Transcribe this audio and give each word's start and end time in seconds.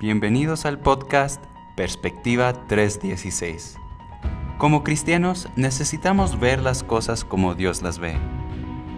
Bienvenidos 0.00 0.64
al 0.64 0.78
podcast 0.78 1.44
Perspectiva 1.76 2.54
316. 2.68 3.76
Como 4.56 4.82
cristianos 4.82 5.50
necesitamos 5.56 6.40
ver 6.40 6.62
las 6.62 6.82
cosas 6.82 7.22
como 7.22 7.54
Dios 7.54 7.82
las 7.82 7.98
ve. 7.98 8.14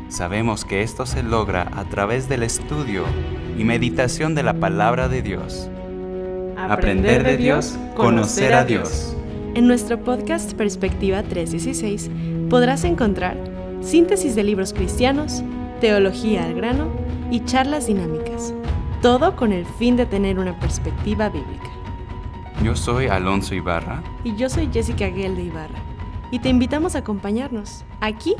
Sabemos 0.06 0.64
que 0.64 0.82
esto 0.82 1.04
se 1.04 1.24
logra 1.24 1.68
a 1.74 1.86
través 1.86 2.28
del 2.28 2.44
estudio 2.44 3.02
y 3.58 3.64
meditación 3.64 4.36
de 4.36 4.44
la 4.44 4.54
palabra 4.54 5.08
de 5.08 5.22
Dios. 5.22 5.68
Aprender 6.56 7.24
de 7.24 7.36
Dios, 7.36 7.76
conocer 7.96 8.54
a 8.54 8.64
Dios. 8.64 9.16
En 9.56 9.66
nuestro 9.66 10.04
podcast 10.04 10.52
Perspectiva 10.52 11.24
316 11.24 12.12
podrás 12.48 12.84
encontrar 12.84 13.36
síntesis 13.80 14.36
de 14.36 14.44
libros 14.44 14.72
cristianos, 14.72 15.42
teología 15.80 16.44
al 16.44 16.54
grano 16.54 16.92
y 17.32 17.40
charlas 17.44 17.88
dinámicas 17.88 18.54
todo 19.02 19.34
con 19.34 19.52
el 19.52 19.66
fin 19.66 19.96
de 19.96 20.06
tener 20.06 20.38
una 20.38 20.56
perspectiva 20.60 21.28
bíblica. 21.28 21.68
Yo 22.62 22.76
soy 22.76 23.08
Alonso 23.08 23.52
Ibarra. 23.52 24.00
Y 24.22 24.36
yo 24.36 24.48
soy 24.48 24.70
Jessica 24.72 25.08
Guel 25.08 25.34
de 25.34 25.42
Ibarra. 25.42 25.82
Y 26.30 26.38
te 26.38 26.48
invitamos 26.48 26.94
a 26.94 26.98
acompañarnos 26.98 27.84
aquí 28.00 28.36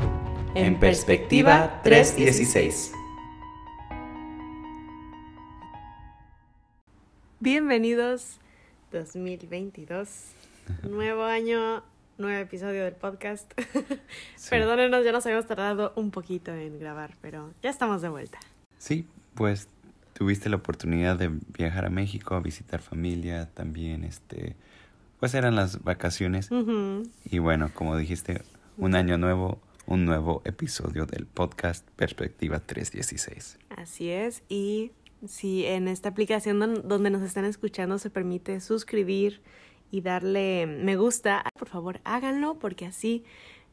en, 0.55 0.79
Perspectiva 0.79 1.81
316. 1.83 2.93
Bienvenidos 7.41 8.39
2022. 8.93 10.29
Nuevo 10.83 11.23
año, 11.23 11.83
nuevo 12.17 12.41
episodio 12.41 12.85
del 12.85 12.93
podcast. 12.93 13.51
Perdónenos, 14.49 15.03
ya 15.03 15.11
nos 15.11 15.25
habíamos 15.25 15.45
tardado 15.45 15.91
un 15.97 16.09
poquito 16.09 16.53
en 16.53 16.79
grabar, 16.79 17.17
pero 17.21 17.51
ya 17.61 17.69
estamos 17.69 18.01
de 18.01 18.07
vuelta. 18.07 18.39
Sí, 18.77 19.05
pues 19.35 19.67
tuviste 20.13 20.49
la 20.49 20.57
oportunidad 20.57 21.17
de 21.17 21.31
viajar 21.57 21.85
a 21.85 21.89
México 21.89 22.35
a 22.35 22.39
visitar 22.39 22.81
familia 22.81 23.49
también, 23.53 24.03
este, 24.03 24.55
pues 25.19 25.33
eran 25.33 25.55
las 25.55 25.83
vacaciones. 25.83 26.49
Y 27.25 27.39
bueno, 27.39 27.71
como 27.73 27.97
dijiste, 27.97 28.41
un 28.77 28.95
año 28.95 29.17
nuevo, 29.17 29.59
un 29.85 30.05
nuevo 30.05 30.41
episodio 30.45 31.05
del 31.05 31.25
podcast 31.25 31.87
Perspectiva 31.95 32.59
316. 32.59 33.59
Así 33.69 34.09
es, 34.09 34.43
y 34.49 34.91
si 35.27 35.65
en 35.65 35.87
esta 35.87 36.09
aplicación 36.09 36.59
donde 36.87 37.09
nos 37.09 37.21
están 37.21 37.45
escuchando 37.45 37.97
se 37.97 38.09
permite 38.09 38.59
suscribir 38.59 39.41
y 39.91 40.01
darle 40.01 40.65
me 40.65 40.95
gusta, 40.95 41.43
por 41.57 41.69
favor 41.69 42.01
háganlo 42.03 42.59
porque 42.59 42.85
así 42.85 43.23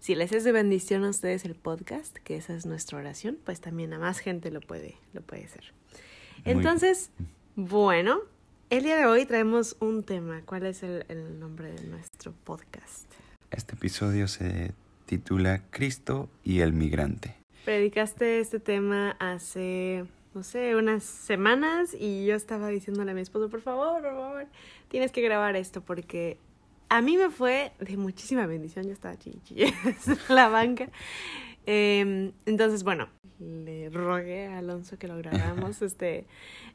si 0.00 0.14
les 0.14 0.32
es 0.32 0.44
de 0.44 0.52
bendición 0.52 1.04
a 1.04 1.10
ustedes 1.10 1.44
el 1.44 1.54
podcast, 1.54 2.16
que 2.18 2.36
esa 2.36 2.54
es 2.54 2.64
nuestra 2.64 2.98
oración, 2.98 3.38
pues 3.44 3.60
también 3.60 3.92
a 3.92 3.98
más 3.98 4.18
gente 4.18 4.50
lo 4.50 4.62
puede, 4.62 4.96
lo 5.12 5.20
puede 5.20 5.44
hacer. 5.44 5.74
Entonces, 6.44 7.10
bueno, 7.56 8.20
el 8.70 8.84
día 8.84 8.96
de 8.96 9.06
hoy 9.06 9.26
traemos 9.26 9.76
un 9.80 10.02
tema. 10.02 10.42
¿Cuál 10.44 10.66
es 10.66 10.82
el, 10.82 11.38
nombre 11.38 11.72
de 11.72 11.82
nuestro 11.88 12.32
podcast? 12.44 13.10
Este 13.50 13.74
episodio 13.74 14.28
se 14.28 14.72
titula 15.06 15.62
Cristo 15.70 16.28
y 16.44 16.60
el 16.60 16.72
migrante. 16.72 17.36
Predicaste 17.64 18.40
este 18.40 18.60
tema 18.60 19.16
hace, 19.18 20.04
no 20.34 20.42
sé, 20.42 20.76
unas 20.76 21.04
semanas 21.04 21.94
y 21.98 22.24
yo 22.26 22.34
estaba 22.36 22.68
diciéndole 22.68 23.10
a 23.10 23.14
mi 23.14 23.20
esposo, 23.20 23.50
por 23.50 23.60
favor, 23.60 24.02
por 24.02 24.14
favor, 24.14 24.46
tienes 24.88 25.12
que 25.12 25.20
grabar 25.20 25.56
esto 25.56 25.82
porque 25.82 26.38
a 26.88 27.02
mí 27.02 27.16
me 27.16 27.30
fue 27.30 27.72
de 27.78 27.96
muchísima 27.96 28.46
bendición. 28.46 28.84
Yo 28.86 28.92
estaba 28.92 29.16
chichi 29.16 29.62
en 29.62 29.74
la 30.28 30.48
banca. 30.48 30.88
Em, 31.72 32.32
entonces, 32.46 32.82
bueno, 32.82 33.08
le 33.38 33.90
rogué 33.90 34.48
a 34.48 34.58
Alonso 34.58 34.98
que 34.98 35.06
lo 35.06 35.16
grabamos 35.16 35.82
este 35.82 36.26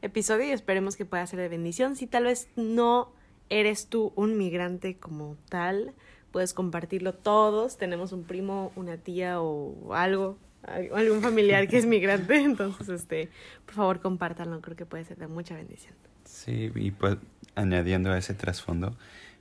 episodio 0.01 0.45
y 0.45 0.51
esperemos 0.51 0.95
que 0.95 1.03
pueda 1.03 1.27
ser 1.27 1.38
de 1.41 1.49
bendición. 1.49 1.97
Si 1.97 2.07
tal 2.07 2.23
vez 2.23 2.47
no 2.55 3.11
eres 3.49 3.88
tú 3.88 4.13
un 4.16 4.38
migrante 4.38 4.95
como 4.95 5.35
tal, 5.49 5.94
puedes 6.31 6.53
compartirlo 6.53 7.13
todos. 7.13 7.75
Tenemos 7.78 8.13
un 8.13 8.23
primo, 8.23 8.72
una 8.78 8.95
tía 8.95 9.41
o 9.41 9.94
algo, 9.94 10.38
algún 10.63 11.22
familiar 11.22 11.67
que 11.67 11.78
es 11.78 11.85
migrante, 11.85 12.35
entonces 12.41 12.88
este, 12.88 13.28
por 13.66 13.75
favor 13.75 14.00
compártanlo, 14.00 14.61
creo 14.61 14.78
que 14.78 14.85
puede 14.85 15.03
ser 15.03 15.17
de 15.17 15.28
mucha 15.28 15.57
bendición. 15.57 15.94
Sí, 16.23 16.72
y 16.73 16.91
pues 16.91 17.17
añadiendo 17.55 18.13
a 18.13 18.17
ese 18.17 18.34
trasfondo, 18.34 18.95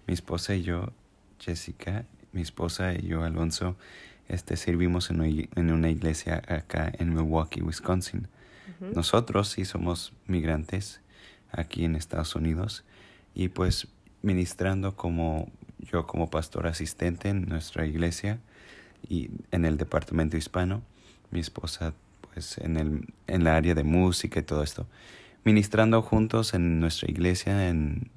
mi 0.09 0.15
esposa 0.15 0.57
y 0.57 0.65
yo, 0.65 0.89
Jessica, 1.39 2.07
mi 2.33 2.43
esposa 2.43 2.93
y 2.93 3.07
yo, 3.07 3.23
Alonso, 3.23 3.77
este, 4.29 4.57
servimos 4.57 5.11
en, 5.11 5.21
una 5.57 5.91
iglesia 5.91 6.43
acá 6.49 6.93
en 6.99 7.15
Milwaukee, 7.15 7.63
Wisconsin. 7.63 8.29
Nosotros 8.81 9.49
sí 9.49 9.65
somos 9.65 10.13
migrantes 10.27 11.01
aquí 11.53 11.85
en 11.85 11.95
Estados 11.97 12.35
Unidos 12.35 12.85
y 13.35 13.49
pues 13.49 13.89
ministrando 14.23 14.97
como 14.97 15.51
yo 15.79 16.07
como 16.07 16.29
pastor 16.29 16.67
asistente 16.67 17.29
en 17.29 17.47
nuestra 17.47 17.87
iglesia 17.87 18.41
y 19.09 19.31
en 19.53 19.65
el 19.65 19.77
departamento 19.77 20.37
hispano, 20.37 20.83
mi 21.31 21.41
esposa 21.41 21.95
pues 22.33 22.59
en 22.59 22.77
el 22.77 23.07
en 23.27 23.45
la 23.45 23.57
área 23.57 23.75
de 23.75 23.85
música 23.85 24.41
y 24.41 24.43
todo 24.43 24.63
esto. 24.63 24.87
Ministrando 25.45 26.03
juntos 26.03 26.55
en 26.55 26.81
nuestra 26.81 27.11
iglesia 27.11 27.69
en, 27.69 28.11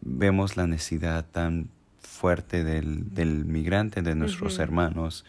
vemos 0.00 0.56
la 0.56 0.66
necesidad 0.66 1.24
tan 1.24 1.70
fuerte 1.98 2.62
del, 2.62 3.14
del 3.14 3.44
migrante, 3.46 4.02
de 4.02 4.14
nuestros 4.14 4.58
hermanos, 4.58 5.24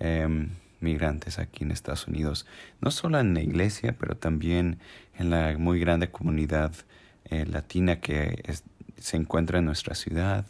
Em, 0.00 0.50
migrantes 0.80 1.40
aquí 1.40 1.64
en 1.64 1.72
Estados 1.72 2.06
Unidos, 2.06 2.46
no 2.80 2.92
solo 2.92 3.18
en 3.18 3.34
la 3.34 3.40
iglesia, 3.40 3.96
pero 3.98 4.16
también 4.16 4.78
en 5.18 5.30
la 5.30 5.58
muy 5.58 5.80
grande 5.80 6.10
comunidad 6.12 6.72
eh, 7.30 7.44
latina 7.46 8.00
que 8.00 8.40
se 8.96 9.16
encuentra 9.16 9.58
en 9.58 9.64
nuestra 9.64 9.96
ciudad. 9.96 10.46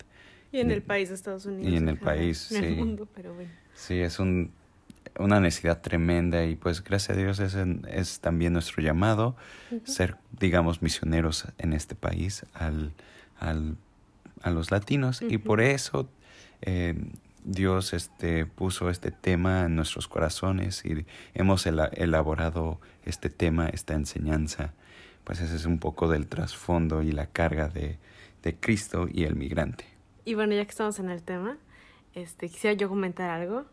Y 0.53 0.60
en 0.60 0.70
el 0.70 0.82
país 0.82 1.08
de 1.08 1.14
Estados 1.14 1.47
Unidos. 1.47 1.72
Y 1.72 1.76
en 1.76 1.88
el 1.88 1.97
país, 1.97 2.53
en 2.53 2.60
sí. 2.60 2.66
El 2.66 2.76
mundo, 2.76 3.08
pero 3.14 3.32
bueno. 3.32 3.50
Sí, 3.75 3.98
es 4.00 4.19
un, 4.19 4.53
una 5.19 5.41
necesidad 5.41 5.81
tremenda 5.81 6.44
y 6.44 6.56
pues 6.56 6.84
gracias 6.84 7.16
a 7.16 7.20
Dios 7.20 7.41
es, 7.41 7.56
es 7.88 8.20
también 8.20 8.53
nuestro 8.53 8.82
llamado 8.82 9.34
ser, 9.84 10.16
digamos, 10.38 10.82
misioneros 10.82 11.47
en 11.56 11.72
este 11.72 11.94
país 11.94 12.44
al, 12.53 12.92
al 13.41 13.76
a 14.42 14.50
los 14.50 14.70
latinos 14.70 15.22
y 15.22 15.38
por 15.38 15.60
eso 15.60 16.08
eh, 16.62 16.94
Dios 17.44 17.93
este, 17.93 18.47
puso 18.47 18.91
este 18.91 19.10
tema 19.10 19.65
en 19.65 19.76
nuestros 19.76 20.09
corazones 20.09 20.84
y 20.84 21.06
hemos 21.34 21.66
elaborado 21.66 22.81
este 23.04 23.31
tema, 23.31 23.69
esta 23.69 23.94
enseñanza. 23.94 24.75
Pues 25.25 25.41
ese 25.41 25.56
es 25.56 25.66
un 25.66 25.78
poco 25.78 26.09
del 26.09 26.26
trasfondo 26.26 27.03
y 27.03 27.12
la 27.12 27.26
carga 27.26 27.69
de, 27.69 27.99
de 28.43 28.56
Cristo 28.56 29.06
y 29.10 29.25
el 29.25 29.37
migrante. 29.37 29.84
Y 30.25 30.34
bueno, 30.34 30.54
ya 30.54 30.65
que 30.65 30.71
estamos 30.71 30.99
en 30.99 31.10
el 31.10 31.22
tema, 31.22 31.59
este, 32.15 32.49
quisiera 32.49 32.75
yo 32.75 32.88
comentar 32.88 33.31
algo. 33.31 33.65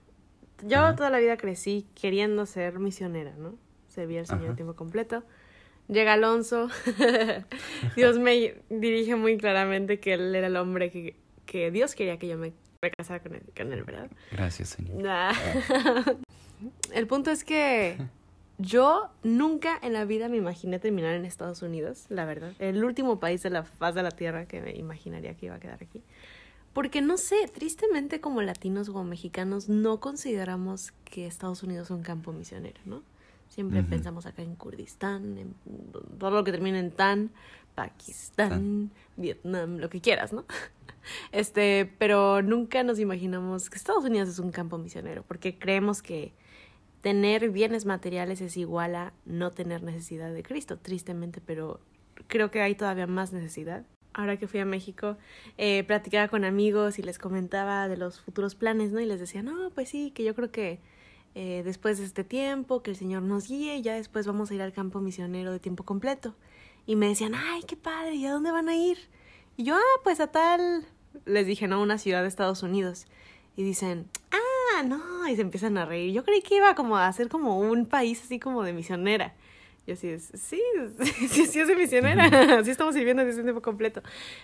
Yo 0.63 0.95
toda 0.95 1.09
la 1.09 1.19
vida 1.19 1.37
crecí 1.37 1.85
queriendo 1.95 2.45
ser 2.45 2.79
misionera, 2.79 3.33
¿no? 3.37 3.55
Servir 3.89 4.19
al 4.19 4.27
Señor 4.27 4.51
a 4.51 4.55
tiempo 4.55 4.75
completo. 4.75 5.23
Llega 5.87 6.13
Alonso. 6.13 6.69
Dios 7.95 8.19
me 8.19 8.55
dirige 8.69 9.15
muy 9.15 9.37
claramente 9.37 9.99
que 9.99 10.13
él 10.13 10.33
era 10.33 10.47
el 10.47 10.55
hombre 10.55 10.91
que, 10.91 11.15
que 11.45 11.71
Dios 11.71 11.93
quería 11.95 12.17
que 12.17 12.27
yo 12.27 12.37
me 12.37 12.53
casar 12.91 13.21
con 13.21 13.35
él, 13.35 13.83
¿verdad? 13.83 14.09
Gracias, 14.31 14.69
Señor. 14.69 15.03
el 16.93 17.07
punto 17.07 17.31
es 17.31 17.43
que 17.43 17.97
yo 18.57 19.09
nunca 19.23 19.77
en 19.81 19.93
la 19.93 20.05
vida 20.05 20.29
me 20.29 20.37
imaginé 20.37 20.79
terminar 20.79 21.13
en 21.13 21.25
Estados 21.25 21.61
Unidos, 21.61 22.05
la 22.09 22.25
verdad. 22.25 22.53
El 22.59 22.83
último 22.83 23.19
país 23.19 23.43
de 23.43 23.49
la 23.49 23.63
faz 23.63 23.95
de 23.95 24.03
la 24.03 24.11
tierra 24.11 24.45
que 24.45 24.61
me 24.61 24.71
imaginaría 24.71 25.35
que 25.35 25.47
iba 25.47 25.55
a 25.55 25.59
quedar 25.59 25.83
aquí. 25.83 26.01
Porque 26.73 27.01
no 27.01 27.17
sé, 27.17 27.49
tristemente 27.53 28.19
como 28.19 28.41
latinos 28.41 28.89
o 28.89 29.03
mexicanos 29.03 29.69
no 29.69 29.99
consideramos 29.99 30.91
que 31.05 31.25
Estados 31.25 31.63
Unidos 31.63 31.87
es 31.87 31.91
un 31.91 32.03
campo 32.03 32.33
misionero, 32.33 32.79
¿no? 32.85 33.01
Siempre 33.49 33.83
pensamos 33.83 34.25
acá 34.25 34.41
en 34.41 34.55
Kurdistán, 34.55 35.37
en 35.37 35.55
todo 36.19 36.31
lo 36.31 36.43
que 36.43 36.51
termina 36.51 36.79
en 36.79 36.91
tan, 36.91 37.31
Pakistán, 37.75 38.91
Vietnam, 39.17 39.77
lo 39.77 39.89
que 39.89 40.01
quieras, 40.01 40.33
¿no? 40.33 40.45
Este, 41.31 41.93
pero 41.99 42.41
nunca 42.41 42.81
nos 42.81 42.97
imaginamos 42.97 43.69
que 43.69 43.77
Estados 43.77 44.05
Unidos 44.05 44.27
es 44.27 44.39
un 44.39 44.51
campo 44.51 44.79
misionero, 44.79 45.23
porque 45.27 45.59
creemos 45.59 46.01
que 46.01 46.33
tener 47.01 47.51
bienes 47.51 47.85
materiales 47.85 48.41
es 48.41 48.57
igual 48.57 48.95
a 48.95 49.13
no 49.25 49.51
tener 49.51 49.83
necesidad 49.83 50.33
de 50.33 50.41
Cristo, 50.41 50.79
tristemente, 50.79 51.41
pero 51.45 51.79
creo 52.25 52.49
que 52.49 52.61
hay 52.61 52.73
todavía 52.73 53.05
más 53.05 53.33
necesidad. 53.33 53.85
Ahora 54.13 54.37
que 54.37 54.47
fui 54.47 54.59
a 54.59 54.65
México, 54.65 55.15
eh, 55.59 55.83
platicaba 55.83 56.27
con 56.29 56.43
amigos 56.43 56.97
y 56.97 57.03
les 57.03 57.19
comentaba 57.19 57.87
de 57.87 57.97
los 57.97 58.21
futuros 58.21 58.55
planes, 58.55 58.91
¿no? 58.91 58.99
Y 58.99 59.05
les 59.05 59.19
decía, 59.19 59.43
no, 59.43 59.69
pues 59.69 59.89
sí, 59.89 60.09
que 60.09 60.23
yo 60.23 60.33
creo 60.33 60.51
que 60.51 60.79
eh, 61.35 61.61
después 61.63 61.99
de 61.99 62.05
este 62.05 62.23
tiempo, 62.23 62.81
que 62.81 62.89
el 62.91 62.97
Señor 62.97 63.21
nos 63.21 63.49
guíe 63.49 63.75
y 63.75 63.81
ya 63.83 63.93
después 63.93 64.25
vamos 64.25 64.49
a 64.49 64.55
ir 64.55 64.61
al 64.61 64.73
campo 64.73 65.01
misionero 65.01 65.51
de 65.51 65.59
tiempo 65.59 65.83
completo. 65.83 66.33
Y 66.85 66.95
me 66.95 67.07
decían, 67.07 67.33
ay, 67.35 67.63
qué 67.63 67.75
padre, 67.75 68.15
¿y 68.15 68.25
a 68.25 68.31
dónde 68.31 68.51
van 68.51 68.69
a 68.69 68.75
ir? 68.75 68.97
Y 69.57 69.63
yo, 69.63 69.75
ah, 69.75 69.99
pues 70.03 70.19
a 70.19 70.27
tal, 70.27 70.85
les 71.25 71.47
dije, 71.47 71.67
no, 71.67 71.81
una 71.81 71.97
ciudad 71.97 72.21
de 72.21 72.27
Estados 72.27 72.63
Unidos. 72.63 73.07
Y 73.55 73.63
dicen, 73.63 74.09
ah, 74.31 74.83
no, 74.83 75.27
y 75.27 75.35
se 75.35 75.41
empiezan 75.41 75.77
a 75.77 75.85
reír. 75.85 76.13
Yo 76.13 76.23
creí 76.23 76.41
que 76.41 76.57
iba 76.57 76.75
como 76.75 76.97
a 76.97 77.11
ser 77.13 77.29
como 77.29 77.59
un 77.59 77.85
país 77.85 78.21
así 78.23 78.39
como 78.39 78.63
de 78.63 78.73
misionera. 78.73 79.33
Y 79.87 79.91
así 79.91 80.09
es, 80.09 80.31
sí, 80.33 80.61
sí, 81.29 81.45
sí 81.45 81.59
es 81.59 81.67
de 81.67 81.75
misionera, 81.75 82.25
así 82.59 82.71
estamos 82.71 82.95
viviendo 82.95 83.23
desde 83.23 83.43
tiempo 83.43 83.61
completo. 83.61 84.01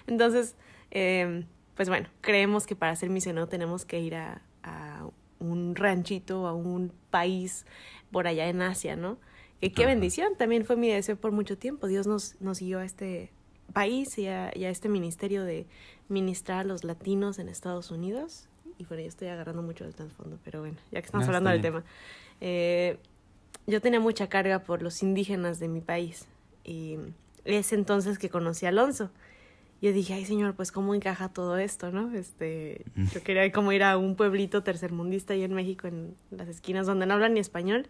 Entonces, 0.07 0.55
eh, 0.91 1.45
pues 1.75 1.89
bueno, 1.89 2.09
creemos 2.21 2.67
que 2.67 2.75
para 2.75 2.95
ser 2.95 3.09
misionero 3.09 3.47
tenemos 3.47 3.85
que 3.85 3.99
ir 3.99 4.15
a, 4.15 4.41
a 4.63 5.07
un 5.39 5.75
ranchito, 5.75 6.47
a 6.47 6.53
un 6.53 6.93
país 7.09 7.65
por 8.11 8.27
allá 8.27 8.47
en 8.49 8.61
Asia, 8.61 8.95
¿no? 8.95 9.17
Que 9.61 9.71
qué 9.71 9.83
Ajá. 9.83 9.91
bendición, 9.91 10.35
también 10.37 10.65
fue 10.65 10.75
mi 10.75 10.89
deseo 10.89 11.15
por 11.15 11.31
mucho 11.31 11.57
tiempo. 11.57 11.87
Dios 11.87 12.07
nos, 12.07 12.35
nos 12.41 12.59
guió 12.59 12.79
a 12.79 12.85
este 12.85 13.31
país 13.73 14.17
y 14.17 14.27
a, 14.27 14.51
y 14.55 14.65
a 14.65 14.69
este 14.69 14.89
ministerio 14.89 15.43
de 15.43 15.65
ministrar 16.09 16.61
a 16.61 16.63
los 16.63 16.83
latinos 16.83 17.39
en 17.39 17.47
Estados 17.47 17.91
Unidos. 17.91 18.47
Y 18.77 18.85
bueno, 18.85 19.03
yo 19.03 19.09
estoy 19.09 19.27
agarrando 19.29 19.61
mucho 19.61 19.83
del 19.83 19.93
trasfondo, 19.93 20.39
pero 20.43 20.61
bueno, 20.61 20.75
ya 20.91 20.99
que 21.01 21.05
estamos 21.05 21.25
No, 21.27 21.29
hablando 21.29 21.51
del 21.51 21.61
tema. 21.61 21.83
Eh, 22.41 22.97
yo 23.67 23.79
tenía 23.81 23.99
mucha 23.99 24.27
carga 24.27 24.59
por 24.63 24.81
los 24.81 25.03
indígenas 25.03 25.59
de 25.59 25.67
mi 25.67 25.79
país. 25.81 26.25
Y 26.63 26.97
es 27.45 27.71
entonces 27.71 28.17
que 28.17 28.29
conocí 28.29 28.65
a 28.65 28.69
Alonso. 28.69 29.11
Yo 29.81 29.93
dije, 29.93 30.13
ay 30.15 30.25
señor, 30.25 30.55
pues 30.55 30.71
cómo 30.71 30.93
encaja 30.95 31.29
todo 31.29 31.57
esto, 31.57 31.91
¿no? 31.91 32.13
Este, 32.15 32.83
yo 33.13 33.23
quería 33.23 33.51
como 33.51 33.71
ir 33.71 33.83
a 33.83 33.97
un 33.97 34.15
pueblito 34.15 34.63
tercermundista 34.63 35.33
ahí 35.33 35.43
en 35.43 35.53
México, 35.53 35.87
en 35.87 36.15
las 36.31 36.47
esquinas 36.47 36.85
donde 36.87 37.05
no 37.05 37.13
hablan 37.13 37.33
ni 37.35 37.39
español. 37.39 37.87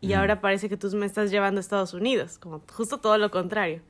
Y 0.00 0.08
Mm. 0.08 0.12
ahora 0.18 0.40
parece 0.40 0.68
que 0.68 0.76
tú 0.76 0.88
me 0.96 1.06
estás 1.06 1.30
llevando 1.30 1.58
a 1.58 1.62
Estados 1.62 1.92
Unidos, 1.94 2.38
como 2.38 2.62
justo 2.72 2.98
todo 2.98 3.18
lo 3.18 3.30
contrario. 3.30 3.82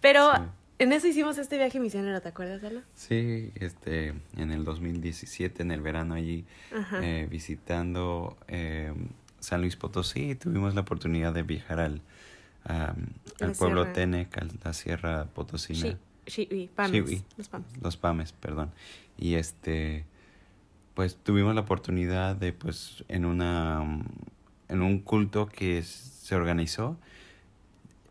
Pero 0.00 0.32
Sí. 0.34 0.40
en 0.78 0.92
eso 0.92 1.06
hicimos 1.06 1.38
este 1.38 1.56
viaje 1.58 1.78
misionero, 1.80 2.20
¿te 2.20 2.28
acuerdas, 2.28 2.62
Ala? 2.64 2.82
Sí, 2.94 3.50
este, 3.54 4.14
en 4.36 4.50
el 4.52 4.64
2017, 4.64 5.62
en 5.62 5.70
el 5.70 5.80
verano 5.80 6.14
allí, 6.14 6.44
eh, 7.00 7.26
visitando 7.30 8.36
eh, 8.48 8.92
San 9.40 9.60
Luis 9.60 9.76
Potosí, 9.76 10.34
tuvimos 10.34 10.74
la 10.74 10.80
oportunidad 10.82 11.32
de 11.32 11.42
viajar 11.44 11.78
al, 11.80 12.00
al 12.64 13.52
pueblo 13.56 13.82
sierra. 13.84 13.92
Tenec, 13.92 14.38
a 14.38 14.46
la 14.64 14.72
sierra 14.72 15.24
potosina. 15.26 15.96
Sí, 16.26 16.46
sí, 16.50 16.70
Pames, 16.74 16.92
Shiwi. 16.92 17.22
los 17.36 17.48
Pames. 17.48 17.66
Los 17.80 17.96
Pames, 17.96 18.32
perdón. 18.32 18.72
Y 19.16 19.34
este, 19.34 20.04
pues 20.94 21.16
tuvimos 21.16 21.54
la 21.54 21.60
oportunidad 21.60 22.34
de, 22.34 22.52
pues, 22.52 23.04
en 23.08 23.24
una, 23.24 23.84
en 24.68 24.82
un 24.82 25.00
culto 25.00 25.46
que 25.46 25.82
se 25.82 26.34
organizó, 26.34 26.96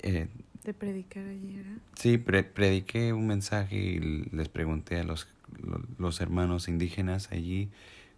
eh, 0.02 0.28
De 0.63 0.74
predicar 0.74 1.25
allí, 1.28 1.57
¿verdad? 1.57 1.78
sí, 1.96 2.18
pre- 2.18 2.44
prediqué 2.44 3.13
un 3.13 3.28
mensaje 3.28 3.75
y 3.78 4.00
les 4.31 4.50
pregunté 4.50 5.00
a 5.00 5.04
los, 5.04 5.28
lo- 5.62 5.81
los 5.98 6.22
hermanos 6.22 6.68
indígenas 6.68 7.30
allí 7.31 7.69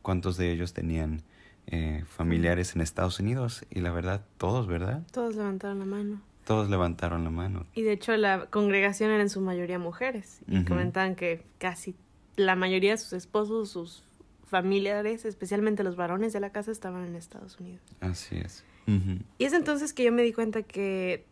cuántos 0.01 0.37
de 0.37 0.51
ellos 0.51 0.73
tenían 0.73 1.21
eh, 1.67 2.03
familiares 2.07 2.75
en 2.75 2.81
Estados 2.81 3.19
Unidos 3.19 3.65
y 3.69 3.81
la 3.81 3.91
verdad, 3.91 4.23
todos, 4.37 4.67
¿verdad? 4.67 5.03
Todos 5.11 5.35
levantaron 5.35 5.79
la 5.79 5.85
mano. 5.85 6.21
Todos 6.45 6.69
levantaron 6.69 7.25
la 7.25 7.29
mano. 7.29 7.65
Y 7.75 7.81
de 7.81 7.91
hecho 7.91 8.15
la 8.15 8.45
congregación 8.45 9.11
era 9.11 9.21
en 9.21 9.29
su 9.29 9.41
mayoría 9.41 9.77
mujeres. 9.79 10.39
Y 10.47 10.63
comentaban 10.63 11.15
que 11.15 11.43
casi 11.57 11.93
la 12.37 12.55
mayoría 12.55 12.91
de 12.91 12.97
sus 12.97 13.11
esposos, 13.11 13.69
sus 13.69 14.03
familiares, 14.47 15.25
especialmente 15.25 15.83
los 15.83 15.95
varones 15.95 16.33
de 16.33 16.39
la 16.39 16.51
casa, 16.51 16.71
estaban 16.71 17.05
en 17.05 17.15
Estados 17.15 17.59
Unidos. 17.59 17.81
Así 17.99 18.37
es. 18.37 18.63
Y 19.37 19.43
es 19.43 19.51
entonces 19.51 19.91
que 19.91 20.05
yo 20.05 20.13
me 20.13 20.23
di 20.23 20.31
cuenta 20.31 20.63
que 20.63 21.25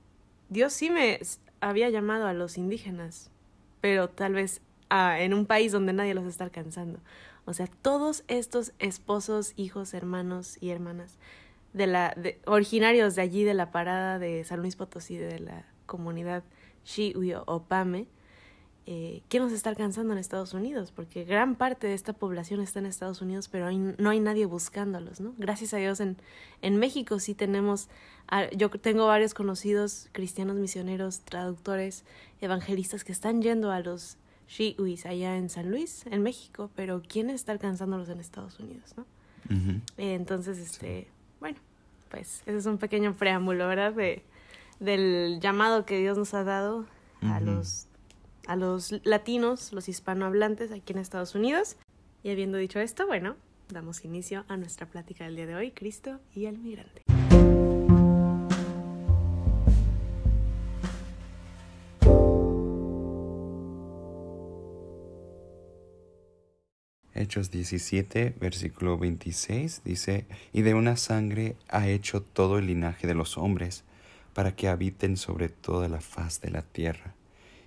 Dios 0.49 0.73
sí 0.73 0.89
me 0.89 1.19
había 1.61 1.89
llamado 1.89 2.27
a 2.27 2.33
los 2.33 2.57
indígenas, 2.57 3.31
pero 3.79 4.09
tal 4.09 4.33
vez 4.33 4.61
ah, 4.89 5.21
en 5.21 5.33
un 5.33 5.45
país 5.45 5.71
donde 5.71 5.93
nadie 5.93 6.13
los 6.13 6.25
está 6.25 6.43
alcanzando. 6.43 6.99
O 7.45 7.53
sea, 7.53 7.67
todos 7.67 8.25
estos 8.27 8.73
esposos, 8.79 9.53
hijos, 9.55 9.93
hermanos 9.93 10.57
y 10.59 10.71
hermanas 10.71 11.17
de 11.73 11.87
la 11.87 12.13
de, 12.15 12.39
originarios 12.45 13.15
de 13.15 13.21
allí 13.21 13.43
de 13.43 13.53
la 13.53 13.71
parada 13.71 14.17
de 14.17 14.43
San 14.43 14.61
Luis 14.61 14.75
Potosí 14.75 15.17
de 15.17 15.39
la 15.39 15.65
comunidad 15.85 16.43
Shiwi 16.85 17.33
o 17.33 17.63
Pame, 17.63 18.07
eh, 18.87 19.21
¿quién 19.29 19.41
nos 19.43 19.51
está 19.51 19.69
alcanzando 19.71 20.13
en 20.13 20.19
Estados 20.19 20.53
Unidos? 20.53 20.91
Porque 20.95 21.23
gran 21.23 21.55
parte 21.55 21.87
de 21.87 21.93
esta 21.95 22.13
población 22.13 22.61
está 22.61 22.79
en 22.79 22.85
Estados 22.85 23.21
Unidos, 23.21 23.47
pero 23.47 23.65
hay- 23.67 23.77
no 23.77 24.09
hay 24.09 24.19
nadie 24.19 24.45
buscándolos, 24.45 25.19
¿no? 25.21 25.33
Gracias 25.37 25.73
a 25.73 25.77
Dios 25.77 25.99
en, 25.99 26.17
en 26.61 26.77
México 26.77 27.19
sí 27.19 27.33
tenemos, 27.33 27.89
yo 28.55 28.69
tengo 28.69 29.07
varios 29.07 29.33
conocidos 29.33 30.09
cristianos 30.11 30.57
misioneros, 30.57 31.21
traductores, 31.21 32.03
evangelistas 32.41 33.03
que 33.03 33.11
están 33.11 33.41
yendo 33.41 33.71
a 33.71 33.79
los 33.79 34.17
Shiwis 34.47 35.07
allá 35.07 35.35
en 35.37 35.49
San 35.49 35.71
Luis, 35.71 36.05
en 36.05 36.21
México, 36.21 36.69
pero 36.75 37.01
¿quién 37.07 37.31
está 37.31 37.51
alcanzándolos 37.51 38.09
en 38.09 38.19
Estados 38.19 38.59
Unidos, 38.59 38.93
no? 38.95 39.05
Eh, 39.97 40.13
entonces, 40.15 40.57
este, 40.59 41.07
bueno, 41.39 41.57
pues 42.11 42.41
ese 42.45 42.57
es 42.57 42.65
un 42.67 42.77
pequeño 42.77 43.15
preámbulo, 43.15 43.67
¿verdad? 43.67 43.93
De, 43.93 44.21
del 44.79 45.39
llamado 45.41 45.85
que 45.85 45.97
Dios 45.99 46.17
nos 46.17 46.33
ha 46.35 46.43
dado 46.43 46.85
a 47.21 47.39
los 47.39 47.87
a 48.47 48.55
los 48.55 48.93
latinos, 49.03 49.73
los 49.73 49.89
hispanohablantes 49.89 50.71
aquí 50.71 50.93
en 50.93 50.99
Estados 50.99 51.35
Unidos. 51.35 51.77
Y 52.23 52.31
habiendo 52.31 52.57
dicho 52.57 52.79
esto, 52.79 53.07
bueno, 53.07 53.35
damos 53.69 54.05
inicio 54.05 54.45
a 54.47 54.57
nuestra 54.57 54.87
plática 54.87 55.25
del 55.25 55.35
día 55.35 55.47
de 55.47 55.55
hoy, 55.55 55.71
Cristo 55.71 56.19
y 56.33 56.45
el 56.45 56.57
migrante. 56.57 57.01
Hechos 67.17 67.49
17, 67.49 68.35
versículo 68.39 68.97
26 68.97 69.81
dice, 69.85 70.25
y 70.51 70.61
de 70.61 70.73
una 70.73 70.97
sangre 70.97 71.55
ha 71.69 71.87
hecho 71.87 72.21
todo 72.21 72.59
el 72.59 72.67
linaje 72.67 73.07
de 73.07 73.15
los 73.15 73.37
hombres, 73.37 73.83
para 74.33 74.53
que 74.53 74.67
habiten 74.67 75.15
sobre 75.15 75.47
toda 75.47 75.87
la 75.87 76.01
faz 76.01 76.41
de 76.41 76.51
la 76.51 76.61
tierra, 76.61 77.14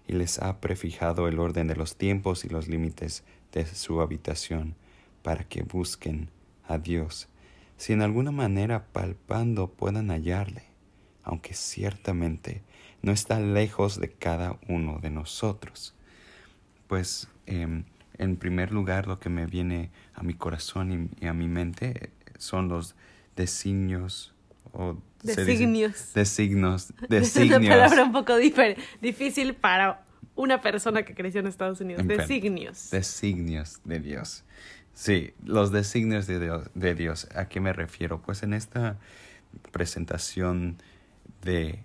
y 0.08 0.14
les 0.14 0.40
ha 0.40 0.60
prefijado 0.60 1.28
el 1.28 1.38
orden 1.38 1.68
de 1.68 1.76
los 1.76 1.96
tiempos 1.96 2.44
y 2.44 2.48
los 2.48 2.66
límites 2.66 3.22
de 3.52 3.66
su 3.66 4.00
habitación, 4.00 4.74
para 5.22 5.44
que 5.44 5.62
busquen 5.62 6.30
a 6.66 6.78
Dios, 6.78 7.28
si 7.76 7.92
en 7.92 8.02
alguna 8.02 8.32
manera 8.32 8.86
palpando 8.86 9.68
puedan 9.68 10.10
hallarle, 10.10 10.64
aunque 11.22 11.52
ciertamente 11.54 12.62
no 13.02 13.12
está 13.12 13.38
lejos 13.38 14.00
de 14.00 14.10
cada 14.10 14.58
uno 14.66 14.98
de 14.98 15.10
nosotros. 15.10 15.94
Pues 16.86 17.28
em, 17.46 17.84
en 18.16 18.36
primer 18.36 18.72
lugar 18.72 19.06
lo 19.06 19.20
que 19.20 19.28
me 19.28 19.46
viene 19.46 19.90
a 20.14 20.22
mi 20.22 20.34
corazón 20.34 21.10
y, 21.20 21.24
y 21.24 21.28
a 21.28 21.34
mi 21.34 21.48
mente 21.48 22.10
son 22.38 22.68
los 22.68 22.96
designios 23.36 24.34
o 24.72 24.96
designos, 25.22 26.92
Es 27.10 27.36
una 27.36 27.58
palabra 27.60 28.04
un 28.04 28.12
poco 28.12 28.36
difícil 28.36 29.54
para 29.54 30.04
una 30.34 30.60
persona 30.60 31.02
que 31.02 31.14
creció 31.14 31.40
en 31.40 31.46
Estados 31.48 31.80
Unidos. 31.80 32.02
Entiendo. 32.02 32.22
Designios. 32.22 32.90
Designios 32.90 33.80
de 33.84 34.00
Dios. 34.00 34.44
Sí, 34.94 35.32
los 35.44 35.72
designios 35.72 36.26
de 36.26 36.40
Dios, 36.40 36.70
de 36.74 36.94
Dios. 36.94 37.28
¿A 37.34 37.48
qué 37.48 37.60
me 37.60 37.72
refiero? 37.72 38.20
Pues 38.20 38.42
en 38.42 38.52
esta 38.52 38.96
presentación 39.72 40.76
de 41.42 41.80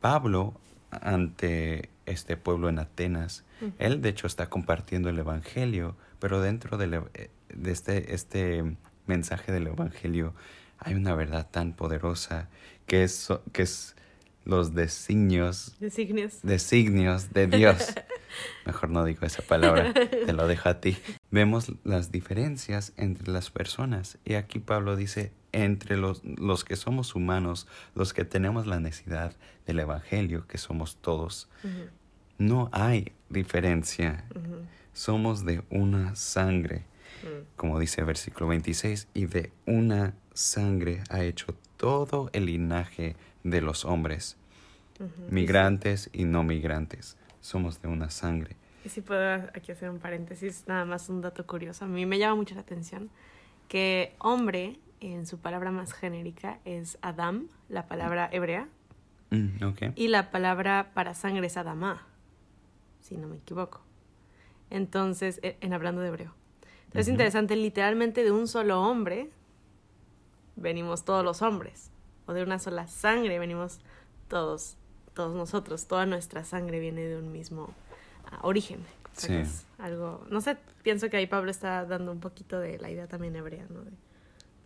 Pablo 0.00 0.54
ante 0.90 1.90
este 2.06 2.36
pueblo 2.36 2.68
en 2.68 2.78
Atenas, 2.78 3.44
él 3.78 4.00
de 4.00 4.08
hecho 4.08 4.26
está 4.26 4.48
compartiendo 4.48 5.08
el 5.10 5.18
Evangelio, 5.18 5.96
pero 6.18 6.40
dentro 6.40 6.78
del 6.78 6.94
eh, 6.94 7.30
de 7.54 7.70
este, 7.70 8.14
este 8.14 8.76
mensaje 9.06 9.52
del 9.52 9.66
Evangelio 9.66 10.34
hay 10.80 10.94
una 10.94 11.14
verdad 11.14 11.48
tan 11.50 11.72
poderosa 11.74 12.48
que 12.86 13.04
es, 13.04 13.28
que 13.52 13.62
es 13.62 13.94
los 14.44 14.74
designios 14.74 15.76
Designios. 15.78 16.40
designios 16.42 17.32
de 17.32 17.46
Dios. 17.46 17.94
Mejor 18.66 18.90
no 18.90 19.04
digo 19.04 19.26
esa 19.26 19.42
palabra, 19.42 19.92
te 19.92 20.32
lo 20.32 20.46
dejo 20.46 20.68
a 20.68 20.80
ti. 20.80 20.96
Vemos 21.30 21.72
las 21.84 22.10
diferencias 22.10 22.92
entre 22.96 23.32
las 23.32 23.50
personas 23.50 24.18
y 24.24 24.34
aquí 24.34 24.58
Pablo 24.58 24.96
dice, 24.96 25.32
entre 25.52 25.96
los, 25.96 26.22
los 26.24 26.64
que 26.64 26.76
somos 26.76 27.14
humanos, 27.14 27.66
los 27.94 28.12
que 28.12 28.24
tenemos 28.24 28.66
la 28.66 28.80
necesidad 28.80 29.34
del 29.66 29.80
Evangelio, 29.80 30.46
que 30.46 30.58
somos 30.58 30.96
todos, 30.96 31.48
no 32.38 32.70
hay 32.72 33.12
diferencia. 33.28 34.24
Somos 34.92 35.44
de 35.44 35.62
una 35.70 36.14
sangre, 36.16 36.84
como 37.56 37.78
dice 37.78 38.00
el 38.00 38.06
versículo 38.06 38.48
26, 38.48 39.08
y 39.14 39.26
de 39.26 39.52
una 39.66 40.14
sangre 40.32 41.02
ha 41.10 41.22
hecho 41.22 41.54
todo 41.76 42.30
el 42.32 42.46
linaje 42.46 43.16
de 43.44 43.60
los 43.60 43.84
hombres 43.84 44.36
migrantes 45.30 46.10
y 46.12 46.24
no 46.24 46.42
migrantes. 46.44 47.16
Somos 47.40 47.80
de 47.80 47.88
una 47.88 48.10
sangre. 48.10 48.56
Y 48.84 48.90
si 48.90 49.00
puedo 49.00 49.34
aquí 49.54 49.72
hacer 49.72 49.88
un 49.90 49.98
paréntesis, 49.98 50.64
nada 50.66 50.84
más 50.84 51.08
un 51.08 51.20
dato 51.22 51.46
curioso. 51.46 51.84
A 51.84 51.88
mí 51.88 52.04
me 52.06 52.18
llama 52.18 52.34
mucho 52.36 52.54
la 52.54 52.60
atención 52.62 53.10
que 53.68 54.14
hombre, 54.18 54.78
en 55.00 55.26
su 55.26 55.38
palabra 55.38 55.70
más 55.70 55.92
genérica, 55.92 56.58
es 56.64 56.98
Adam, 57.00 57.48
la 57.68 57.86
palabra 57.86 58.28
hebrea, 58.32 58.68
Mm, 59.30 59.58
y 59.94 60.08
la 60.08 60.32
palabra 60.32 60.90
para 60.92 61.14
sangre 61.14 61.46
es 61.46 61.56
Adamá, 61.56 62.04
si 63.00 63.16
no 63.16 63.28
me 63.28 63.36
equivoco. 63.36 63.80
Entonces, 64.70 65.38
e- 65.44 65.56
en 65.60 65.72
hablando 65.72 66.00
de 66.00 66.08
hebreo. 66.08 66.34
Entonces 66.86 67.02
es 67.06 67.08
interesante, 67.12 67.54
literalmente 67.54 68.24
de 68.24 68.32
un 68.32 68.48
solo 68.48 68.82
hombre 68.82 69.30
venimos 70.60 71.04
todos 71.04 71.24
los 71.24 71.42
hombres, 71.42 71.90
o 72.26 72.32
de 72.32 72.42
una 72.42 72.58
sola 72.58 72.86
sangre 72.86 73.38
venimos 73.38 73.80
todos, 74.28 74.76
todos 75.14 75.34
nosotros, 75.34 75.86
toda 75.86 76.06
nuestra 76.06 76.44
sangre 76.44 76.78
viene 76.78 77.02
de 77.02 77.18
un 77.18 77.32
mismo 77.32 77.74
ah, 78.30 78.38
origen. 78.42 78.80
Sí. 79.12 79.34
es 79.34 79.66
algo, 79.78 80.24
no 80.30 80.40
sé, 80.40 80.56
pienso 80.82 81.10
que 81.10 81.16
ahí 81.16 81.26
Pablo 81.26 81.50
está 81.50 81.84
dando 81.84 82.12
un 82.12 82.20
poquito 82.20 82.60
de 82.60 82.78
la 82.78 82.90
idea 82.90 83.08
también 83.08 83.34
hebrea, 83.34 83.66
¿no? 83.68 83.80
De 83.80 83.90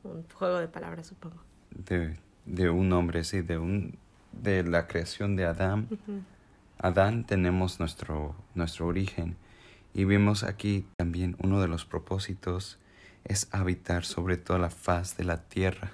un 0.05 0.25
juego 0.35 0.59
de 0.59 0.69
palabras, 0.69 1.07
supongo. 1.07 1.43
De, 1.71 2.17
de 2.45 2.69
un 2.69 2.93
hombre, 2.93 3.25
sí, 3.25 3.41
de, 3.41 3.57
un, 3.57 3.99
de 4.33 4.63
la 4.63 4.87
creación 4.87 5.35
de 5.35 5.47
Adán. 5.47 5.89
Adán 6.79 7.25
tenemos 7.25 7.81
nuestro, 7.81 8.35
nuestro 8.55 8.87
origen 8.87 9.37
y 9.95 10.05
vemos 10.05 10.43
aquí 10.43 10.87
también 10.97 11.37
uno 11.43 11.61
de 11.61 11.69
los 11.69 11.85
propósitos 11.85 12.79
es 13.25 13.49
habitar 13.53 14.05
sobre 14.05 14.37
toda 14.37 14.59
la 14.59 14.71
faz 14.71 15.17
de 15.17 15.25
la 15.25 15.43
tierra. 15.43 15.93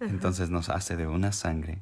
Ajá. 0.00 0.10
Entonces 0.10 0.50
nos 0.50 0.68
hace 0.68 0.96
de 0.96 1.06
una 1.06 1.32
sangre 1.32 1.78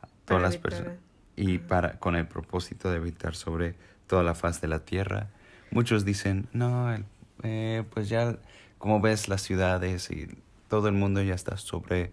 Para 0.00 0.12
todas 0.24 0.42
las 0.42 0.56
personas 0.56 0.94
y 1.36 1.58
para 1.58 1.98
con 1.98 2.16
el 2.16 2.26
propósito 2.26 2.90
de 2.90 2.98
habitar 2.98 3.34
sobre 3.34 3.74
toda 4.06 4.22
la 4.22 4.34
faz 4.34 4.60
de 4.60 4.68
la 4.68 4.80
tierra. 4.80 5.28
Muchos 5.70 6.04
dicen, 6.04 6.48
no, 6.52 6.94
eh, 7.42 7.84
pues 7.90 8.08
ya 8.08 8.36
como 8.78 9.00
ves 9.00 9.28
las 9.28 9.42
ciudades 9.42 10.10
y 10.10 10.28
todo 10.68 10.88
el 10.88 10.94
mundo 10.94 11.22
ya 11.22 11.34
está 11.34 11.56
sobre 11.56 12.12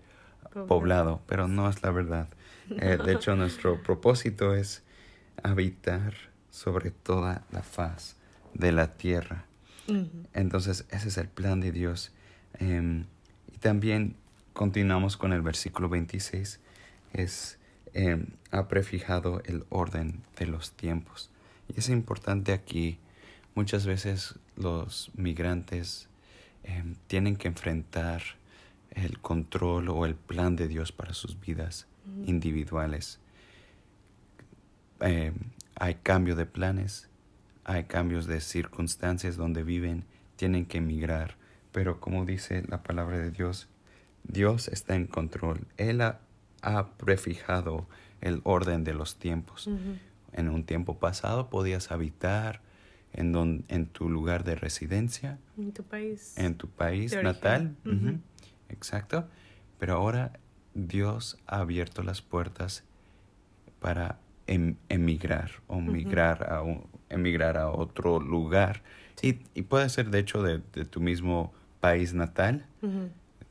poblado, 0.68 1.22
pero 1.28 1.48
no 1.48 1.70
es 1.70 1.84
la 1.84 1.92
verdad. 1.92 2.28
Eh, 2.70 2.98
de 3.02 3.14
hecho, 3.14 3.34
nuestro 3.38 3.82
propósito 3.82 4.54
es 4.54 4.84
habitar 5.42 6.14
sobre 6.50 6.92
toda 6.92 7.44
la 7.50 7.64
faz 7.64 8.18
de 8.54 8.74
la 8.74 8.98
tierra. 8.98 9.46
Entonces, 10.34 10.86
ese 10.90 11.08
es 11.08 11.18
el 11.18 11.30
plan 11.30 11.60
de 11.62 11.72
Dios. 11.72 12.12
Em, 12.60 13.06
y 13.54 13.58
también 13.58 14.16
continuamos 14.54 15.18
con 15.18 15.34
el 15.34 15.42
versículo 15.42 15.90
26. 15.90 16.60
Es, 17.14 17.58
em, 17.94 18.28
ha 18.52 18.68
prefijado 18.68 19.42
el 19.46 19.66
orden 19.70 20.24
de 20.38 20.48
los 20.48 20.72
tiempos. 20.72 21.32
Y 21.70 21.80
es 21.80 21.90
importante 21.90 22.54
aquí, 22.54 23.00
muchas 23.56 23.86
veces 23.86 24.36
los 24.56 25.12
migrantes 25.16 26.10
em, 26.64 26.96
tienen 27.08 27.38
que 27.38 27.48
enfrentar 27.48 28.22
el 28.92 29.20
control 29.20 29.90
o 29.90 30.06
el 30.06 30.16
plan 30.16 30.56
de 30.56 30.68
Dios 30.68 30.92
para 30.92 31.14
sus 31.14 31.40
vidas 31.40 31.88
individuales. 32.26 33.20
Eh, 35.02 35.32
hay 35.76 35.96
cambio 35.96 36.36
de 36.36 36.46
planes, 36.46 37.08
hay 37.68 37.84
cambios 37.84 38.26
de 38.26 38.42
circunstancias 38.42 39.36
donde 39.38 39.62
viven, 39.64 40.06
tienen 40.38 40.66
que 40.66 40.80
emigrar, 40.80 41.36
pero 41.72 42.00
como 42.00 42.26
dice 42.26 42.64
la 42.68 42.82
palabra 42.82 43.18
de 43.20 43.30
Dios, 43.30 43.68
Dios 44.24 44.68
está 44.70 44.96
en 44.96 45.06
control. 45.06 45.68
Él 45.78 46.02
ha, 46.02 46.20
ha 46.62 46.88
prefijado 46.98 47.88
el 48.22 48.42
orden 48.44 48.84
de 48.84 48.94
los 48.94 49.18
tiempos. 49.18 49.70
En 50.34 50.50
un 50.50 50.64
tiempo 50.64 50.98
pasado 50.98 51.50
podías 51.50 51.92
habitar 51.92 52.62
en, 53.14 53.32
don- 53.32 53.64
en 53.68 53.86
tu 53.86 54.10
lugar 54.10 54.44
de 54.44 54.56
residencia, 54.56 55.38
En 55.58 55.72
tu 55.72 55.84
país. 55.84 56.34
en 56.38 56.56
tu 56.56 56.68
país 56.70 57.16
natal. 57.22 57.76
Exacto. 58.70 59.28
Pero 59.80 59.94
ahora 59.96 60.34
Dios 60.74 61.38
ha 61.48 61.60
abierto 61.60 62.04
las 62.04 62.22
puertas 62.22 62.84
para 63.80 64.20
em- 64.48 64.76
emigrar 64.90 65.52
o 65.68 65.80
migrar 65.82 66.52
a 66.52 66.62
un- 66.62 66.86
emigrar 67.10 67.58
a 67.58 67.70
otro 67.70 68.20
lugar. 68.20 68.82
Y, 69.22 69.40
y 69.56 69.64
puede 69.64 69.90
ser 69.90 70.10
de 70.10 70.20
hecho 70.20 70.44
de, 70.44 70.62
de 70.74 70.86
tu 70.86 71.00
mismo 71.02 71.54
país 71.80 72.14
natal, 72.14 72.66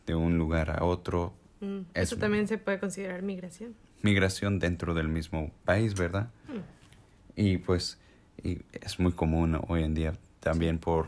de 0.07 0.15
un 0.15 0.39
lugar 0.39 0.71
a 0.71 0.85
otro. 0.85 1.33
Mm. 1.61 1.79
Es- 1.95 2.13
Eso 2.13 2.17
también 2.17 2.47
se 2.49 2.59
puede 2.59 2.79
considerar 2.79 3.23
migración. 3.23 3.75
Migración 4.03 4.59
dentro 4.59 4.95
del 4.95 5.09
mismo 5.09 5.51
país, 5.65 5.95
¿verdad? 5.95 6.31
Mm. 6.49 7.41
Y 7.41 7.59
pues 7.59 7.99
y 8.43 8.59
es 8.73 8.99
muy 9.01 9.13
común 9.13 9.59
hoy 9.69 9.83
en 9.83 9.95
día 9.95 10.13
también 10.41 10.79
por 10.79 11.07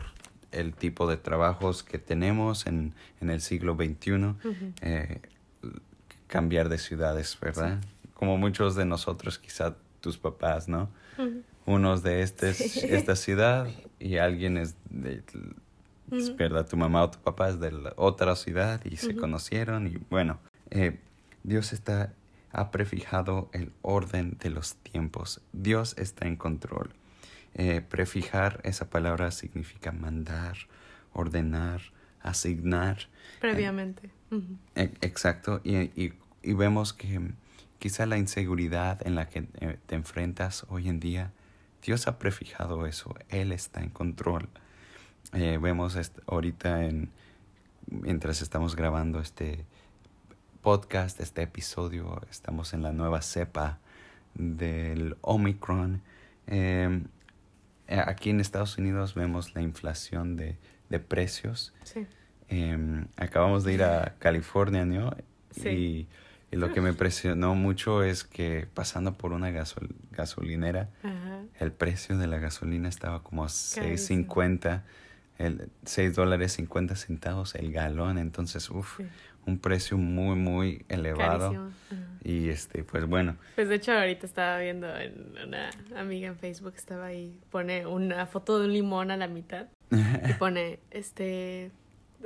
el 0.51 0.73
tipo 0.73 1.07
de 1.07 1.15
trabajos 1.15 1.83
que 1.83 1.99
tenemos 1.99 2.65
en, 2.65 2.93
en 3.21 3.29
el 3.29 3.39
siglo 3.39 3.75
XXI, 3.75 4.33
eh, 4.81 5.21
cambiar 6.27 6.69
de 6.69 6.77
ciudades, 6.77 7.37
¿verdad? 7.39 7.79
Como 8.15 8.37
muchos 8.37 8.75
de 8.75 8.85
nosotros, 8.85 9.37
quizá 9.39 9.75
tus 10.01 10.17
papás, 10.17 10.67
¿no? 10.67 10.89
Unos 11.69 12.01
de 12.01 12.23
este, 12.23 12.49
esta 12.49 13.15
ciudad 13.15 13.67
y 13.99 14.17
alguien 14.17 14.57
es 14.57 14.75
de, 14.89 15.21
es 16.11 16.29
Ujú. 16.29 16.35
verdad, 16.37 16.67
tu 16.67 16.77
mamá 16.77 17.03
o 17.03 17.11
tu 17.11 17.19
papá 17.19 17.49
es 17.49 17.59
de 17.59 17.71
la 17.71 17.93
otra 17.95 18.35
ciudad 18.35 18.81
y 18.85 18.97
se 18.97 19.15
conocieron 19.15 19.85
y 19.85 19.97
bueno, 20.09 20.39
eh, 20.71 20.97
Dios 21.43 21.71
está, 21.71 22.11
ha 22.51 22.71
prefijado 22.71 23.51
el 23.53 23.71
orden 23.83 24.35
de 24.39 24.49
los 24.49 24.77
tiempos. 24.77 25.41
Dios 25.53 25.93
está 25.99 26.27
en 26.27 26.37
control. 26.37 26.89
Eh, 27.53 27.81
prefijar, 27.87 28.61
esa 28.63 28.89
palabra 28.89 29.29
significa 29.29 29.91
mandar, 29.91 30.57
ordenar, 31.13 31.81
asignar. 32.23 32.97
Previamente. 33.39 34.09
Ujú. 34.31 34.57
E- 34.73 34.91
Exacto, 35.01 35.61
y, 35.63 35.75
y- 35.77 36.13
y 36.41 36.53
vemos 36.53 36.93
que 36.93 37.19
quizá 37.77 38.07
la 38.07 38.17
inseguridad 38.17 39.05
en 39.05 39.13
la 39.13 39.29
que 39.29 39.47
eh, 39.59 39.77
te 39.85 39.93
enfrentas 39.93 40.65
hoy 40.69 40.89
en 40.89 40.99
día, 40.99 41.31
Dios 41.83 42.07
ha 42.07 42.19
prefijado 42.19 42.85
eso, 42.85 43.15
Él 43.29 43.51
está 43.51 43.81
en 43.81 43.89
control. 43.89 44.49
Eh, 45.33 45.57
vemos 45.61 45.97
ahorita 46.27 46.85
en, 46.85 47.11
mientras 47.87 48.41
estamos 48.41 48.75
grabando 48.75 49.19
este 49.19 49.65
podcast, 50.61 51.19
este 51.21 51.41
episodio, 51.43 52.21
estamos 52.29 52.73
en 52.73 52.81
la 52.83 52.91
nueva 52.91 53.21
cepa 53.21 53.79
del 54.33 55.15
Omicron. 55.21 56.01
Eh, 56.47 57.01
eh, 57.87 58.03
aquí 58.05 58.29
en 58.31 58.39
Estados 58.39 58.77
Unidos 58.77 59.15
vemos 59.15 59.55
la 59.55 59.61
inflación 59.61 60.35
de, 60.35 60.57
de 60.89 60.99
precios. 60.99 61.73
Sí. 61.83 62.05
Em, 62.49 63.07
acabamos 63.15 63.63
de 63.63 63.73
ir 63.73 63.83
a 63.83 64.15
California, 64.19 64.83
¿no? 64.85 65.15
Sí. 65.51 65.69
Y, 65.69 66.07
y 66.51 66.55
lo 66.57 66.73
que 66.73 66.81
me 66.81 66.89
impresionó 66.95 67.55
mucho 67.55 68.03
es 68.03 68.23
que 68.23 68.67
pasando 68.73 69.13
por 69.13 69.31
una 69.33 69.51
gasol- 69.51 69.93
gasolinera, 70.11 70.89
Ajá. 71.03 71.28
El 71.59 71.71
precio 71.71 72.17
de 72.17 72.27
la 72.27 72.37
gasolina 72.39 72.89
estaba 72.89 73.23
como 73.23 73.43
a 73.43 73.47
Carísimo. 73.47 74.33
6.50, 74.33 74.81
el 75.37 75.69
6 75.85 76.15
dólares 76.15 76.53
50 76.53 76.95
centavos 76.95 77.55
el 77.55 77.71
galón, 77.71 78.17
entonces, 78.17 78.69
uff, 78.69 78.97
Sí. 78.97 79.05
un 79.45 79.57
precio 79.59 79.97
muy, 79.97 80.35
muy 80.35 80.85
elevado. 80.89 81.51
Carísimo. 81.51 81.71
Y 82.23 82.49
este, 82.49 82.83
pues 82.83 83.05
bueno, 83.05 83.37
Pues 83.55 83.69
de 83.69 83.75
hecho 83.75 83.93
ahorita 83.93 84.25
estaba 84.25 84.59
viendo 84.59 84.93
en 84.97 85.33
una 85.47 85.69
amiga 85.95 86.27
en 86.27 86.35
Facebook 86.37 86.73
estaba 86.75 87.05
ahí, 87.05 87.39
pone 87.49 87.85
una 87.87 88.25
foto 88.25 88.59
de 88.59 88.65
un 88.65 88.73
limón 88.73 89.09
a 89.11 89.17
la 89.17 89.27
mitad 89.27 89.67
y 89.91 90.33
pone 90.39 90.79
este 90.91 91.71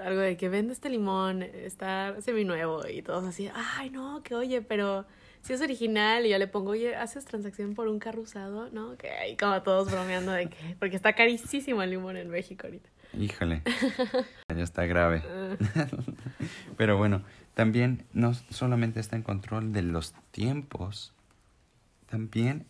algo 0.03 0.21
de 0.21 0.35
que 0.37 0.49
vende 0.49 0.73
este 0.73 0.89
limón, 0.89 1.43
está 1.43 2.19
seminuevo 2.19 2.81
y 2.87 3.03
todos 3.03 3.23
así, 3.25 3.51
ay 3.77 3.91
no, 3.91 4.23
que 4.23 4.33
oye, 4.33 4.63
pero 4.63 5.05
si 5.43 5.53
es 5.53 5.61
original 5.61 6.25
y 6.25 6.29
yo 6.29 6.37
le 6.39 6.47
pongo, 6.47 6.71
oye, 6.71 6.95
¿haces 6.95 7.25
transacción 7.25 7.75
por 7.75 7.87
un 7.87 7.99
carro 7.99 8.21
usado? 8.23 8.69
¿No? 8.71 8.97
Que 8.97 9.11
ahí 9.11 9.37
como 9.37 9.61
todos 9.61 9.91
bromeando 9.91 10.31
de 10.31 10.49
que, 10.49 10.75
porque 10.79 10.95
está 10.95 11.13
carísimo 11.13 11.83
el 11.83 11.91
limón 11.91 12.17
en 12.17 12.29
México 12.29 12.65
ahorita. 12.65 12.89
híjole, 13.17 13.61
ya 14.55 14.63
está 14.63 14.85
grave. 14.85 15.21
Ah, 15.27 15.55
Pero 16.77 16.97
bueno, 16.97 17.23
también 17.53 18.05
no 18.13 18.33
solamente 18.33 18.99
está 18.99 19.15
en 19.15 19.21
control 19.23 19.71
de 19.73 19.83
los 19.83 20.13
tiempos, 20.31 21.13
también 22.09 22.65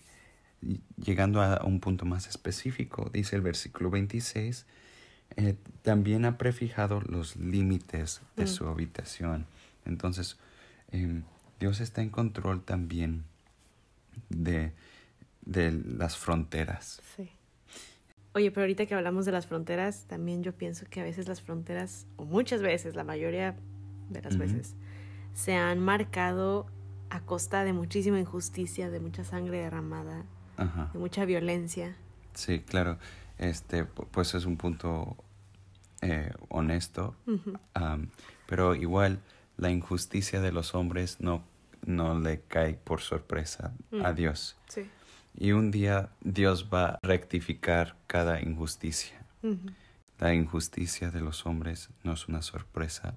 llegando 0.98 1.42
a 1.42 1.62
un 1.66 1.80
punto 1.80 2.06
más 2.06 2.28
específico, 2.28 3.10
dice 3.14 3.36
el 3.36 3.42
versículo 3.42 3.90
26, 3.90 4.66
eh, 5.36 5.56
también 5.82 6.26
ha 6.26 6.38
prefijado 6.38 7.02
los 7.02 7.36
límites 7.36 8.22
de 8.38 8.46
Mm. 8.46 8.48
su 8.48 8.68
habitación. 8.68 9.46
Entonces, 9.86 10.38
em, 10.92 11.24
Dios 11.60 11.80
está 11.80 12.02
en 12.02 12.10
control 12.10 12.64
también 12.64 13.24
de, 14.30 14.74
de 15.46 15.72
las 15.72 16.18
fronteras. 16.18 17.02
sí. 17.16 17.30
Oye, 18.36 18.50
pero 18.50 18.62
ahorita 18.64 18.88
que 18.88 18.96
hablamos 18.96 19.26
de 19.26 19.32
las 19.32 19.46
fronteras, 19.46 20.06
también 20.08 20.42
yo 20.44 20.54
pienso 20.54 20.88
que 20.90 21.00
a 21.00 21.04
veces 21.04 21.28
las 21.28 21.40
fronteras, 21.42 22.08
o 22.16 22.26
muchas 22.26 22.64
veces, 22.64 22.96
la 22.96 23.04
mayoría 23.04 23.56
de 24.10 24.22
las 24.24 24.38
veces, 24.38 24.74
se 25.36 25.54
han 25.54 25.78
marcado 25.78 26.66
a 27.12 27.20
costa 27.22 27.64
de 27.64 27.74
muchísima 27.74 28.20
injusticia, 28.20 28.90
de 28.90 29.00
mucha 29.00 29.24
sangre 29.24 29.60
derramada, 29.60 30.24
Ajá. 30.58 30.90
de 30.94 30.98
mucha 30.98 31.26
violencia. 31.26 31.96
Sí, 32.34 32.60
claro. 32.62 32.98
Este, 33.38 33.86
pu- 33.86 34.08
pues 34.10 34.34
es 34.34 34.46
un 34.46 34.58
punto 34.58 35.16
eh, 36.02 36.32
honesto, 36.50 37.16
pero 38.48 38.74
igual 38.74 39.20
la 39.58 39.70
injusticia 39.72 40.42
de 40.42 40.52
los 40.52 40.76
hombres 40.76 41.20
no, 41.20 41.44
no 41.86 42.20
le 42.20 42.42
cae 42.42 42.74
por 42.76 43.02
sorpresa 43.02 43.74
a 44.04 44.12
Mm. 44.12 44.16
Dios. 44.16 44.58
Sí. 44.68 44.90
Y 45.38 45.52
un 45.52 45.72
día 45.72 46.10
Dios 46.22 46.70
va 46.74 46.86
a 46.92 47.00
rectificar 47.02 47.96
cada 48.08 48.42
injusticia. 48.42 49.26
Ujú. 49.42 49.58
La 50.20 50.34
injusticia 50.34 51.10
de 51.12 51.22
los 51.22 51.46
hombres 51.46 51.90
no 52.04 52.14
es 52.14 52.28
una 52.28 52.42
sorpresa 52.42 53.16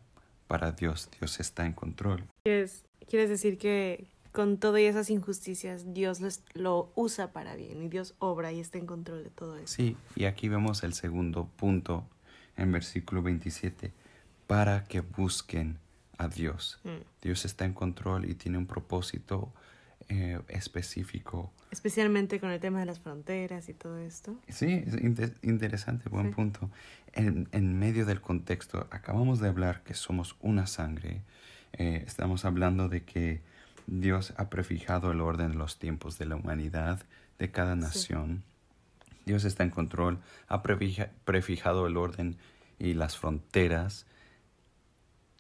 para 0.49 0.73
Dios. 0.73 1.09
Dios 1.19 1.41
está 1.41 1.67
en 1.67 1.73
control. 1.73 2.25
¿Quieres, 2.45 2.85
quieres 3.09 3.29
decir 3.29 3.59
que 3.59 4.07
con 4.33 4.59
todas 4.59 4.81
esas 4.83 5.09
injusticias, 5.11 5.95
Dios 5.95 6.21
los, 6.21 6.43
lo 6.53 6.93
usa 6.95 7.33
para 7.33 7.57
bien 7.57 7.83
y 7.83 7.89
Dios 7.89 8.15
obra 8.19 8.53
y 8.53 8.61
está 8.61 8.77
en 8.79 8.87
control 8.87 9.25
de 9.25 9.31
todo 9.31 9.57
eso. 9.57 9.67
Sí, 9.75 9.97
y 10.15 10.25
aquí 10.27 10.49
vemos 10.49 10.83
el 10.83 10.93
segundo 10.93 11.47
punto 11.57 12.07
en 12.57 12.71
versículo 12.73 13.23
27, 13.23 13.93
para 14.47 14.85
que 14.85 15.01
busquen 15.01 15.79
a 16.19 16.29
Dios. 16.29 16.79
Mm. 16.85 17.03
Dios 17.23 17.45
está 17.45 17.65
en 17.65 17.73
control 17.75 18.25
y 18.29 18.35
tiene 18.35 18.59
un 18.59 18.67
propósito 18.67 19.53
eh, 20.09 20.41
específico. 20.49 21.53
Especialmente 21.73 22.39
con 22.39 22.51
el 22.51 22.61
tema 22.61 22.79
de 22.81 22.87
las 22.87 23.01
fronteras 23.01 23.69
y 23.69 23.75
todo 23.75 23.99
esto. 23.99 24.37
Sí, 24.49 24.85
es 24.87 24.95
inte- 24.95 25.35
interesante, 25.43 26.09
buen 26.09 26.29
Sí. 26.29 26.35
punto. 26.35 26.71
En, 27.13 27.49
en 27.53 27.77
medio 27.79 28.07
del 28.07 28.21
contexto, 28.21 28.87
acabamos 28.91 29.41
de 29.41 29.49
hablar 29.49 29.83
que 29.83 29.95
somos 29.95 30.37
una 30.41 30.67
sangre. 30.69 31.23
Eh, 31.73 32.05
estamos 32.07 32.45
hablando 32.45 32.89
de 32.89 33.03
que 33.05 33.41
Dios 33.89 34.33
ha 34.37 34.49
prefijado 34.49 35.11
el 35.11 35.21
orden 35.21 35.51
de 35.53 35.57
los 35.59 35.79
tiempos 35.79 36.19
de 36.19 36.27
la 36.27 36.37
humanidad, 36.37 37.01
de 37.39 37.51
cada 37.51 37.75
Sí. 37.75 37.81
nación. 37.81 38.45
Dios 39.25 39.45
está 39.45 39.65
en 39.65 39.71
control, 39.71 40.19
ha 40.47 40.63
prefija- 40.63 41.11
prefijado 41.25 41.87
el 41.89 41.97
orden 41.97 42.37
y 42.79 42.95
las 42.95 43.17
fronteras. 43.19 44.07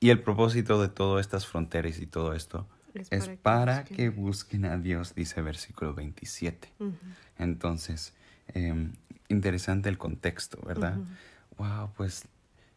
Y 0.01 0.11
el 0.11 0.23
propósito 0.23 0.81
de 0.81 0.89
todas 0.89 1.25
estas 1.25 1.47
fronteras 1.47 1.99
y 1.99 2.07
todo 2.07 2.35
esto 2.35 2.67
es 3.11 3.29
para 3.43 3.85
que 3.85 4.09
busquen. 4.09 4.63
busquen 4.63 4.65
a 4.67 4.79
Dios, 4.79 5.15
dice 5.15 5.43
versículo 5.43 5.95
27. 5.95 6.73
Ujú, 6.79 6.95
Entonces, 7.39 8.15
eh, 8.55 8.91
interesante 9.29 9.89
el 9.89 9.99
contexto, 9.99 10.59
¿verdad? 10.67 10.99
Wow, 11.59 11.91
pues 11.97 12.27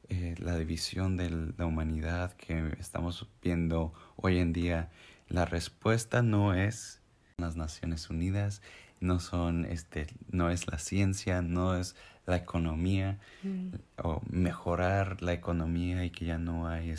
eh, 0.09 0.35
la 0.39 0.57
división 0.57 1.17
de 1.17 1.29
la 1.57 1.65
humanidad 1.65 2.33
que 2.33 2.73
estamos 2.79 3.27
viendo 3.43 3.93
hoy 4.15 4.39
en 4.39 4.53
día, 4.53 4.89
la 5.27 5.45
respuesta 5.45 6.21
no 6.21 6.53
es 6.53 7.01
las 7.37 7.55
Naciones 7.55 8.09
Unidas, 8.09 8.61
no 8.99 9.19
son, 9.19 9.65
este, 9.65 10.07
no 10.29 10.49
es 10.49 10.67
la 10.67 10.77
ciencia, 10.79 11.41
no 11.41 11.77
es 11.77 11.95
la 12.29 12.37
economía, 12.37 13.17
Mm. 13.43 13.69
o 14.03 14.21
mejorar 14.29 15.21
la 15.21 15.33
economía 15.33 16.03
y 16.05 16.09
que 16.09 16.25
ya 16.25 16.37
no 16.37 16.67
hay, 16.67 16.93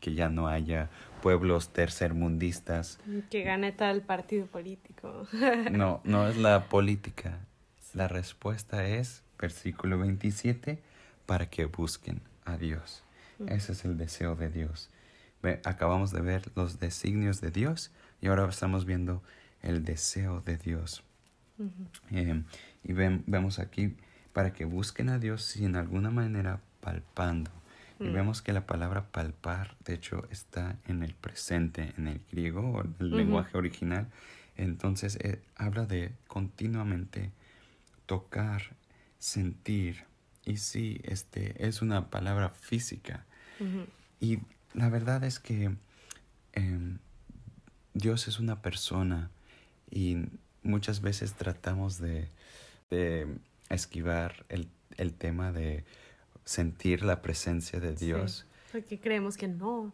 que 0.00 0.14
ya 0.14 0.28
no 0.28 0.48
haya 0.48 0.88
pueblos 1.22 1.72
tercermundistas. 1.72 2.98
Que 3.30 3.42
gane 3.42 3.72
tal 3.72 4.02
partido 4.02 4.46
político. 4.46 5.26
No, 5.72 6.00
no 6.04 6.28
es 6.28 6.36
la 6.36 6.68
política. 6.68 7.38
La 7.94 8.08
respuesta 8.08 8.86
es, 8.86 9.22
versículo 9.38 9.98
27, 9.98 10.80
para 11.26 11.50
que 11.50 11.66
busquen 11.66 12.20
a 12.44 12.56
Dios. 12.56 13.02
Ese 13.46 13.72
es 13.72 13.84
el 13.84 13.96
deseo 13.98 14.36
de 14.36 14.48
Dios. 14.50 14.88
Acabamos 15.64 16.12
de 16.12 16.20
ver 16.20 16.50
los 16.54 16.78
designios 16.78 17.40
de 17.40 17.50
Dios 17.50 17.90
y 18.20 18.28
ahora 18.28 18.48
estamos 18.48 18.84
viendo 18.86 19.22
el 19.60 19.84
deseo 19.84 20.40
de 20.40 20.56
Dios. 20.56 21.02
Eh, 22.10 22.42
y 22.84 22.92
ven- 22.92 23.24
vemos 23.26 23.58
aquí, 23.58 23.96
para 24.32 24.52
que 24.52 24.64
busquen 24.64 25.08
a 25.08 25.18
Dios 25.18 25.44
sin 25.44 25.76
alguna 25.76 26.10
manera 26.10 26.60
palpando. 26.80 27.50
Y 28.00 28.04
Mm. 28.04 28.12
vemos 28.14 28.42
que 28.42 28.52
la 28.52 28.66
palabra 28.66 29.06
palpar, 29.12 29.76
de 29.84 29.94
hecho, 29.94 30.26
está 30.30 30.76
en 30.86 31.02
el 31.02 31.14
presente, 31.14 31.92
en 31.96 32.08
el 32.08 32.20
griego, 32.30 32.60
o 32.72 32.80
en 32.82 32.94
el 32.98 33.16
lenguaje 33.16 33.56
original. 33.56 34.08
Entonces, 34.56 35.16
eh, 35.16 35.40
habla 35.56 35.86
de 35.86 36.12
continuamente 36.26 37.30
tocar, 38.06 38.62
sentir. 39.18 40.04
Y 40.44 40.56
sí, 40.56 41.00
este, 41.04 41.66
es 41.66 41.82
una 41.82 42.10
palabra 42.10 42.48
física. 42.50 43.24
Y 44.18 44.40
la 44.74 44.88
verdad 44.88 45.22
es 45.22 45.38
que 45.38 45.70
em, 46.54 46.98
Dios 47.94 48.26
es 48.26 48.40
una 48.40 48.60
persona 48.62 49.30
y 49.90 50.16
muchas 50.64 51.00
veces 51.00 51.34
tratamos 51.34 51.98
de, 51.98 52.28
de 52.90 53.28
esquivar 53.74 54.44
el, 54.48 54.68
el 54.96 55.14
tema 55.14 55.52
de 55.52 55.84
sentir 56.44 57.04
la 57.04 57.22
presencia 57.22 57.80
de 57.80 57.96
Sí. 57.96 58.06
Dios. 58.06 58.46
Porque 58.72 58.98
creemos 59.00 59.36
que 59.36 59.48
no. 59.48 59.92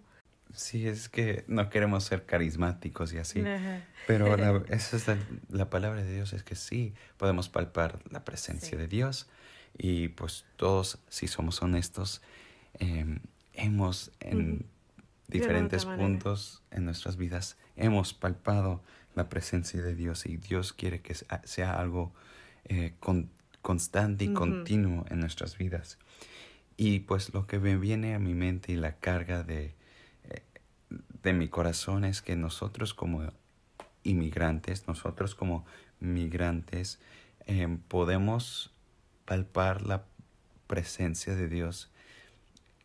Sí, 0.54 0.86
es 0.88 1.08
que 1.10 1.44
no 1.46 1.68
queremos 1.68 2.04
ser 2.04 2.24
carismáticos 2.24 3.12
y 3.12 3.18
así. 3.18 3.40
Ajá. 3.40 3.84
Pero 4.06 4.36
la, 4.36 4.62
esa 4.68 4.96
es 4.96 5.06
la, 5.06 5.18
la 5.50 5.68
palabra 5.70 6.02
de 6.02 6.14
Dios, 6.14 6.32
es 6.32 6.42
que 6.42 6.54
sí, 6.54 6.94
podemos 7.18 7.48
palpar 7.48 7.98
la 8.10 8.24
presencia 8.24 8.70
Sí. 8.70 8.76
de 8.76 8.88
Dios 8.88 9.28
y 9.76 10.08
pues 10.08 10.46
todos, 10.56 10.98
si 11.08 11.28
somos 11.28 11.60
honestos, 11.62 12.22
em, 12.78 13.20
hemos 13.52 14.10
en 14.20 14.64
diferentes 15.28 15.84
puntos 15.84 16.62
en 16.70 16.84
nuestras 16.86 17.16
vidas, 17.18 17.58
hemos 17.76 18.14
palpado 18.14 18.82
la 19.14 19.28
presencia 19.28 19.82
de 19.82 19.94
Dios 19.94 20.24
y 20.24 20.36
Dios 20.38 20.72
quiere 20.72 21.00
que 21.02 21.14
sea- 21.14 21.42
sea 21.44 21.78
algo 21.78 22.14
eh, 22.64 22.94
con- 23.00 23.30
constante 23.68 24.24
y 24.24 24.32
continuo 24.32 25.04
en 25.10 25.20
nuestras 25.20 25.58
vidas. 25.58 25.98
Y 26.78 27.00
pues 27.00 27.34
lo 27.34 27.46
que 27.46 27.58
me 27.58 27.76
viene 27.76 28.14
a 28.14 28.18
mi 28.18 28.32
mente 28.32 28.72
y 28.72 28.76
la 28.76 28.96
carga 28.96 29.42
de, 29.42 29.74
eh, 30.30 30.42
de 31.22 31.32
mi 31.34 31.48
corazón 31.48 32.06
es 32.06 32.22
que 32.22 32.34
nosotros 32.34 32.94
como 32.94 33.30
inmigrantes, 34.04 34.88
nosotros 34.88 35.34
como 35.34 35.66
migrantes, 36.00 36.98
em, 37.44 37.76
podemos 37.76 38.72
palpar 39.26 39.82
la 39.82 40.06
presencia 40.66 41.34
de 41.34 41.48
Dios 41.50 41.90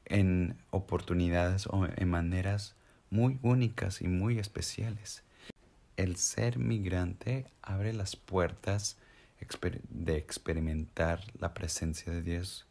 en 0.03 0.57
oportunidades 0.69 1.65
o 1.67 1.87
en 1.95 2.09
maneras 2.09 2.75
muy 3.09 3.39
únicas 3.41 4.01
y 4.01 4.09
muy 4.09 4.37
especiales. 4.37 5.23
El 5.95 6.17
ser 6.17 6.59
migrante 6.59 7.45
abre 7.61 7.93
las 7.93 8.17
puertas 8.17 8.97
exper- 9.47 9.81
de 9.89 10.17
experimentar 10.17 11.21
la 11.39 11.53
presencia 11.53 12.11
de 12.11 12.21
Dios 12.21 12.65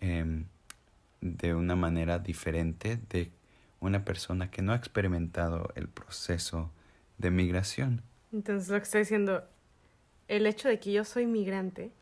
em, 0.00 0.46
de 1.20 1.54
una 1.54 1.76
manera 1.76 2.18
diferente 2.18 2.98
de 3.10 3.30
una 3.80 4.04
persona 4.04 4.50
que 4.50 4.62
no 4.62 4.72
ha 4.72 4.76
experimentado 4.76 5.70
el 5.74 5.88
proceso 5.88 6.70
de 7.18 7.30
migración. 7.30 8.02
Entonces 8.32 8.68
lo 8.68 8.76
que 8.76 8.84
está 8.84 8.98
diciendo, 8.98 9.44
el 10.28 10.46
hecho 10.46 10.68
de 10.68 10.78
que 10.78 10.92
yo 10.92 11.04
soy 11.04 11.26
migrante 11.26 11.92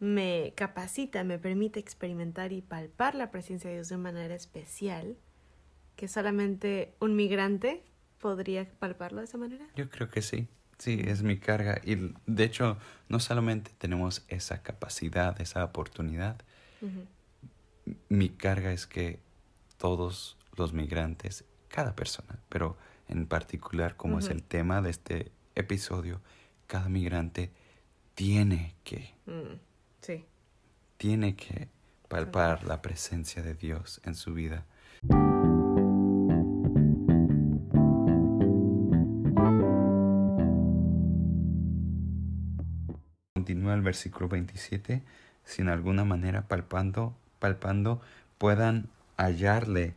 me 0.00 0.52
capacita, 0.56 1.24
me 1.24 1.38
permite 1.38 1.80
experimentar 1.80 2.52
y 2.52 2.62
palpar 2.62 3.14
la 3.14 3.30
presencia 3.30 3.70
de 3.70 3.76
Dios 3.76 3.88
de 3.88 3.96
manera 3.96 4.34
especial, 4.34 5.16
que 5.96 6.08
solamente 6.08 6.94
un 7.00 7.16
migrante 7.16 7.82
podría 8.18 8.68
palparlo 8.78 9.20
de 9.20 9.26
esa 9.26 9.38
manera. 9.38 9.66
Yo 9.76 9.88
creo 9.90 10.08
que 10.08 10.22
sí, 10.22 10.48
sí, 10.78 11.00
es 11.04 11.22
mi 11.22 11.38
carga. 11.38 11.80
Y 11.84 12.12
de 12.26 12.44
hecho, 12.44 12.76
no 13.08 13.20
solamente 13.20 13.70
tenemos 13.78 14.24
esa 14.28 14.62
capacidad, 14.62 15.40
esa 15.40 15.64
oportunidad, 15.64 16.36
mi 18.08 18.28
carga 18.28 18.72
es 18.72 18.86
que 18.86 19.18
todos 19.78 20.36
los 20.56 20.72
migrantes, 20.72 21.44
cada 21.68 21.94
persona, 21.96 22.38
pero 22.48 22.76
en 23.08 23.26
particular 23.26 23.96
como 23.96 24.18
es 24.18 24.28
el 24.28 24.42
tema 24.42 24.80
de 24.82 24.90
este 24.90 25.32
episodio, 25.54 26.20
cada 26.66 26.88
migrante 26.88 27.50
tiene 28.14 28.74
que, 28.84 29.14
Mm, 29.26 29.58
Sí. 30.00 30.24
tiene 30.98 31.34
que 31.36 31.68
palpar 32.08 32.64
la 32.64 32.80
presencia 32.82 33.42
de 33.42 33.54
Dios 33.54 34.00
en 34.04 34.14
su 34.14 34.34
vida. 34.34 34.64
El 43.74 43.82
versículo 43.82 44.28
27, 44.28 45.02
sin 45.44 45.68
alguna 45.68 46.04
manera 46.04 46.48
palpando, 46.48 47.14
palpando 47.38 48.00
puedan 48.38 48.88
hallarle, 49.16 49.94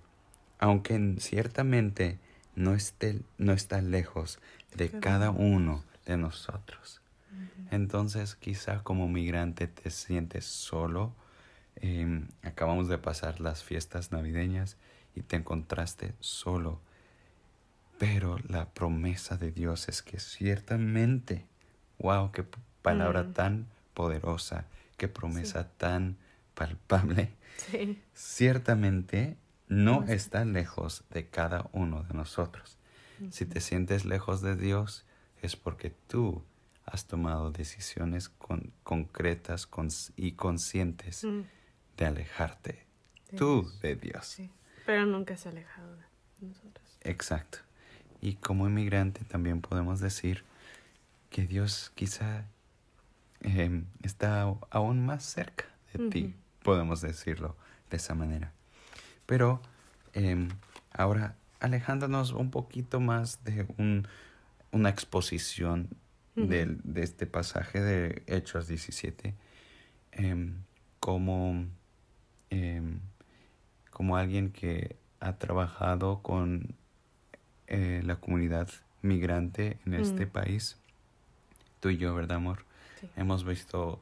aunque 0.60 0.96
en- 0.96 1.20
ciertamente 1.20 2.20
no 2.56 2.74
esté, 2.74 3.22
no 3.38 3.54
está 3.54 3.82
lejos 3.82 4.40
de 4.76 4.90
Cada 4.90 5.30
uno. 5.32 5.84
de 6.06 6.18
nosotros. 6.18 7.02
Entonces, 7.70 8.36
quizá 8.36 8.82
como 8.84 9.08
migrante 9.10 9.68
te 9.68 9.90
sientes 9.92 10.46
solo. 10.46 11.14
em, 11.80 12.28
acabamos 12.42 12.88
de 12.88 12.98
pasar 12.98 13.40
las 13.40 13.64
fiestas 13.64 14.12
navideñas 14.12 14.78
y 15.16 15.22
te 15.22 15.36
encontraste 15.36 16.16
solo. 16.20 16.82
Pero 18.00 18.38
la 18.48 18.66
promesa 18.74 19.38
de 19.38 19.52
Dios 19.52 19.90
es 19.90 20.02
que 20.02 20.20
ciertamente, 20.20 21.46
wow, 22.00 22.32
qué 22.32 22.44
palabra 22.92 23.24
Mm. 23.24 23.34
tan 23.34 23.68
poderosa, 23.94 24.66
qué 24.98 25.08
promesa 25.08 25.70
tan 25.78 26.18
palpable. 26.54 27.32
Sí. 27.72 28.02
Ciertamente 28.14 29.36
no 29.68 30.04
está 30.08 30.46
lejos 30.46 31.04
de 31.10 31.28
cada 31.28 31.70
uno 31.74 32.04
de 32.04 32.14
nosotros. 32.14 32.78
Si 33.32 33.46
te 33.46 33.62
sientes 33.62 34.06
lejos 34.06 34.42
de 34.42 34.56
Dios 34.56 35.06
es 35.42 35.56
porque 35.56 35.90
tú 36.08 36.44
has 36.86 37.06
tomado 37.08 37.52
decisiones 37.52 38.30
con- 38.30 38.72
concretas 38.84 39.68
y 40.16 40.32
conscientes 40.34 41.24
Mm, 41.24 41.42
de 41.98 42.06
alejarte 42.06 42.86
de 43.32 43.38
tú 43.38 43.64
Dios. 43.64 43.82
de 43.82 43.96
Dios. 43.96 44.26
Sí. 44.28 44.52
Pero 44.86 45.06
nunca 45.06 45.36
se 45.36 45.50
ha 45.50 45.52
alejado 45.52 45.96
de 46.40 46.48
nosotros. 46.48 46.86
Exacto. 47.02 47.58
Y 48.22 48.36
como 48.36 48.68
inmigrante 48.68 49.26
también 49.26 49.62
podemos 49.62 50.00
decir 50.00 50.44
que 51.30 51.46
Dios 51.46 51.92
quizá 51.96 52.46
em, 53.42 53.86
está 54.04 54.44
aún 54.70 55.06
más 55.06 55.24
cerca 55.24 55.66
de 55.94 56.10
ti, 56.10 56.36
podemos 56.64 57.02
decirlo 57.02 57.56
de 57.90 57.98
esa 57.98 58.16
manera. 58.16 58.52
Pero 59.26 59.62
em, 60.14 60.50
ahora 60.92 61.36
alejándonos 61.60 62.32
un 62.32 62.52
poquito 62.52 63.00
más 63.00 63.44
de 63.44 63.66
un, 63.78 64.08
una 64.72 64.90
exposición 64.90 65.90
de 66.36 66.78
este 66.98 67.26
pasaje 67.26 67.82
de 67.82 68.22
Hechos 68.28 68.68
17, 68.68 69.34
em, 70.12 70.54
como, 71.00 71.66
como 73.90 74.18
alguien 74.18 74.52
que 74.52 74.98
ha 75.20 75.34
trabajado 75.38 76.22
con 76.22 76.76
eh, 77.68 78.02
la 78.06 78.18
comunidad 78.18 78.70
migrante 79.02 79.80
en 79.86 79.96
este 79.96 80.28
país, 80.28 80.78
tú 81.80 81.90
y 81.90 81.98
yo, 81.98 82.14
¿verdad, 82.14 82.38
amor? 82.38 82.67
Hemos 83.16 83.46
visto 83.46 84.00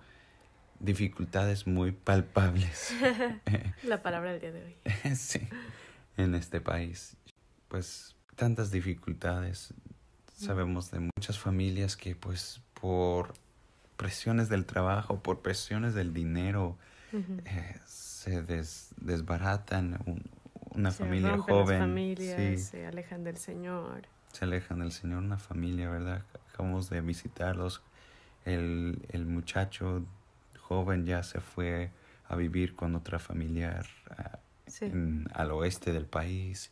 dificultades 0.80 1.68
muy 1.68 1.92
palpables. 1.92 2.94
la 3.84 4.02
palabra 4.02 4.32
del 4.32 4.42
día 4.42 4.52
de 4.52 4.64
hoy. 4.66 5.16
sí, 5.16 5.48
en 6.18 6.36
este 6.36 6.62
país. 6.62 7.18
Pues 7.68 8.16
tantas 8.36 8.72
dificultades. 8.72 9.74
Sabemos 10.36 10.92
de 10.92 11.00
muchas 11.00 11.40
familias 11.40 11.96
que 11.96 12.16
pues 12.16 12.62
por 12.74 13.34
presiones 13.96 14.50
del 14.50 14.66
trabajo, 14.66 15.22
por 15.22 15.42
presiones 15.42 15.94
del 15.94 16.14
dinero, 16.14 16.78
eh, 17.46 17.80
se 17.86 18.42
desbaratan 18.42 19.98
una 20.72 20.92
familia 20.92 21.38
joven. 21.38 22.18
se 22.58 22.86
alejan 22.86 23.24
del 23.24 23.38
Señor. 23.38 24.08
Se 24.34 24.44
alejan 24.44 24.80
del 24.80 24.92
Señor, 24.92 25.24
una 25.24 25.38
familia, 25.38 25.90
¿verdad? 25.90 26.24
Acabamos 26.52 26.90
de 26.90 27.00
visitarlos. 27.00 27.82
El, 28.46 29.06
el 29.10 29.26
muchacho 29.26 30.06
joven 30.60 31.06
ya 31.06 31.24
se 31.24 31.42
fue 31.42 31.92
a 32.28 32.36
vivir 32.36 32.76
con 32.76 32.96
otra 32.96 33.20
familiar 33.20 33.86
ah, 34.10 34.40
al 35.34 35.52
oeste 35.52 35.92
del 35.92 36.06
país 36.06 36.72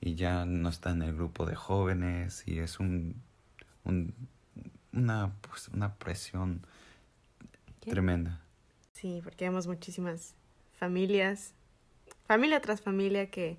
y 0.00 0.14
ya 0.14 0.44
no 0.44 0.68
está 0.68 0.90
en 0.90 1.02
el 1.02 1.14
grupo 1.14 1.46
de 1.46 1.54
jóvenes 1.54 2.42
y 2.46 2.58
es 2.58 2.80
un, 2.80 3.14
un 3.84 4.14
una, 4.92 5.32
pues, 5.42 5.68
una 5.68 5.94
presión 5.94 6.62
tremenda. 7.80 8.40
Sí, 8.92 9.20
porque 9.22 9.44
vemos 9.44 9.66
muchísimas 9.66 10.34
familias 10.72 11.52
familia 12.26 12.60
tras 12.60 12.80
familia 12.80 13.30
que 13.30 13.56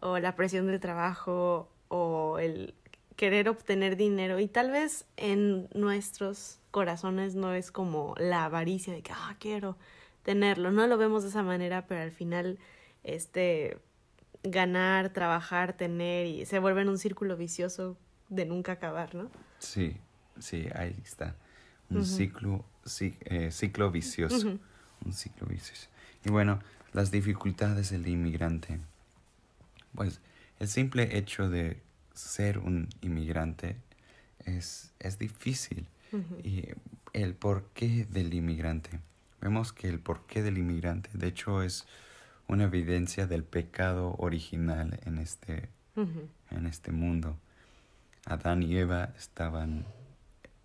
o 0.00 0.18
la 0.18 0.34
presión 0.34 0.66
del 0.66 0.80
trabajo 0.80 1.68
o 1.88 2.38
el 2.38 2.74
querer 3.20 3.50
obtener 3.50 3.98
dinero 3.98 4.40
y 4.40 4.48
tal 4.48 4.70
vez 4.70 5.04
en 5.18 5.68
nuestros 5.74 6.58
corazones 6.70 7.34
no 7.34 7.52
es 7.52 7.70
como 7.70 8.14
la 8.16 8.46
avaricia 8.46 8.94
de 8.94 9.02
que 9.02 9.12
ah 9.12 9.36
quiero 9.38 9.76
tenerlo 10.22 10.70
no 10.70 10.86
lo 10.86 10.96
vemos 10.96 11.22
de 11.22 11.28
esa 11.28 11.42
manera 11.42 11.86
pero 11.86 12.00
al 12.00 12.12
final 12.12 12.58
este 13.04 13.76
ganar 14.42 15.12
trabajar 15.12 15.74
tener 15.74 16.28
y 16.28 16.46
se 16.46 16.60
vuelve 16.60 16.80
en 16.80 16.88
un 16.88 16.96
círculo 16.96 17.36
vicioso 17.36 17.98
de 18.30 18.46
nunca 18.46 18.72
acabar 18.72 19.14
no 19.14 19.30
sí 19.58 19.98
sí 20.38 20.66
ahí 20.74 20.96
está. 21.04 21.36
Un 21.90 22.06
ciclo 22.06 22.64
eh, 23.00 23.50
ciclo 23.50 23.90
vicioso. 23.90 24.58
Un 25.04 25.12
ciclo 25.12 25.46
vicioso. 25.46 25.88
Y 26.24 26.30
bueno 26.30 26.60
las 26.94 27.10
dificultades 27.10 27.90
del 27.90 28.08
inmigrante. 28.08 28.80
Pues 29.94 30.22
el 30.58 30.68
simple 30.68 31.18
hecho 31.18 31.50
de 31.50 31.82
ser 32.14 32.58
un 32.58 32.88
inmigrante 33.00 33.76
es, 34.44 34.92
es 34.98 35.18
difícil. 35.18 35.86
Y 36.42 36.64
el 37.12 37.34
porqué 37.34 38.04
del 38.10 38.34
inmigrante. 38.34 38.98
Vemos 39.40 39.72
que 39.72 39.88
el 39.88 40.00
porqué 40.00 40.42
del 40.42 40.58
inmigrante, 40.58 41.08
de 41.12 41.28
hecho, 41.28 41.62
es 41.62 41.86
una 42.48 42.64
evidencia 42.64 43.28
del 43.28 43.44
pecado 43.44 44.16
original 44.18 44.98
en 45.04 45.18
este, 45.18 45.68
en 45.94 46.66
este 46.66 46.90
mundo. 46.90 47.38
Adán 48.26 48.62
y 48.62 48.76
Eva 48.76 49.14
estaban 49.16 49.86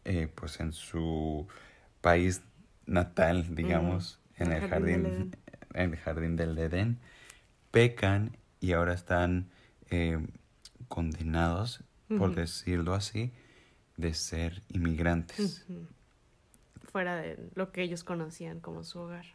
eh, 0.03 0.27
pues 0.33 0.59
en 0.59 0.73
su 0.73 1.47
país 2.01 2.41
natal, 2.85 3.55
digamos, 3.55 4.19
en 4.37 4.51
el 4.51 4.67
jardín, 4.67 5.35
en 5.73 5.93
el 5.93 5.97
jardín 5.97 6.35
del 6.35 6.57
Edén, 6.57 6.99
pecan 7.71 8.35
y 8.59 8.73
ahora 8.73 8.93
están 8.93 9.49
eh, 9.89 10.19
condenados, 10.87 11.83
por 12.17 12.35
decirlo 12.35 12.93
así, 12.93 13.31
de 13.97 14.13
ser 14.13 14.61
inmigrantes. 14.69 15.65
Fuera 16.91 17.15
de 17.17 17.37
lo 17.55 17.71
que 17.71 17.81
ellos 17.81 18.03
conocían 18.03 18.59
como 18.59 18.83
su 18.83 18.99
hogar. 18.99 19.25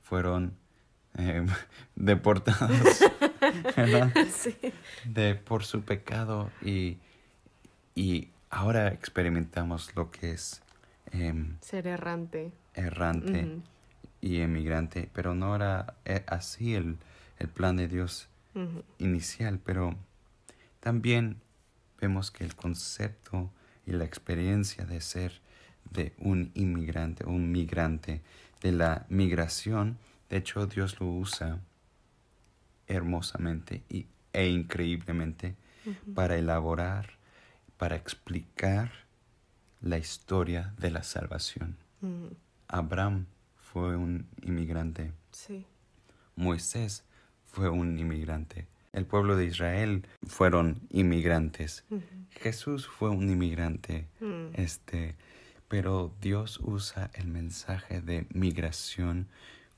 Fueron 0.00 0.56
eh, 1.18 1.44
deportados 1.96 3.00
de, 5.04 5.34
por 5.34 5.64
su 5.64 5.82
pecado 5.82 6.50
y, 6.62 6.98
y 7.94 8.28
ahora 8.50 8.88
experimentamos 8.88 9.94
lo 9.94 10.10
que 10.10 10.32
es 10.32 10.62
em, 11.10 11.56
ser 11.60 11.86
errante. 11.86 12.52
Errante 12.74 13.58
y 14.22 14.40
emigrante, 14.40 15.10
pero 15.12 15.34
no 15.34 15.54
era 15.56 15.94
eh, 16.04 16.24
así 16.26 16.74
el, 16.74 16.96
el 17.38 17.48
plan 17.48 17.76
de 17.76 17.88
Dios 17.88 18.28
inicial, 18.98 19.58
pero 19.58 19.96
también 20.82 21.40
vemos 22.00 22.32
que 22.32 22.42
el 22.42 22.56
concepto 22.56 23.52
y 23.86 23.92
la 23.92 24.04
experiencia 24.04 24.84
de 24.84 25.00
ser 25.00 25.40
de 25.92 26.12
un 26.18 26.50
inmigrante, 26.54 27.24
un 27.24 27.52
migrante, 27.52 28.20
de 28.60 28.72
la 28.72 29.06
migración, 29.08 29.98
de 30.28 30.38
hecho 30.38 30.66
Dios 30.66 30.98
lo 30.98 31.06
usa 31.06 31.60
hermosamente 32.88 33.84
y, 33.88 34.06
e 34.32 34.48
increíblemente 34.48 35.54
para 36.14 36.36
elaborar, 36.36 37.10
para 37.76 37.94
explicar 37.94 38.90
la 39.80 39.98
historia 39.98 40.74
de 40.78 40.90
la 40.90 41.04
salvación. 41.04 41.76
Abraham 42.66 43.26
fue 43.54 43.96
un 43.96 44.26
inmigrante. 44.42 45.12
Sí. 45.30 45.64
Moisés 46.34 47.04
fue 47.46 47.68
un 47.68 47.96
inmigrante. 47.98 48.66
El 48.92 49.06
pueblo 49.06 49.36
de 49.36 49.46
Israel 49.46 50.06
fueron 50.26 50.80
inmigrantes. 50.90 51.84
Jesús 52.30 52.86
fue 52.86 53.08
un 53.08 53.30
inmigrante. 53.30 54.06
Mm. 54.20 54.48
Este, 54.54 55.14
pero 55.68 56.12
Dios 56.20 56.60
usa 56.62 57.10
el 57.14 57.28
mensaje 57.28 58.02
de 58.02 58.26
migración 58.34 59.28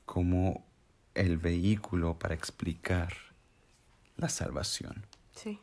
como 0.05 0.65
el 1.13 1.37
vehículo 1.37 2.19
para 2.19 2.35
explicar 2.35 3.13
la 4.17 4.27
salvación. 4.27 5.05
Sí. 5.33 5.59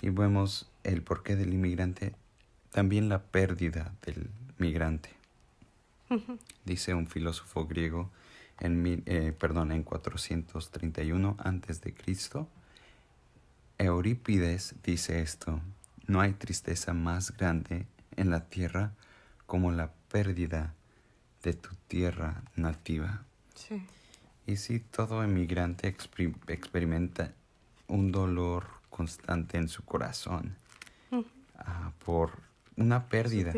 Y 0.00 0.10
vemos 0.10 0.70
el 0.84 1.02
porqué 1.02 1.34
del 1.34 1.52
inmigrante, 1.52 2.14
también 2.70 3.08
la 3.08 3.22
pérdida 3.22 3.92
del 4.06 4.30
migrante. 4.58 5.10
Dice 6.64 6.94
un 6.94 7.06
filósofo 7.06 7.66
griego 7.66 8.10
en, 8.58 9.02
eh, 9.06 9.32
perdón, 9.38 9.72
en 9.72 9.82
431 9.82 11.36
antes 11.38 11.80
de 11.82 11.94
Cristo. 11.94 12.48
Eurípides 13.80 14.74
dice 14.84 15.22
esto, 15.22 15.58
no 16.06 16.20
hay 16.20 16.34
tristeza 16.34 16.92
más 16.92 17.34
grande 17.34 17.86
en 18.14 18.28
la 18.28 18.44
tierra 18.44 18.92
como 19.46 19.72
la 19.72 19.90
pérdida 20.12 20.74
de 21.42 21.54
tu 21.54 21.70
tierra 21.88 22.42
nativa. 22.56 23.24
Sí. 23.54 23.82
Y 24.46 24.56
si 24.56 24.80
todo 24.80 25.24
emigrante 25.24 25.88
experimenta 25.88 27.32
un 27.88 28.12
dolor 28.12 28.66
constante 28.90 29.56
en 29.56 29.68
su 29.68 29.82
corazón 29.82 30.56
ah, 31.56 31.92
por 32.04 32.32
una 32.76 33.08
pérdida 33.08 33.54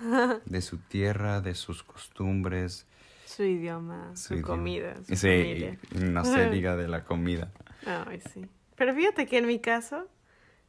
de 0.46 0.62
su 0.62 0.78
tierra, 0.78 1.42
de 1.42 1.54
sus 1.54 1.82
costumbres. 1.82 2.86
Su 3.26 3.42
idioma, 3.42 4.16
su, 4.16 4.40
comida. 4.40 4.96
Su 5.06 5.16
sí, 5.16 5.68
no 5.92 6.24
se 6.24 6.48
diga 6.48 6.76
de 6.76 6.88
la 6.88 7.04
comida. 7.04 7.52
Ay, 7.86 8.22
sí. 8.32 8.48
Pero 8.76 8.94
fíjate 8.94 9.26
que 9.26 9.38
en 9.38 9.46
mi 9.46 9.58
caso, 9.58 10.08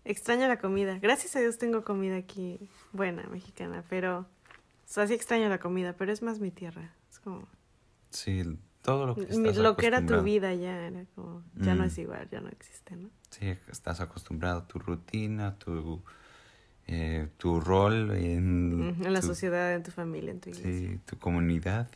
extraño 0.06 0.48
la 0.48 0.60
comida. 0.60 0.98
Gracias 1.00 1.36
a 1.36 1.40
Dios 1.40 1.58
tengo 1.58 1.84
comida 1.84 2.18
aquí 2.18 2.70
buena, 2.94 3.24
mexicana, 3.24 3.84
pero... 3.90 4.20
O 4.20 4.90
sea, 4.90 5.06
sí 5.06 5.14
extraño 5.14 5.50
la 5.50 5.60
comida, 5.60 5.94
pero 5.94 6.14
es 6.14 6.22
más 6.22 6.40
mi 6.40 6.50
tierra. 6.50 6.94
Es 7.12 7.20
como... 7.20 7.46
Sí, 8.10 8.58
todo 8.82 9.06
lo 9.06 9.16
que 9.16 9.24
estás 9.24 9.58
Lo 9.58 9.76
que 9.76 9.88
era 9.88 10.06
tu 10.06 10.22
vida 10.22 10.54
ya 10.54 10.88
era 10.88 11.04
como... 11.14 11.44
Ya 11.56 11.76
no 11.76 11.84
mm. 11.84 11.88
es 11.88 11.98
igual, 11.98 12.28
ya 12.32 12.40
no 12.40 12.48
existe, 12.50 12.96
¿no? 12.96 13.10
Sí, 13.30 13.54
estás 13.70 14.00
acostumbrado 14.00 14.60
a 14.60 14.68
tu 14.68 14.80
rutina, 14.80 15.56
tu 15.60 16.02
eh, 16.88 17.28
tu 17.36 17.60
rol 17.60 18.12
en, 18.12 18.96
en 19.04 19.14
la 19.14 19.22
sociedad, 19.22 19.74
en 19.76 19.84
tu 19.84 19.92
familia, 19.92 20.32
en 20.32 20.40
tu 20.40 20.50
iglesia. 20.50 20.90
Sí, 20.92 21.00
tu 21.06 21.18
comunidad. 21.18 21.90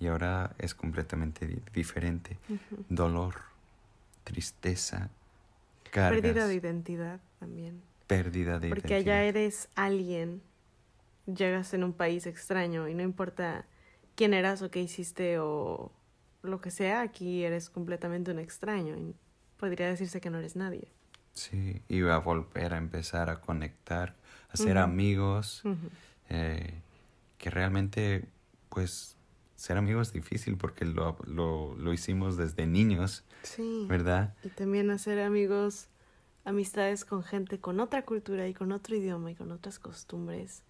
Y 0.00 0.06
ahora 0.06 0.54
es 0.58 0.74
completamente 0.74 1.62
diferente. 1.72 2.36
Dolor, 2.90 3.34
tristeza, 4.24 5.10
cargas. 5.90 6.20
Pérdida 6.20 6.46
de 6.46 6.54
identidad. 6.54 7.20
también. 7.38 7.82
Pérdida 8.06 8.58
de 8.58 8.70
Porque 8.70 8.94
allá 8.94 9.22
eres 9.22 9.68
alguien, 9.74 10.42
llegas 11.26 11.74
en 11.74 11.84
un 11.84 11.92
país 11.92 12.26
extraño 12.26 12.88
y 12.88 12.94
no 12.94 13.02
importa 13.02 13.66
quién 14.14 14.32
eras 14.32 14.62
o 14.62 14.70
qué 14.70 14.80
hiciste 14.80 15.38
o 15.38 15.92
lo 16.42 16.60
que 16.60 16.70
sea, 16.70 17.02
aquí 17.02 17.44
eres 17.44 17.68
completamente 17.68 18.30
un 18.30 18.38
extraño 18.38 18.96
y 18.96 19.14
podría 19.58 19.88
decirse 19.88 20.20
que 20.20 20.30
no 20.30 20.38
eres 20.38 20.56
nadie. 20.56 20.88
Sí, 21.32 21.82
iba 21.88 22.14
a 22.14 22.18
volver 22.18 22.74
a 22.74 22.78
empezar 22.78 23.28
a 23.30 23.40
conectar, 23.40 24.16
a 24.50 24.56
ser 24.56 24.78
amigos, 24.78 25.62
eh, 26.30 26.72
que 27.36 27.50
realmente, 27.50 28.24
pues, 28.70 29.17
ser 29.58 29.76
amigos 29.76 30.08
es 30.08 30.12
difícil 30.14 30.56
porque 30.56 30.84
lo, 30.84 31.16
lo, 31.26 31.74
lo 31.74 31.92
hicimos 31.92 32.36
desde 32.36 32.66
niños, 32.66 33.24
Sí. 33.42 33.86
¿verdad? 33.88 34.34
Y 34.44 34.48
también 34.50 34.88
hacer 34.90 35.20
amigos, 35.20 35.88
amistades 36.44 37.04
con 37.04 37.22
gente 37.24 37.58
con 37.58 37.80
otra 37.80 38.04
cultura 38.04 38.46
y 38.46 38.54
con 38.54 38.70
otro 38.72 38.94
idioma 38.94 39.32
y 39.32 39.34
con 39.34 39.50
otras 39.50 39.78
costumbres. 39.80 40.62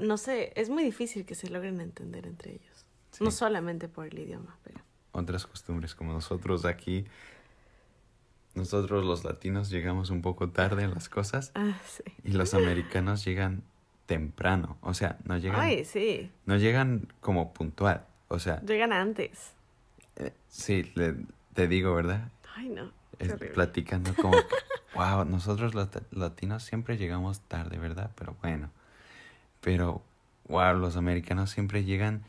No 0.00 0.16
sé, 0.16 0.52
es 0.56 0.70
muy 0.70 0.82
difícil 0.84 1.26
que 1.26 1.34
se 1.34 1.50
logren 1.50 1.80
entender 1.80 2.26
entre 2.26 2.52
ellos. 2.52 2.86
Sí. 3.10 3.24
No 3.24 3.30
solamente 3.30 3.88
por 3.88 4.06
el 4.06 4.18
idioma, 4.18 4.56
pero... 4.64 4.80
Otras 5.12 5.46
costumbres 5.46 5.94
como 5.94 6.14
nosotros 6.14 6.64
aquí, 6.64 7.04
nosotros 8.54 9.04
los 9.04 9.24
latinos 9.24 9.68
llegamos 9.68 10.08
un 10.08 10.22
poco 10.22 10.48
tarde 10.50 10.84
a 10.84 10.88
las 10.88 11.08
cosas 11.10 11.52
Ah, 11.54 11.78
sí. 11.86 12.02
y 12.24 12.32
los 12.32 12.54
americanos 12.54 13.22
llegan 13.24 13.62
temprano, 14.06 14.76
o 14.82 14.94
sea, 14.94 15.16
no 15.24 15.38
llegan, 15.38 15.60
Ay, 15.60 15.84
sí. 15.84 16.30
no 16.46 16.56
llegan 16.56 17.08
como 17.20 17.52
puntual, 17.52 18.04
o 18.28 18.38
sea, 18.38 18.60
Llegan 18.62 18.92
antes. 18.92 19.52
eh, 20.16 20.32
sí, 20.48 20.90
le- 20.94 21.16
te 21.54 21.68
digo, 21.68 21.94
¿verdad? 21.94 22.28
Ay, 22.56 22.68
no. 22.68 22.90
Es- 23.18 23.34
platicando 23.34 24.14
como 24.14 24.32
que, 24.32 24.56
wow, 24.94 25.24
nosotros 25.24 25.74
los 25.74 25.90
lat- 25.92 26.02
latinos 26.10 26.62
siempre 26.64 26.96
llegamos 26.96 27.40
tarde, 27.42 27.78
¿verdad? 27.78 28.10
Pero 28.16 28.36
bueno, 28.42 28.70
pero 29.60 30.02
wow, 30.48 30.74
los 30.76 30.96
americanos 30.96 31.50
siempre 31.50 31.84
llegan 31.84 32.22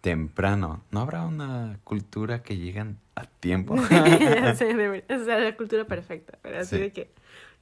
temprano. 0.00 0.82
¿No 0.92 1.00
habrá 1.00 1.24
una 1.26 1.78
cultura 1.84 2.42
que 2.42 2.56
llegan 2.56 2.98
a 3.16 3.24
tiempo? 3.24 3.74
Esa 3.90 4.64
es 4.70 5.26
la 5.44 5.56
cultura 5.56 5.84
perfecta. 5.84 6.38
Pero 6.42 6.60
así 6.60 6.76
Sí. 6.76 6.82
de 6.82 6.92
que. 6.92 7.10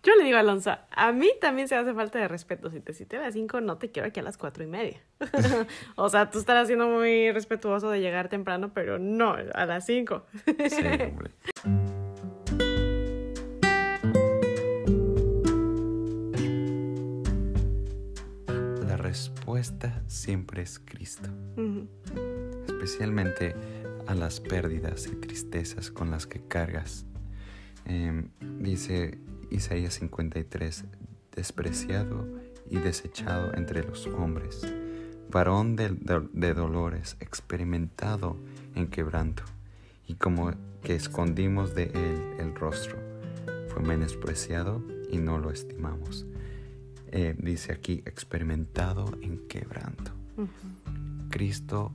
Yo 0.07 0.15
le 0.15 0.23
digo 0.23 0.37
a 0.37 0.41
Alonso, 0.41 0.71
a 0.93 1.11
mí 1.11 1.29
también 1.41 1.67
se 1.67 1.75
hace 1.75 1.93
falta 1.93 2.21
de 2.21 2.29
respeto. 2.29 2.71
Si 2.71 2.79
te 2.79 2.95
cité 2.95 3.17
a 3.17 3.23
las 3.23 3.35
5, 3.35 3.61
no 3.61 3.77
te 3.77 3.91
quiero 3.91 4.07
aquí 4.07 4.21
a 4.21 4.23
las 4.23 4.39
cuatro 4.39 4.63
y 4.63 4.69
media. 4.69 5.03
o 5.97 6.09
sea, 6.09 6.31
tú 6.31 6.39
estarás 6.39 6.69
siendo 6.69 6.87
muy 6.87 7.33
respetuoso 7.33 7.91
de 7.91 8.01
llegar 8.01 8.29
temprano, 8.29 8.73
pero 8.73 9.01
no, 9.01 9.35
a 9.53 9.67
las 9.67 9.85
5. 9.85 10.27
Sí, 10.69 10.77
hombre. 11.11 11.33
La 18.87 18.97
respuesta 18.97 20.05
siempre 20.07 20.63
es 20.63 20.79
Cristo, 20.79 21.31
especialmente 22.69 23.57
a 24.07 24.15
las 24.15 24.39
pérdidas 24.39 25.09
y 25.09 25.17
tristezas 25.17 25.91
con 25.91 26.13
las 26.13 26.29
que 26.29 26.47
cargas. 26.47 27.07
Em, 27.87 28.31
dice 28.61 29.19
Isaías 29.51 29.95
53, 29.95 30.85
despreciado 31.35 32.27
y 32.69 32.79
desechado 32.79 33.53
entre 33.55 33.85
los 33.85 34.07
hombres, 34.07 34.63
varón 35.31 35.77
de, 35.77 35.91
de- 35.91 36.29
de 36.33 36.55
dolores, 36.55 37.17
experimentado 37.21 38.37
en 38.75 38.89
quebranto, 38.89 39.43
y 40.07 40.15
como 40.15 40.53
que 40.83 40.95
escondimos 40.95 41.75
de 41.75 41.85
él 41.85 42.23
el 42.39 42.55
rostro, 42.55 42.97
fue 43.69 43.83
menospreciado 43.83 44.83
y 45.11 45.19
no 45.19 45.39
lo 45.39 45.51
estimamos. 45.51 46.27
Eh, 47.09 47.35
dice 47.39 47.73
aquí, 47.73 48.03
experimentado 48.07 49.07
en 49.23 49.47
quebranto. 49.49 50.13
Cristo 51.31 51.93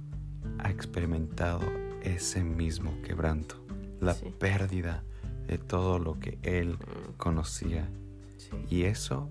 ha 0.60 0.70
experimentado 0.70 1.62
ese 2.04 2.44
mismo 2.44 3.00
quebranto, 3.04 3.56
la 4.00 4.14
Sí. 4.14 4.34
pérdida 4.38 5.04
de 5.52 5.58
todo 5.58 6.00
lo 6.00 6.18
que 6.20 6.40
él 6.44 6.78
conocía. 7.18 7.90
Sí. 8.38 8.50
Y 8.70 8.84
eso 8.84 9.30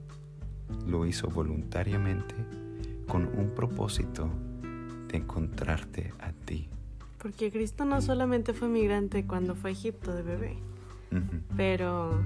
lo 0.87 1.07
hizo 1.07 1.29
voluntariamente 1.29 2.35
con 3.09 3.25
un 3.27 3.51
propósito 3.57 4.29
de 5.09 5.17
encontrarte 5.17 6.13
a 6.21 6.33
ti. 6.33 6.69
Porque 7.19 7.51
Cristo 7.51 7.85
no 7.87 8.01
solamente 8.03 8.53
fue 8.53 8.69
migrante 8.69 9.27
cuando 9.27 9.55
fue 9.55 9.71
a 9.71 9.73
Egipto 9.73 10.15
de 10.15 10.23
bebé, 10.23 10.57
pero 11.57 12.23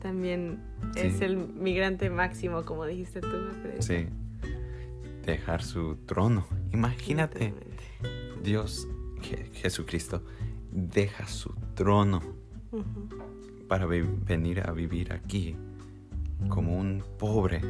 también 0.00 0.60
Sí. 0.94 1.00
es 1.08 1.20
el 1.20 1.36
migrante 1.36 2.10
máximo, 2.10 2.64
como 2.64 2.86
dijiste 2.86 3.20
tú. 3.20 3.28
parece. 3.62 4.06
Sí. 4.06 4.08
Dejar 5.26 5.62
su 5.62 5.96
trono. 6.06 6.46
Imagínate. 6.72 7.52
Dios, 8.42 8.88
Je- 9.20 9.50
Jesucristo, 9.52 10.22
deja 10.72 11.26
su 11.26 11.52
trono 11.74 12.22
Para 13.68 13.86
venir 13.86 14.60
a 14.68 14.72
vivir 14.72 15.12
aquí 15.12 15.56
como 16.48 16.76
un 16.78 17.02
pobre, 17.18 17.60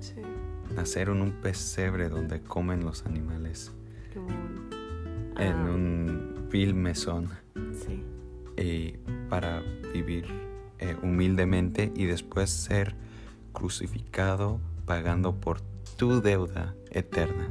Sí. 0.00 0.20
nacer 0.74 1.08
en 1.08 1.22
un 1.22 1.32
pesebre 1.32 2.08
donde 2.08 2.40
comen 2.42 2.84
los 2.84 3.04
animales, 3.06 3.72
en 4.14 5.52
Ah, 5.52 5.70
un 5.70 6.48
vil 6.50 6.74
mesón. 6.74 7.28
Sí. 7.72 8.02
y 8.58 8.94
para 9.28 9.60
vivir 9.92 10.24
eh, 10.78 10.96
humildemente 11.02 11.92
y 11.94 12.04
después 12.06 12.48
ser 12.50 12.94
crucificado 13.52 14.60
pagando 14.86 15.34
por 15.40 15.60
tu 15.98 16.20
deuda 16.22 16.74
eterna 16.90 17.48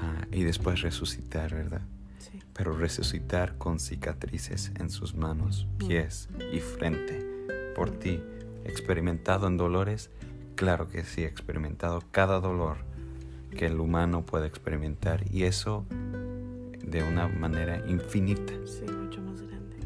Ah, 0.00 0.26
y 0.32 0.42
después 0.44 0.80
resucitar, 0.82 1.54
¿verdad? 1.54 1.82
Pero 2.60 2.76
resucitar 2.76 3.56
con 3.56 3.80
cicatrices 3.80 4.70
en 4.78 4.90
sus 4.90 5.14
manos, 5.14 5.66
pies 5.78 6.28
y 6.52 6.60
frente 6.60 7.26
por 7.74 7.90
ti, 7.90 8.22
experimentado 8.66 9.46
en 9.46 9.56
dolores, 9.56 10.10
claro 10.56 10.86
que 10.86 11.04
sí, 11.04 11.22
experimentado 11.24 12.02
cada 12.10 12.38
dolor 12.38 12.76
que 13.56 13.64
el 13.64 13.80
humano 13.80 14.26
puede 14.26 14.46
experimentar 14.46 15.24
y 15.32 15.44
eso 15.44 15.86
de 16.84 17.02
una 17.02 17.28
manera 17.28 17.78
infinita 17.88 18.52
Sí, 18.66 18.84
mucho 18.92 19.22
más 19.22 19.40
grande. 19.40 19.76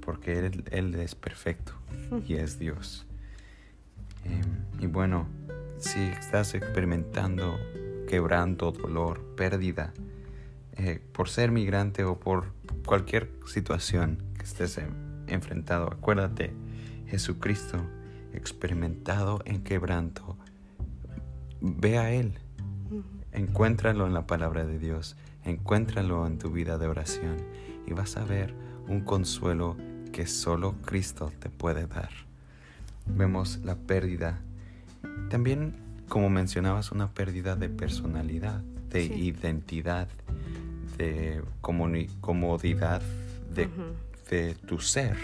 porque 0.00 0.46
él, 0.46 0.64
Él 0.72 0.96
es 0.96 1.14
perfecto 1.14 1.74
y 2.26 2.34
es 2.34 2.58
Dios. 2.58 3.06
Em, 4.24 4.42
y 4.82 4.88
bueno, 4.88 5.28
si 5.78 6.00
estás 6.00 6.54
experimentando 6.54 7.56
quebranto, 8.08 8.72
dolor, 8.72 9.22
pérdida, 9.36 9.92
por 11.16 11.30
ser 11.30 11.50
migrante 11.50 12.04
o 12.04 12.20
por 12.20 12.52
cualquier 12.84 13.30
situación 13.46 14.22
que 14.36 14.44
estés 14.44 14.76
en- 14.76 15.24
enfrentado, 15.28 15.90
acuérdate, 15.90 16.52
Jesucristo 17.06 17.78
experimentado 18.34 19.40
en 19.46 19.62
quebranto, 19.62 20.36
ve 21.62 21.96
a 21.96 22.10
Él. 22.12 22.34
Encuéntralo 23.32 24.06
en 24.06 24.12
la 24.12 24.26
palabra 24.26 24.66
de 24.66 24.78
Dios, 24.78 25.16
encuéntralo 25.42 26.26
en 26.26 26.38
tu 26.38 26.50
vida 26.50 26.76
de 26.76 26.86
oración 26.86 27.36
y 27.86 27.94
vas 27.94 28.18
a 28.18 28.24
ver 28.26 28.54
un 28.86 29.00
consuelo 29.00 29.74
que 30.12 30.26
solo 30.26 30.74
Cristo 30.84 31.32
te 31.38 31.48
puede 31.48 31.86
dar. 31.86 32.10
Vemos 33.06 33.60
la 33.64 33.76
pérdida, 33.76 34.40
también 35.30 35.76
como 36.10 36.28
mencionabas, 36.28 36.92
una 36.92 37.08
pérdida 37.08 37.56
de 37.56 37.70
personalidad, 37.70 38.60
de 38.90 39.06
Sí. 39.08 39.14
identidad, 39.14 40.08
de 40.96 41.42
comodidad 41.60 43.02
de, 43.54 43.68
de 44.30 44.54
tu 44.54 44.78
ser. 44.78 45.16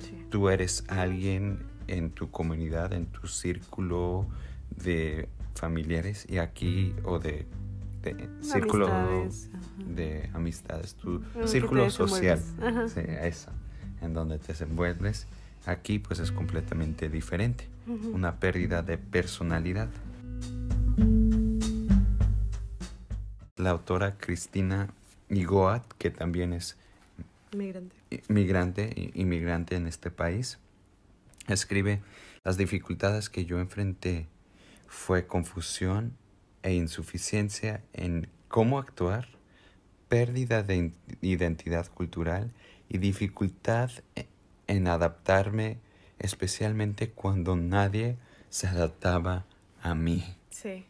Sí. 0.00 0.26
Tú 0.30 0.48
eres 0.48 0.84
alguien 0.88 1.60
en 1.86 2.10
tu 2.10 2.30
comunidad, 2.30 2.92
en 2.92 3.06
tu 3.06 3.26
círculo 3.26 4.26
de 4.70 5.28
familiares 5.54 6.26
y 6.28 6.38
aquí 6.38 6.94
o 7.04 7.18
de, 7.18 7.46
de 8.02 8.28
círculo 8.40 8.86
Amistades, 8.86 9.50
de 9.78 10.30
amistades, 10.32 10.94
tu 10.94 11.22
En 11.34 11.42
te 11.42 11.48
círculo 11.48 11.90
social, 11.90 12.40
sí, 12.88 13.00
eso, 13.22 13.50
en 14.00 14.14
donde 14.14 14.38
te 14.38 14.48
desenvuelves. 14.48 15.26
Aquí 15.66 15.98
pues 15.98 16.20
es 16.20 16.32
completamente 16.32 17.10
diferente, 17.10 17.68
una 18.12 18.36
pérdida 18.36 18.82
de 18.82 18.96
personalidad. 18.96 19.88
La 23.56 23.70
autora 23.70 24.16
Cristina 24.16 24.88
Igoat, 25.30 25.84
que 25.98 26.10
también 26.10 26.52
es 26.52 26.76
Migrante. 27.52 27.96
migrante, 28.28 29.10
inmigrante 29.14 29.76
en 29.76 29.86
este 29.86 30.10
país, 30.10 30.58
escribe, 31.48 32.02
las 32.44 32.56
dificultades 32.56 33.28
que 33.30 33.44
yo 33.44 33.58
enfrenté 33.60 34.26
fue 34.86 35.26
confusión 35.26 36.16
e 36.62 36.74
insuficiencia 36.74 37.82
en 37.92 38.28
cómo 38.48 38.78
actuar, 38.78 39.28
pérdida 40.08 40.62
de 40.62 40.92
identidad 41.22 41.86
cultural 41.92 42.52
y 42.88 42.98
dificultad 42.98 43.90
e- 44.16 44.26
en 44.66 44.88
adaptarme 44.88 45.78
especialmente 46.18 47.10
cuando 47.10 47.56
nadie 47.56 48.16
se 48.50 48.66
adaptaba 48.66 49.46
a 49.82 49.94
mí. 49.94 50.24
Sí. 50.50 50.84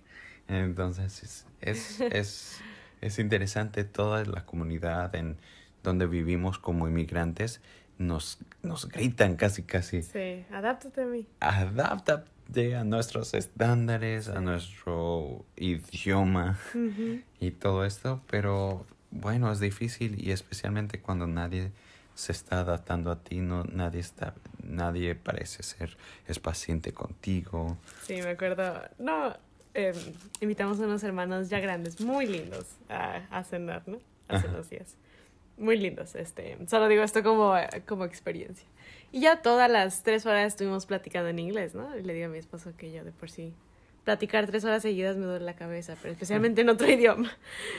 Entonces 0.49 1.23
es, 1.23 1.47
es, 1.61 2.01
es, 2.01 2.61
es 3.01 3.19
interesante 3.19 3.85
toda 3.85 4.25
la 4.25 4.45
comunidad 4.45 5.15
en 5.15 5.37
donde 5.83 6.07
vivimos 6.07 6.59
como 6.59 6.89
inmigrantes 6.89 7.61
nos, 7.99 8.39
nos 8.63 8.89
gritan 8.89 9.37
casi 9.37 9.63
casi. 9.63 10.03
Sí, 10.03 10.45
adáptate 10.51 11.03
a 11.03 11.07
mí. 11.07 11.27
Adáptate 11.41 12.75
a 12.75 12.85
nuestros 12.85 13.35
estándares, 13.35 14.29
a 14.29 14.41
nuestro 14.41 15.45
idioma 15.57 16.59
y 17.39 17.51
todo 17.53 17.85
esto, 17.85 18.23
pero 18.29 18.87
bueno, 19.11 19.53
es 19.53 19.61
difícil 19.61 20.23
y 20.25 20.33
especialmente 20.33 21.01
cuando 21.01 21.27
nadie 21.27 21.73
se 22.15 22.33
está 22.33 22.61
adaptando 22.61 23.11
a 23.11 23.23
ti, 23.23 23.39
no 23.39 23.65
nadie 23.65 24.01
está 24.01 24.35
nadie 24.63 25.15
parece 25.15 25.63
ser 25.63 25.97
es 26.27 26.39
paciente 26.39 26.93
contigo. 26.93 27.79
Sí, 28.07 28.21
me 28.23 28.31
acuerdo. 28.31 28.83
No, 28.99 29.37
em, 29.75 29.95
invitamos 30.41 30.81
a 30.81 30.85
unos 30.85 31.03
hermanos 31.03 31.49
ya 31.49 31.61
grandes, 31.61 32.01
muy 32.01 32.27
lindos, 32.27 32.67
a, 32.89 33.23
a 33.31 33.45
cenar, 33.45 33.83
¿no? 33.87 33.99
Hace 34.29 34.47
Ajá. 34.47 34.55
unos 34.57 34.71
días. 34.71 34.97
Muy 35.57 35.77
lindos, 35.77 36.15
este. 36.15 36.57
Solo 36.69 36.89
digo 36.89 37.03
esto 37.03 37.23
como, 37.23 37.57
eh, 37.57 37.69
como 37.87 38.05
experiencia. 38.05 38.67
Y 39.13 39.21
ya 39.21 39.43
todas 39.43 39.71
las 39.71 40.03
tres 40.03 40.25
horas 40.25 40.47
estuvimos 40.47 40.87
platicando 40.87 41.29
en 41.29 41.39
inglés, 41.39 41.75
¿no? 41.75 41.97
Y 41.97 42.03
le 42.03 42.15
digo 42.15 42.27
a 42.27 42.31
mi 42.31 42.39
esposo 42.39 42.73
que 42.77 42.93
yo 42.93 43.05
de 43.05 43.13
por 43.13 43.31
sí 43.31 43.53
platicar 44.05 44.47
tres 44.47 44.65
horas 44.65 44.83
seguidas 44.83 45.17
me 45.17 45.27
duele 45.27 45.45
la 45.45 45.55
cabeza, 45.55 45.97
pero 46.01 46.13
especialmente 46.13 46.63
en 46.63 46.69
otro 46.71 46.89
idioma. 46.91 47.31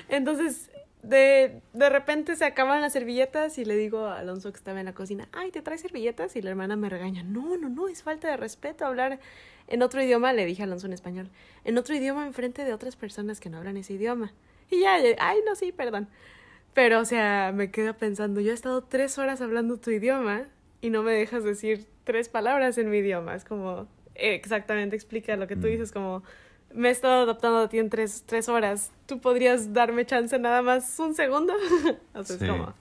Entonces, 0.10 0.70
de, 1.04 1.62
de 1.74 1.90
repente 1.90 2.36
se 2.36 2.46
acaban 2.46 2.82
las 2.82 2.94
servilletas 2.94 3.58
y 3.58 3.66
le 3.66 3.76
digo 3.76 4.06
a 4.06 4.20
Alonso 4.20 4.52
que 4.52 4.58
estaba 4.58 4.80
en 4.80 4.86
la 4.86 4.94
cocina, 4.94 5.28
ay, 5.32 5.52
¿te 5.52 5.62
traes 5.62 5.82
servilletas? 5.82 6.36
Y 6.36 6.42
la 6.42 6.50
hermana 6.52 6.76
me 6.76 6.90
regaña, 6.90 7.24
no, 7.24 7.58
no, 7.58 7.70
no, 7.70 7.88
es 7.88 8.04
falta 8.04 8.30
de 8.30 8.38
respeto 8.38 8.86
hablar 8.86 9.20
en 9.68 9.82
otro 9.82 10.02
idioma, 10.04 10.34
le 10.34 10.46
dije 10.46 10.62
a 10.64 10.66
Alonso 10.66 10.88
en 10.88 10.94
español, 10.94 11.30
en 11.64 11.78
otro 11.78 11.96
idioma 11.96 12.26
enfrente 12.28 12.66
de 12.66 12.74
otras 12.74 12.96
personas 12.96 13.40
que 13.40 13.50
no 13.50 13.58
hablan 13.58 13.78
ese 13.78 13.94
idioma. 13.94 14.34
Y 14.70 14.82
ya, 14.82 14.96
ay, 15.20 15.40
no, 15.46 15.56
sí, 15.56 15.72
perdón. 15.72 16.08
Pero, 16.74 17.00
o 17.00 17.06
sea, 17.06 17.52
me 17.54 17.72
quedo 17.72 17.94
pensando, 17.96 18.40
yo 18.40 18.52
he 18.52 18.54
estado 18.54 18.84
tres 18.84 19.18
horas 19.18 19.42
hablando 19.42 19.78
tu 19.78 19.92
idioma 19.92 20.46
y 20.82 20.90
no 20.90 21.04
me 21.04 21.12
dejas 21.12 21.44
decir 21.44 21.86
tres 22.06 22.30
palabras 22.30 22.78
en 22.78 22.90
mi 22.90 22.98
idioma. 23.00 23.36
Es 23.36 23.44
como, 23.44 23.88
exactamente 24.16 24.96
explica 24.96 25.36
lo 25.36 25.48
que 25.48 25.56
tú 25.56 25.68
Mm. 25.68 25.72
dices, 25.72 25.92
como, 25.92 26.24
me 26.74 26.90
he 26.90 26.92
estado 26.92 27.24
adaptando 27.24 27.60
a 27.60 27.70
ti 27.70 27.80
en 27.80 27.90
tres, 27.90 28.24
tres 28.26 28.50
horas. 28.50 28.92
¿Tú 29.06 29.20
podrías 29.20 29.74
darme 29.74 30.06
chance 30.06 30.38
nada 30.40 30.62
más 30.62 30.98
un 31.00 31.14
segundo? 31.16 31.54
Sí. 32.24 32.34
es 32.34 32.44
como, 32.50 32.74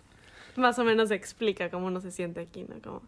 más 0.56 0.78
o 0.78 0.84
menos 0.84 1.10
explica 1.10 1.70
cómo 1.70 1.86
uno 1.86 2.00
se 2.00 2.10
siente 2.10 2.40
aquí, 2.40 2.64
¿no? 2.68 2.80
Como, 2.82 3.02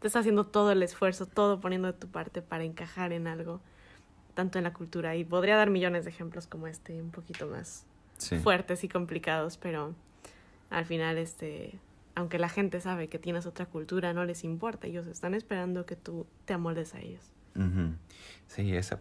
te 0.00 0.06
está 0.06 0.20
haciendo 0.20 0.46
todo 0.46 0.72
el 0.72 0.82
esfuerzo, 0.82 1.26
todo 1.26 1.60
poniendo 1.60 1.86
de 1.92 1.98
tu 1.98 2.08
parte 2.08 2.42
para 2.42 2.64
encajar 2.64 3.12
en 3.12 3.26
algo, 3.26 3.60
tanto 4.34 4.58
en 4.58 4.64
la 4.64 4.72
cultura. 4.72 5.14
Y 5.16 5.24
podría 5.24 5.56
dar 5.56 5.70
millones 5.70 6.04
de 6.04 6.10
ejemplos 6.10 6.46
como 6.46 6.66
este, 6.66 7.00
un 7.02 7.10
poquito 7.10 7.46
más 7.46 7.84
Sí. 8.18 8.38
fuertes 8.38 8.84
y 8.84 8.88
complicados, 8.88 9.56
pero 9.56 9.94
al 10.70 10.84
final, 10.84 11.16
este, 11.18 11.78
aunque 12.14 12.38
la 12.38 12.48
gente 12.50 12.80
sabe 12.80 13.08
que 13.08 13.18
tienes 13.18 13.46
otra 13.46 13.66
cultura, 13.66 14.12
no 14.12 14.24
les 14.24 14.44
importa. 14.44 14.86
Ellos 14.86 15.06
están 15.06 15.34
esperando 15.34 15.86
que 15.86 15.96
tú 15.96 16.26
te 16.44 16.52
amoldes 16.54 16.94
a 16.94 17.00
ellos. 17.00 17.22
Sí, 18.46 18.74
esa 18.76 19.00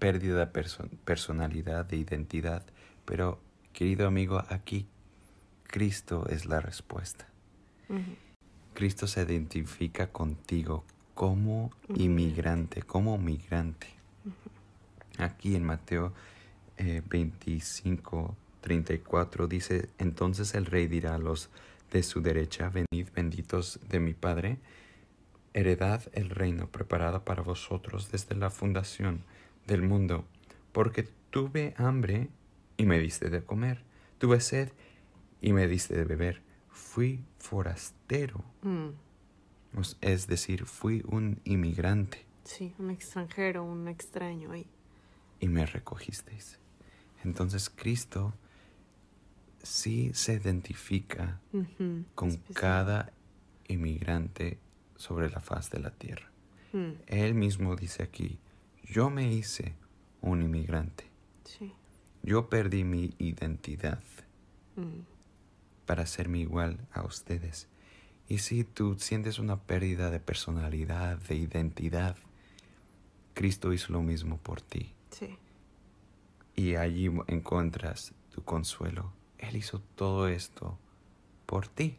pérdida 0.00 0.38
de 0.40 0.46
perso- 0.52 0.88
personalidad, 1.04 1.84
de 1.84 1.96
identidad. 1.98 2.64
Pero, 3.04 3.38
querido 3.72 4.08
amigo, 4.08 4.42
aquí 4.48 4.86
Cristo 5.68 6.26
es 6.28 6.46
la 6.46 6.60
respuesta. 6.60 7.28
Cristo 8.74 9.06
se 9.06 9.22
identifica 9.22 10.08
contigo 10.08 10.84
como 11.14 11.70
inmigrante, 11.94 12.82
como 12.82 13.18
migrante. 13.18 13.86
Aquí 15.18 15.54
en 15.54 15.64
Mateo 15.64 16.12
eh, 16.78 17.02
25, 17.08 18.34
34 18.62 19.46
dice, 19.48 19.88
entonces 19.98 20.54
el 20.54 20.66
rey 20.66 20.86
dirá 20.86 21.16
a 21.16 21.18
los 21.18 21.50
de 21.92 22.02
su 22.02 22.22
derecha, 22.22 22.70
venid 22.70 23.08
benditos 23.14 23.80
de 23.88 24.00
mi 24.00 24.14
Padre, 24.14 24.58
heredad 25.52 26.02
el 26.12 26.30
reino 26.30 26.68
preparado 26.68 27.24
para 27.24 27.42
vosotros 27.42 28.10
desde 28.12 28.36
la 28.36 28.50
fundación 28.50 29.24
del 29.66 29.82
mundo, 29.82 30.24
porque 30.72 31.08
tuve 31.30 31.74
hambre 31.76 32.28
y 32.76 32.84
me 32.86 32.98
diste 32.98 33.30
de 33.30 33.42
comer, 33.44 33.82
tuve 34.18 34.40
sed 34.40 34.72
y 35.40 35.52
me 35.52 35.66
diste 35.68 35.96
de 35.96 36.04
beber, 36.04 36.42
fui 36.70 37.24
forastero, 37.38 38.44
Mm, 38.62 38.90
es 40.00 40.26
decir, 40.26 40.64
fui 40.66 41.02
un 41.06 41.40
inmigrante 41.44 42.26
Sí, 42.44 42.74
un 42.78 42.90
extranjero, 42.90 43.62
un 43.64 43.86
extraño 43.88 44.50
ahí. 44.52 44.66
y 45.38 45.48
me 45.48 45.64
recogisteis. 45.66 46.58
Entonces 47.24 47.70
Cristo 47.70 48.34
sí 49.62 50.10
se 50.14 50.34
identifica 50.34 51.40
con 52.14 52.30
especial. 52.30 52.54
cada 52.54 53.12
inmigrante 53.68 54.58
sobre 54.96 55.30
la 55.30 55.40
faz 55.40 55.70
de 55.70 55.78
la 55.80 55.90
tierra. 55.90 56.30
Mm, 56.72 56.90
Él 57.06 57.34
mismo 57.34 57.76
dice 57.76 58.02
aquí, 58.02 58.38
yo 58.90 59.10
me 59.10 59.32
hice 59.32 59.74
un 60.20 60.42
inmigrante, 60.42 61.04
sí. 61.44 61.72
yo 62.22 62.48
perdí 62.48 62.84
mi 62.84 63.14
identidad 63.18 64.00
Mm, 64.76 65.00
para 65.84 66.04
hacerme 66.04 66.38
igual 66.38 66.78
a 66.92 67.02
ustedes. 67.02 67.68
Y 68.28 68.38
si 68.38 68.62
tú 68.62 68.96
sientes 68.98 69.38
una 69.40 69.56
pérdida 69.60 70.10
de 70.10 70.20
personalidad, 70.20 71.18
de 71.18 71.34
identidad, 71.34 72.16
Cristo 73.34 73.72
hizo 73.72 73.92
lo 73.92 74.00
mismo 74.02 74.36
por 74.38 74.60
ti. 74.62 74.92
sí. 75.10 75.36
Y 76.54 76.74
allí 76.76 77.10
encuentras 77.26 78.12
tu 78.30 78.42
consuelo. 78.44 79.12
Él 79.38 79.56
hizo 79.56 79.80
todo 79.96 80.28
esto 80.28 80.78
por 81.46 81.66
ti. 81.68 81.96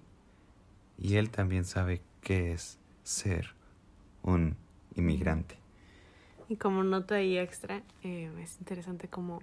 Y 1.00 1.16
Él 1.16 1.30
también 1.32 1.66
sabe 1.66 2.02
qué 2.22 2.52
es 2.54 2.78
ser 3.04 3.56
un 4.24 4.56
inmigrante. 4.96 5.58
Y 6.52 6.58
como 6.58 6.84
nota 6.84 7.16
ahí 7.16 7.38
extra, 7.38 7.82
eh, 8.04 8.30
es 8.44 8.58
interesante 8.60 9.08
cómo 9.08 9.42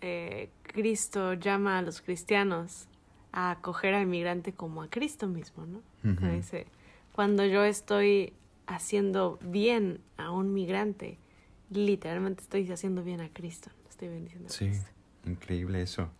eh, 0.00 0.50
Cristo 0.64 1.34
llama 1.34 1.78
a 1.78 1.82
los 1.82 2.00
cristianos 2.00 2.88
a 3.30 3.52
acoger 3.52 3.94
al 3.94 4.06
migrante 4.06 4.52
como 4.52 4.82
a 4.82 4.90
Cristo 4.90 5.28
mismo, 5.28 5.66
¿no? 5.66 5.82
Sea, 6.02 6.28
Ujú. 6.28 6.36
dice, 6.36 6.66
cuando 7.12 7.44
yo 7.46 7.62
estoy 7.64 8.32
haciendo 8.66 9.38
bien 9.40 10.00
a 10.16 10.32
un 10.32 10.52
migrante, 10.52 11.16
literalmente 11.70 12.42
estoy 12.42 12.68
haciendo 12.72 13.04
bien 13.04 13.20
a 13.20 13.28
Cristo. 13.28 13.70
Estoy 13.88 14.08
bendiciendo 14.08 14.48
a 14.48 14.50
Sí, 14.50 14.66
Cristo. 14.66 14.90
increíble 15.26 15.80
eso. 15.80 16.10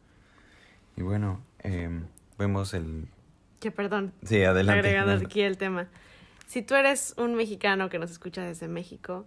Y 0.97 1.03
bueno, 1.03 1.41
em, 1.65 2.05
vemos 2.39 2.75
el... 2.75 3.09
Que 3.59 3.73
perdón, 3.73 4.13
Sí, 4.23 4.45
adelante. 4.45 4.79
agregando 4.79 5.11
adelante. 5.15 5.27
aquí 5.27 5.41
el 5.41 5.59
tema. 5.59 5.89
Si 6.47 6.63
tú 6.63 6.77
eres 6.77 7.13
un 7.19 7.35
mexicano 7.35 7.89
que 7.89 7.99
nos 7.99 8.13
escucha 8.13 8.43
desde 8.45 8.69
México, 8.69 9.27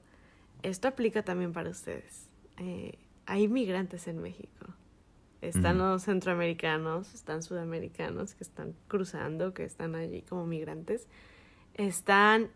esto 0.64 0.88
aplica 0.88 1.24
también 1.24 1.54
para 1.54 1.70
ustedes. 1.70 2.28
Eh, 2.58 2.98
hay 3.26 3.48
migrantes 3.48 4.08
en 4.08 4.22
México. 4.22 4.66
Están 5.42 5.78
los 5.78 6.04
centroamericanos, 6.04 7.14
están 7.14 7.42
sudamericanos 7.44 8.34
que 8.34 8.44
están 8.44 8.76
cruzando, 8.90 9.54
que 9.54 9.64
están 9.64 9.96
allí 9.96 10.22
como 10.24 10.46
migrantes. 10.46 11.08
Están, 11.76 12.50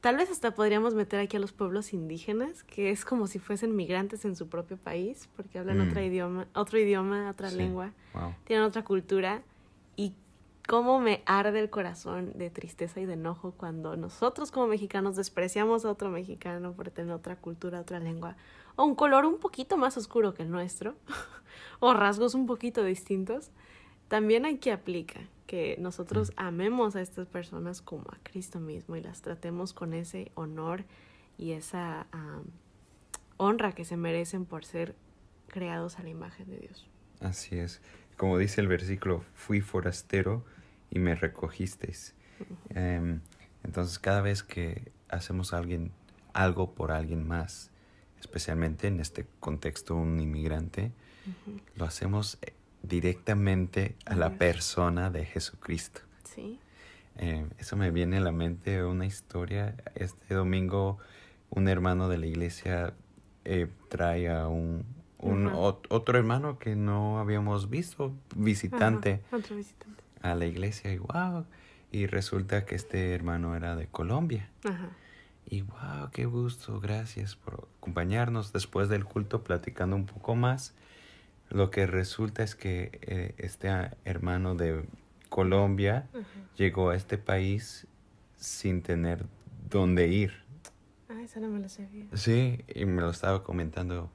tal 0.00 0.16
vez 0.16 0.30
hasta 0.30 0.54
podríamos 0.54 0.94
meter 0.94 1.20
aquí 1.20 1.36
a 1.36 1.40
los 1.40 1.52
pueblos 1.52 1.92
indígenas, 1.92 2.64
que 2.64 2.90
es 2.90 3.04
como 3.04 3.28
si 3.28 3.38
fuesen 3.38 3.76
migrantes 3.76 4.24
en 4.24 4.34
su 4.34 4.48
propio 4.48 4.76
país, 4.76 5.28
porque 5.36 5.58
hablan 5.60 5.78
Mm. 5.78 5.82
otro 5.82 6.02
idioma, 6.02 6.46
otro 6.54 6.78
idioma, 6.80 7.30
otra 7.30 7.50
Sí. 7.50 7.56
lengua 7.58 7.92
Wow. 8.12 8.34
tienen 8.44 8.64
otra 8.64 8.82
cultura 8.82 9.42
cómo 10.66 11.00
me 11.00 11.22
arde 11.26 11.60
el 11.60 11.70
corazón 11.70 12.32
de 12.34 12.50
tristeza 12.50 13.00
y 13.00 13.06
de 13.06 13.14
enojo 13.14 13.52
cuando 13.56 13.96
nosotros 13.96 14.50
como 14.50 14.66
mexicanos 14.66 15.16
despreciamos 15.16 15.84
a 15.84 15.90
otro 15.90 16.10
mexicano 16.10 16.72
por 16.72 16.90
tener 16.90 17.12
otra 17.12 17.36
cultura, 17.36 17.80
otra 17.80 18.00
lengua 18.00 18.36
o 18.74 18.84
un 18.84 18.94
color 18.94 19.24
un 19.24 19.38
poquito 19.38 19.76
más 19.76 19.96
oscuro 19.96 20.34
que 20.34 20.42
el 20.42 20.50
nuestro 20.50 20.96
o 21.80 21.94
rasgos 21.94 22.34
un 22.34 22.46
poquito 22.46 22.84
distintos. 22.84 23.50
También 24.08 24.44
hay 24.44 24.58
que 24.58 24.72
aplica 24.72 25.20
que 25.46 25.76
nosotros 25.78 26.32
amemos 26.36 26.96
a 26.96 27.00
estas 27.00 27.26
personas 27.26 27.80
como 27.80 28.04
a 28.10 28.18
Cristo 28.22 28.60
mismo 28.60 28.96
y 28.96 29.00
las 29.00 29.22
tratemos 29.22 29.72
con 29.72 29.94
ese 29.94 30.30
honor 30.34 30.84
y 31.38 31.52
esa 31.52 32.06
am, 32.12 32.44
honra 33.36 33.72
que 33.72 33.84
se 33.84 33.96
merecen 33.96 34.44
por 34.44 34.64
ser 34.64 34.96
creados 35.48 35.98
a 35.98 36.02
la 36.02 36.08
imagen 36.08 36.48
de 36.50 36.58
Dios. 36.58 36.88
Así 37.20 37.58
es. 37.58 37.80
Como 38.16 38.38
dice 38.38 38.60
el 38.60 38.68
versículo, 38.68 39.24
fui 39.34 39.60
forastero 39.60 40.44
y 40.90 40.98
me 40.98 41.14
recogisteis. 41.14 42.14
Em, 42.70 43.20
entonces, 43.64 43.98
cada 43.98 44.20
vez 44.20 44.42
que 44.42 44.90
hacemos 45.08 45.52
alguien, 45.52 45.90
algo 46.32 46.74
por 46.74 46.92
alguien 46.92 47.26
más, 47.26 47.70
especialmente 48.20 48.88
en 48.88 49.00
este 49.00 49.26
contexto 49.40 49.94
un 49.96 50.20
inmigrante, 50.20 50.92
lo 51.76 51.84
hacemos 51.84 52.38
eh, 52.42 52.52
directamente 52.82 53.96
a 54.04 54.14
la 54.14 54.30
persona 54.38 55.10
de 55.10 55.24
Jesucristo. 55.24 56.00
Sí. 56.24 56.60
Eh, 57.18 57.46
eso 57.58 57.76
me 57.76 57.90
viene 57.90 58.18
a 58.18 58.20
la 58.20 58.32
mente 58.32 58.84
una 58.84 59.06
historia. 59.06 59.74
Este 59.94 60.34
domingo 60.34 60.98
un 61.50 61.68
hermano 61.68 62.08
de 62.08 62.18
la 62.18 62.26
iglesia 62.26 62.94
eh, 63.44 63.68
trae 63.88 64.28
a 64.28 64.48
un, 64.48 64.84
un 65.18 65.46
ot- 65.46 65.86
otro 65.88 66.18
hermano 66.18 66.58
que 66.58 66.76
no 66.76 67.18
habíamos 67.18 67.70
visto, 67.70 68.12
visitante, 68.34 69.22
Otro 69.32 69.56
visitante. 69.56 70.02
A 70.32 70.34
la 70.34 70.46
iglesia 70.46 70.92
y 70.92 70.98
wow. 70.98 71.44
Y 71.92 72.06
resulta 72.06 72.64
que 72.64 72.74
este 72.74 73.14
hermano 73.14 73.56
era 73.56 73.76
de 73.76 73.86
Colombia. 73.86 74.48
Ajá. 74.64 74.90
Y 75.48 75.62
wow, 75.62 76.10
qué 76.12 76.26
gusto, 76.26 76.80
gracias 76.80 77.36
por 77.36 77.68
acompañarnos 77.78 78.52
después 78.52 78.88
del 78.88 79.04
culto 79.04 79.44
platicando 79.44 79.94
un 79.94 80.06
poco 80.06 80.34
más. 80.34 80.74
Lo 81.50 81.70
que 81.70 81.86
resulta 81.86 82.42
es 82.42 82.56
que 82.56 82.98
eh, 83.02 83.34
este 83.38 83.70
hermano 84.04 84.56
de 84.56 84.84
Colombia 85.28 86.08
Ajá. 86.12 86.26
llegó 86.56 86.90
a 86.90 86.96
este 86.96 87.18
país 87.18 87.86
sin 88.36 88.82
tener 88.82 89.24
dónde 89.70 90.08
ir. 90.08 90.32
Ah, 91.08 91.22
esa 91.22 91.38
no 91.38 91.48
me 91.48 91.60
lo 91.60 91.68
sabía. 91.68 92.06
Sí, 92.14 92.64
y 92.74 92.84
me 92.84 93.00
lo 93.00 93.10
estaba 93.10 93.44
comentando 93.44 94.10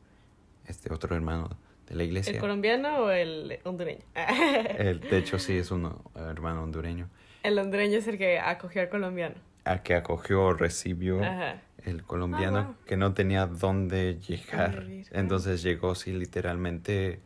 este 0.68 0.94
otro 0.94 1.16
hermano 1.16 1.50
de 1.88 1.96
la 1.96 2.04
iglesia. 2.04 2.34
¿El 2.34 2.40
colombiano 2.40 3.00
o 3.06 3.12
el 3.12 3.60
hondureño? 3.64 4.04
El, 4.78 5.00
de 5.02 5.18
hecho, 5.18 5.40
sí, 5.40 5.58
es 5.58 5.72
un 5.72 5.94
hermano 6.16 6.64
hondureño. 6.64 7.10
El 7.44 7.58
hondureño 7.60 7.98
es 7.98 8.08
el 8.08 8.18
que 8.18 8.40
acogió 8.40 8.82
al 8.82 8.90
colombiano. 8.90 9.36
A 9.66 9.84
que 9.84 9.96
acogió, 9.96 10.54
recibió 10.54 11.24
Ajá. 11.24 11.62
el 11.86 12.04
colombiano 12.04 12.58
Ah, 12.58 12.64
wow. 12.68 12.76
que 12.86 12.98
no 12.98 13.14
tenía 13.14 13.46
dónde 13.46 14.20
llegar. 14.28 14.82
Vivir. 14.86 15.08
Entonces 15.12 15.62
llegó, 15.64 15.94
sí, 15.96 16.14
literalmente 16.14 17.20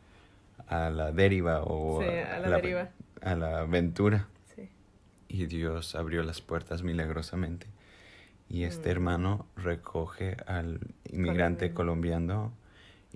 a 0.67 0.89
la 0.89 1.11
deriva 1.11 1.61
o 1.63 2.01
Sí, 2.01 2.07
a 2.09 2.39
la 2.39 2.49
deriva. 2.57 2.89
a 3.21 3.35
la 3.35 3.59
aventura. 3.59 4.27
Sí. 4.55 4.69
Y 5.29 5.45
Dios 5.45 5.95
abrió 5.95 6.23
las 6.23 6.41
puertas 6.41 6.81
milagrosamente. 6.83 7.67
Y 8.49 8.63
este 8.63 8.89
Mm. 8.89 8.91
hermano 8.91 9.47
recoge 9.55 10.37
al 10.47 10.79
inmigrante 11.11 11.73
colombiano 11.73 12.53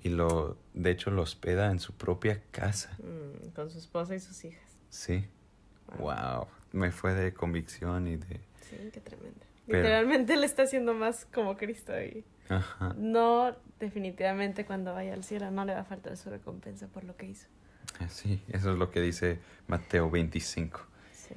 y 0.02 0.10
lo, 0.10 0.58
de 0.74 0.92
hecho, 0.92 1.12
lo 1.12 1.22
hospeda 1.24 1.72
en 1.72 1.80
su 1.80 1.94
propia 1.94 2.42
casa. 2.52 2.98
Mm, 3.00 3.50
con 3.50 3.70
su 3.70 3.78
esposa 3.78 4.16
y 4.16 4.20
sus 4.20 4.44
hijas. 4.46 4.64
Sí. 4.90 5.26
Wow. 6.00 6.48
Me 6.72 6.92
fue 6.92 7.14
de 7.14 7.34
convicción 7.34 8.08
y 8.08 8.18
de... 8.18 8.40
Sí, 8.62 8.78
qué 8.94 9.00
tremendo. 9.02 9.40
Pero- 9.66 9.80
Literalmente 9.80 10.36
le 10.38 10.46
está 10.46 10.64
haciendo 10.64 10.94
más 10.94 11.26
como 11.26 11.58
Cristo 11.58 11.94
y 12.02 12.24
Ajá. 12.50 12.94
no, 12.98 13.56
definitivamente 13.80 14.66
cuando 14.66 14.94
vaya 14.94 15.14
al 15.14 15.24
cielo 15.24 15.52
no 15.52 15.66
le 15.66 15.74
va 15.74 15.82
a 15.82 15.86
faltar 15.86 16.16
su 16.18 16.30
recompensa 16.30 16.88
por 16.88 17.04
lo 17.04 17.16
que 17.16 17.28
hizo. 17.28 17.48
Sí, 18.10 18.42
eso 18.50 18.72
es 18.72 18.78
lo 18.78 18.90
que 18.92 19.02
dice 19.02 19.40
Mateo 19.68 20.10
25. 20.10 20.80
Sí. 21.12 21.36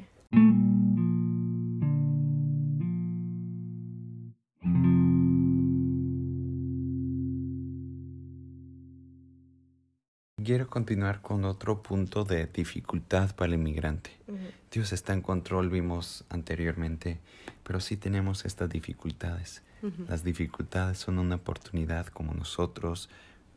Quiero 10.44 10.68
continuar 10.68 11.20
con 11.20 11.44
otro 11.44 11.82
punto 11.82 12.24
de 12.24 12.46
dificultad 12.46 13.34
para 13.36 13.48
el 13.48 13.54
inmigrante. 13.54 14.10
Ujú. 14.26 14.38
Dios 14.72 14.92
está 14.92 15.12
en 15.12 15.20
control, 15.20 15.68
vimos 15.68 16.24
anteriormente, 16.30 17.20
pero 17.62 17.80
sí 17.80 17.96
tenemos 17.96 18.44
estas 18.44 18.68
dificultades. 18.70 19.62
Ujú. 19.82 20.04
Las 20.08 20.24
dificultades 20.24 20.98
son 20.98 21.18
una 21.18 21.36
oportunidad 21.36 22.06
como 22.06 22.34
nosotros, 22.34 23.08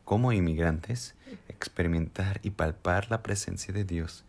como 0.04 0.32
inmigrantes, 0.32 1.14
experimentar 1.48 2.40
y 2.42 2.50
palpar 2.50 3.10
la 3.10 3.22
presencia 3.22 3.72
de 3.74 3.84
Dios, 3.84 4.24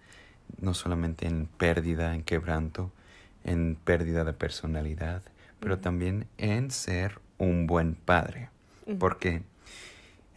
no 0.59 0.73
solamente 0.73 1.27
en 1.27 1.47
pérdida, 1.47 2.15
en 2.15 2.23
quebranto, 2.23 2.91
en 3.43 3.75
pérdida 3.75 4.23
de 4.23 4.33
personalidad, 4.33 5.21
pero 5.59 5.75
Ujú. 5.75 5.83
también 5.83 6.27
en 6.37 6.71
ser 6.71 7.19
un 7.37 7.67
buen 7.67 7.95
padre. 7.95 8.49
Porque 8.99 9.43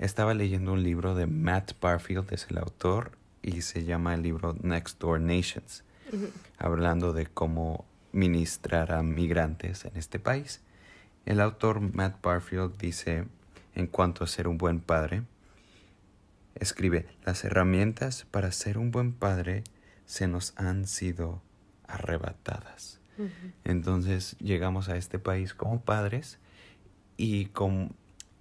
estaba 0.01 0.35
leyendo 0.35 0.73
un 0.73 0.83
libro 0.83 1.15
de 1.15 1.27
Matt 1.27 1.73
Barfield, 1.81 2.33
es 2.33 2.47
el 2.51 2.59
autor, 2.59 3.13
y 3.43 3.63
se 3.63 3.85
llama 3.85 4.15
el 4.15 4.23
libro 4.23 4.57
Next 4.61 4.99
Door 5.01 5.21
Nations 5.21 5.85
hablando 6.59 7.13
de 7.13 7.27
cómo 7.27 7.85
ministrar 8.13 8.91
a 8.93 9.03
migrantes 9.05 9.85
en 9.85 9.97
este 9.97 10.19
país. 10.19 10.61
El 11.25 11.41
autor 11.41 11.81
Matt 11.81 12.21
Barfield 12.21 12.77
dice, 12.79 13.27
en 13.77 13.87
cuanto 13.87 14.25
a 14.25 14.27
ser 14.27 14.49
un 14.49 14.59
buen 14.59 14.81
padre, 14.81 15.23
escribe, 16.57 17.07
las 17.25 17.45
herramientas 17.45 18.27
para 18.31 18.51
ser 18.53 18.77
un 18.79 18.91
buen 18.91 19.13
padre 19.13 19.63
se 20.07 20.27
nos 20.27 20.53
han 20.57 20.87
sido 20.89 21.41
arrebatadas. 21.87 22.99
Entonces 23.65 24.37
llegamos 24.41 24.89
a 24.89 24.97
este 24.97 25.19
país 25.19 25.55
como 25.55 25.81
padres 25.83 26.39
y, 27.17 27.47
com- 27.47 27.91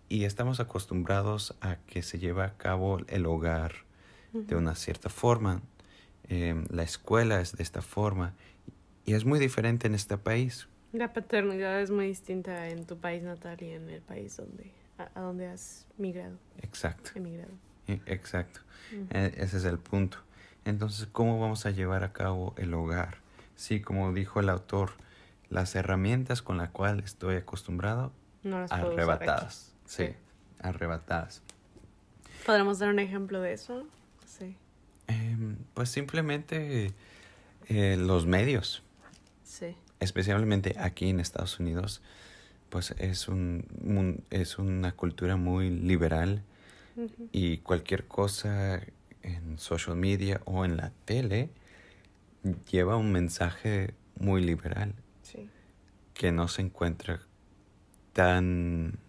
y 0.10 0.26
estamos 0.26 0.60
acostumbrados 0.60 1.56
a 1.62 1.78
que 1.88 2.02
se 2.02 2.20
lleve 2.20 2.44
a 2.44 2.58
cabo 2.58 3.00
el 3.08 3.26
hogar 3.26 3.74
de 4.34 4.56
una 4.56 4.76
cierta 4.76 5.10
forma. 5.10 5.62
Em, 6.28 6.66
la 6.70 6.84
escuela 6.84 7.40
es 7.42 7.56
de 7.56 7.64
esta 7.64 7.82
forma 7.82 8.34
y 9.06 9.14
es 9.14 9.26
muy 9.26 9.40
diferente 9.40 9.88
en 9.88 9.96
este 9.96 10.18
país. 10.18 10.68
La 10.94 11.14
paternidad 11.14 11.80
es 11.82 11.92
muy 11.92 12.08
distinta 12.08 12.70
en 12.70 12.86
tu 12.86 12.98
país 12.98 13.24
natal 13.24 13.58
y 13.62 13.72
en 13.72 13.90
el 13.90 14.02
país 14.02 14.38
donde 14.38 14.72
a, 14.98 15.10
a 15.16 15.22
donde 15.22 15.48
has 15.48 15.86
migrado, 15.98 16.38
Exacto, 16.62 17.12
emigrado. 17.16 17.52
e- 17.88 18.02
exacto. 18.08 18.60
E- 19.12 19.34
Ese 19.38 19.58
es 19.58 19.66
el 19.66 19.78
punto. 19.80 20.18
Entonces, 20.66 21.08
¿cómo 21.12 21.40
vamos 21.40 21.66
a 21.66 21.72
llevar 21.72 22.04
a 22.04 22.12
cabo 22.12 22.54
el 22.58 22.74
hogar? 22.74 23.18
Sí, 23.56 23.82
como 23.82 24.12
dijo 24.14 24.40
el 24.40 24.50
autor, 24.50 24.92
las 25.50 25.76
herramientas 25.76 26.42
con 26.42 26.58
las 26.58 26.70
cuales 26.70 27.06
estoy 27.06 27.36
acostumbrado, 27.36 28.12
No 28.44 28.60
las 28.60 28.72
arrebatadas. 28.72 29.74
Sí, 29.90 30.10
arrebatadas. 30.60 31.42
¿Podremos 32.46 32.78
dar 32.78 32.90
un 32.90 33.00
ejemplo 33.00 33.42
de 33.42 33.54
eso? 33.54 33.88
Sí. 34.24 34.56
Em, 35.08 35.58
pues 35.74 35.90
simplemente 35.90 36.94
eh, 37.68 37.98
los 37.98 38.28
medios, 38.28 38.84
Sí. 39.44 39.76
especialmente 40.00 40.76
aquí 40.78 41.10
en 41.10 41.20
Estados 41.20 41.60
Unidos, 41.60 42.04
pues 42.70 42.92
es, 43.00 43.28
un, 43.28 44.24
es 44.30 44.60
una 44.60 44.92
cultura 44.92 45.38
muy 45.38 45.72
liberal 45.72 46.44
y 47.32 47.58
cualquier 47.58 48.06
cosa 48.08 48.80
en 49.24 49.58
social 49.58 49.96
media 49.96 50.40
o 50.46 50.66
en 50.66 50.78
la 50.78 50.92
tele 51.06 51.50
lleva 52.72 52.96
un 52.96 53.12
mensaje 53.12 53.96
muy 54.20 54.44
liberal 54.44 54.94
Sí. 55.24 55.50
que 56.14 56.32
no 56.32 56.48
se 56.48 56.62
encuentra 56.62 57.22
tan, 58.14 59.00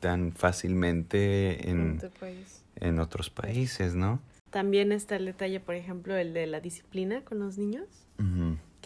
tan 0.00 0.32
fácilmente 0.32 1.68
En 1.70 1.80
en, 1.80 1.98
tu 1.98 2.10
país. 2.10 2.62
en 2.76 2.98
otros 2.98 3.30
países, 3.30 3.94
¿no? 3.94 4.20
También 4.50 4.90
está 4.92 5.16
el 5.16 5.26
detalle, 5.26 5.60
por 5.60 5.74
ejemplo, 5.76 6.16
el 6.16 6.34
de 6.34 6.46
la 6.46 6.60
disciplina 6.60 7.22
con 7.24 7.38
los 7.38 7.56
niños, 7.58 7.86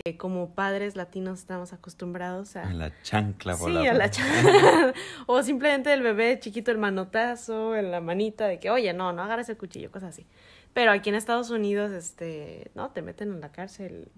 que 0.05 0.17
como 0.17 0.55
padres 0.55 0.97
latinos 0.97 1.39
estamos 1.39 1.73
acostumbrados 1.73 2.57
a... 2.57 2.69
A 2.69 2.73
la 2.75 2.93
chancla 3.03 3.55
Sí, 3.55 3.63
volada. 3.63 3.91
a 3.91 3.95
la 3.95 4.11
cha- 4.11 4.93
O 5.27 5.43
simplemente 5.43 5.93
el 5.93 6.03
bebé 6.03 6.39
chiquito, 6.41 6.71
el 6.71 6.79
manotazo, 6.79 7.77
en 7.77 7.91
la 7.91 8.01
manita 8.01 8.47
de 8.47 8.59
que, 8.59 8.71
oye, 8.71 8.93
no, 8.93 9.13
no 9.13 9.23
agarres 9.23 9.49
el 9.49 9.57
cuchillo, 9.57 9.91
cosas 9.91 10.11
así. 10.11 10.27
Pero 10.75 10.91
aquí 10.91 11.09
en 11.11 11.15
Estados 11.15 11.51
Unidos, 11.51 11.93
este, 11.93 12.71
no, 12.75 12.91
te 12.91 13.03
meten 13.03 13.33
en 13.33 13.41
la 13.41 13.53
cárcel, 13.53 14.09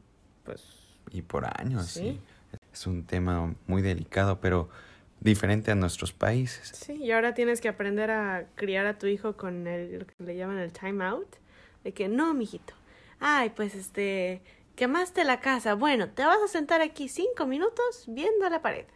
pues... 0.44 0.64
Y 1.12 1.22
por 1.22 1.44
años, 1.60 1.86
Sí. 1.86 2.00
sí. 2.00 2.20
Es 2.72 2.86
un 2.86 3.04
tema 3.04 3.54
muy 3.66 3.82
delicado, 3.82 4.40
pero 4.40 4.68
diferente 5.26 5.70
a 5.70 5.74
nuestros 5.74 6.12
países. 6.12 6.68
Sí, 6.68 6.94
y 6.94 7.10
ahora 7.10 7.34
tienes 7.34 7.60
que 7.60 7.68
aprender 7.68 8.10
a 8.10 8.46
criar 8.54 8.86
a 8.86 8.96
tu 8.96 9.06
hijo 9.06 9.36
con 9.36 9.66
el, 9.66 9.98
lo 9.98 10.06
que 10.06 10.14
le 10.18 10.36
llaman 10.36 10.58
el 10.58 10.72
time 10.72 11.04
out, 11.04 11.28
de 11.84 11.92
que, 11.92 12.08
no, 12.08 12.32
mijito, 12.32 12.72
ay, 13.20 13.50
pues, 13.50 13.74
este, 13.74 14.40
quemaste 14.74 15.24
la 15.24 15.40
casa, 15.40 15.74
bueno, 15.74 16.08
te 16.08 16.24
vas 16.24 16.38
a 16.42 16.48
sentar 16.48 16.80
aquí 16.80 17.08
cinco 17.08 17.46
minutos 17.46 18.04
viendo 18.06 18.48
la 18.48 18.62
pared. 18.62 18.86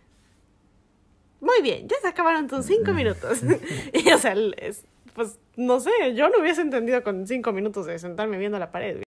Muy 1.40 1.60
bien, 1.62 1.88
ya 1.88 1.96
se 2.00 2.08
acabaron 2.08 2.48
tus 2.48 2.64
cinco 2.64 2.92
minutos. 2.92 3.40
y, 3.92 4.10
o 4.10 4.18
sea, 4.18 4.34
es, 4.56 4.84
pues, 5.14 5.38
no 5.56 5.80
sé, 5.80 5.90
yo 6.14 6.28
no 6.30 6.40
hubiese 6.40 6.62
entendido 6.62 7.02
con 7.02 7.26
cinco 7.26 7.52
minutos 7.52 7.86
de 7.86 7.98
sentarme 7.98 8.38
viendo 8.38 8.58
la 8.58 8.70
pared. 8.70 9.02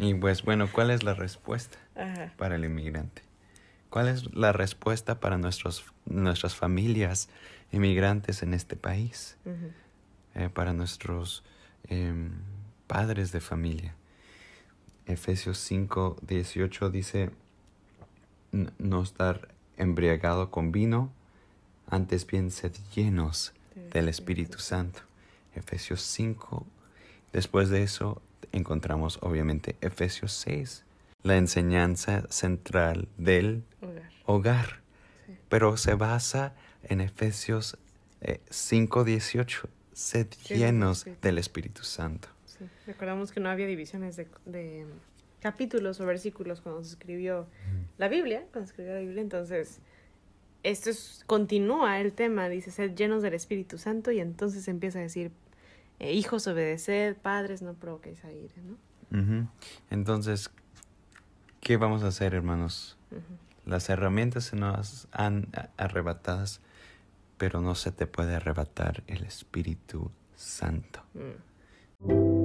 Y 0.00 0.14
pues 0.14 0.44
bueno, 0.44 0.68
¿cuál 0.72 0.92
es 0.92 1.02
la 1.02 1.14
respuesta 1.14 1.76
Ajá. 1.96 2.32
para 2.36 2.54
el 2.54 2.64
inmigrante? 2.64 3.22
¿Cuál 3.90 4.08
es 4.08 4.34
la 4.34 4.52
respuesta 4.52 5.18
para 5.20 5.38
nuestros, 5.38 5.84
nuestras 6.06 6.54
familias 6.54 7.28
inmigrantes 7.72 8.42
en 8.42 8.54
este 8.54 8.76
país? 8.76 9.36
Eh, 10.34 10.48
para 10.52 10.72
nuestros 10.72 11.42
em, 11.88 12.32
padres 12.86 13.32
de 13.32 13.40
familia. 13.40 13.94
Efesios 15.06 15.58
5, 15.58 16.16
18 16.22 16.90
dice, 16.90 17.30
"N- 18.52 18.70
no 18.78 19.02
estar 19.02 19.48
embriagado 19.76 20.50
con 20.50 20.70
vino, 20.72 21.10
antes 21.88 22.26
bien 22.26 22.50
sed 22.50 22.72
llenos 22.94 23.52
del 23.92 24.08
Espíritu 24.08 24.58
Santo. 24.58 25.00
Efesios 25.54 26.02
5. 26.02 26.66
Después 27.32 27.68
de 27.70 27.82
eso 27.82 28.20
encontramos 28.52 29.18
obviamente 29.22 29.76
Efesios 29.80 30.32
6, 30.32 30.84
la 31.22 31.36
enseñanza 31.36 32.24
central 32.30 33.08
del 33.16 33.64
Hogar. 33.80 34.10
hogar, 34.24 34.80
Sí. 35.26 35.34
pero 35.48 35.76
se 35.76 35.94
basa 35.94 36.54
en 36.84 37.00
Efesios 37.00 37.76
eh, 38.20 38.40
5:18, 38.50 39.68
sed 39.92 40.28
llenos 40.48 41.00
sí. 41.00 41.12
del 41.20 41.38
Espíritu 41.38 41.82
Santo. 41.82 42.28
Sí. 42.46 42.64
Recordamos 42.86 43.32
que 43.32 43.40
no 43.40 43.48
había 43.48 43.66
divisiones 43.66 44.16
de, 44.16 44.26
de 44.46 44.86
capítulos 45.40 46.00
o 46.00 46.06
versículos 46.06 46.60
cuando 46.60 46.82
se 46.82 46.90
escribió 46.90 47.46
la 47.98 48.08
Biblia, 48.08 48.40
cuando 48.52 48.66
se 48.66 48.72
escribió 48.72 48.94
la 48.94 49.00
Biblia, 49.00 49.22
entonces 49.22 49.80
esto 50.64 50.90
es, 50.90 51.22
continúa 51.26 52.00
el 52.00 52.12
tema, 52.12 52.48
dice, 52.48 52.70
sed 52.72 52.94
llenos 52.96 53.22
del 53.22 53.34
Espíritu 53.34 53.78
Santo 53.78 54.10
y 54.10 54.18
entonces 54.18 54.66
empieza 54.66 54.98
a 54.98 55.02
decir, 55.02 55.30
eh, 56.00 56.12
hijos 56.12 56.46
obedeced, 56.48 57.16
padres 57.16 57.62
no 57.62 57.74
provoquéis 57.74 58.24
a 58.24 58.32
ira, 58.32 58.54
¿no? 58.64 59.48
Entonces, 59.90 60.50
¿qué 61.68 61.76
vamos 61.76 62.02
a 62.02 62.06
hacer, 62.06 62.32
hermanos? 62.32 62.96
Las 63.66 63.90
herramientas 63.90 64.44
se 64.44 64.56
nos 64.56 65.06
han 65.12 65.48
arrebatadas, 65.76 66.62
pero 67.36 67.60
no 67.60 67.74
se 67.74 67.92
te 67.92 68.06
puede 68.06 68.36
arrebatar 68.36 69.02
el 69.06 69.22
Espíritu 69.24 70.10
Santo. 70.34 71.02
Mm. 71.12 72.38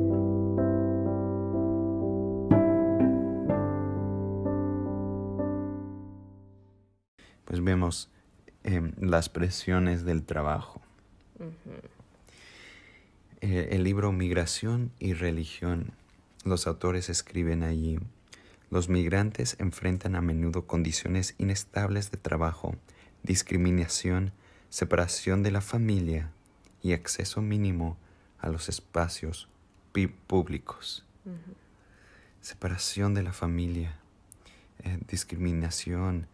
Pues 7.45 7.63
vemos 7.63 8.11
em, 8.65 8.91
las 8.99 9.29
presiones 9.29 10.03
del 10.03 10.23
trabajo. 10.23 10.81
Eh, 13.39 13.69
el 13.71 13.85
libro 13.85 14.11
Migración 14.11 14.91
y 14.99 15.13
Religión, 15.13 15.93
los 16.43 16.67
autores 16.67 17.07
escriben 17.07 17.63
allí, 17.63 17.99
los 18.73 18.89
migrantes 18.89 19.55
enfrentan 19.59 20.15
a 20.15 20.21
menudo 20.21 20.65
condiciones 20.65 21.35
inestables 21.37 22.09
de 22.09 22.17
trabajo, 22.17 22.75
discriminación, 23.21 24.31
separación 24.69 25.43
de 25.43 25.51
la 25.51 25.61
familia 25.61 26.31
y 26.81 26.93
acceso 26.93 27.41
mínimo 27.41 27.97
a 28.39 28.49
los 28.49 28.69
espacios 28.69 29.47
públicos. 30.27 31.05
Separación 32.41 33.13
de 33.13 33.21
la 33.23 33.31
familia, 33.31 33.95
eh, 34.83 34.97
discriminación, 35.07 36.25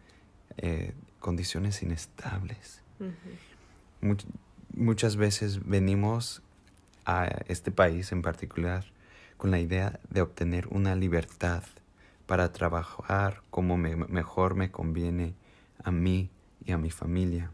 eh, 0.56 0.94
condiciones 1.20 1.82
inestables. 1.82 2.80
Much- 4.00 4.24
muchas 4.74 5.16
veces 5.16 5.60
venimos 5.68 6.40
a 7.04 7.26
este 7.48 7.70
país 7.70 8.12
en 8.12 8.22
particular 8.22 8.86
con 9.36 9.50
la 9.50 9.60
idea 9.60 10.00
de 10.08 10.22
obtener 10.22 10.68
una 10.68 10.94
libertad 10.96 11.62
para 12.30 12.52
trabajar 12.52 13.42
como 13.50 13.76
me- 13.76 13.96
mejor 13.96 14.54
me 14.54 14.70
conviene 14.70 15.34
a 15.82 15.90
mí 15.90 16.30
y 16.64 16.70
a 16.70 16.78
mi 16.78 16.92
familia. 16.92 17.50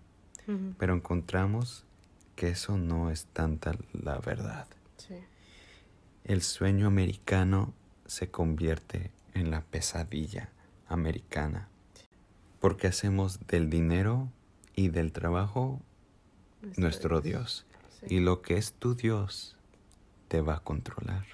Pero 0.78 0.92
encontramos 0.92 1.86
que 2.34 2.50
eso 2.50 2.76
no 2.76 3.10
es 3.10 3.24
tanta 3.24 3.72
la 3.94 4.18
verdad. 4.18 4.66
Sí. 4.98 5.14
El 6.24 6.42
sueño 6.42 6.88
americano 6.88 7.72
se 8.04 8.30
convierte 8.30 9.10
en 9.32 9.50
la 9.50 9.62
pesadilla 9.62 10.50
americana. 10.88 11.68
Porque 12.60 12.86
hacemos 12.86 13.46
del 13.46 13.70
dinero 13.70 14.28
y 14.74 14.88
del 14.88 15.10
trabajo 15.12 15.80
nuestro 16.76 17.22
Dios. 17.22 17.64
Sí. 18.00 18.16
Y 18.16 18.20
lo 18.20 18.42
que 18.42 18.58
es 18.58 18.74
tu 18.74 18.94
Dios 18.94 19.56
te 20.28 20.42
va 20.42 20.56
a 20.56 20.60
controlar. 20.60 21.24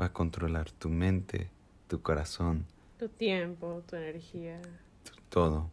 Va 0.00 0.06
a 0.06 0.12
controlar 0.14 0.70
tu 0.70 0.88
mente, 0.88 1.50
tu 1.92 2.00
corazón, 2.00 2.64
Tu 2.98 3.06
tiempo, 3.10 3.82
tu 3.86 3.96
energía. 3.96 4.62
tu- 5.04 5.12
todo. 5.28 5.70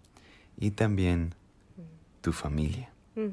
Y 0.57 0.71
también 0.71 1.33
Ujú. 1.77 1.87
tu 2.21 2.33
familia. 2.33 2.89
Ujú. 3.15 3.31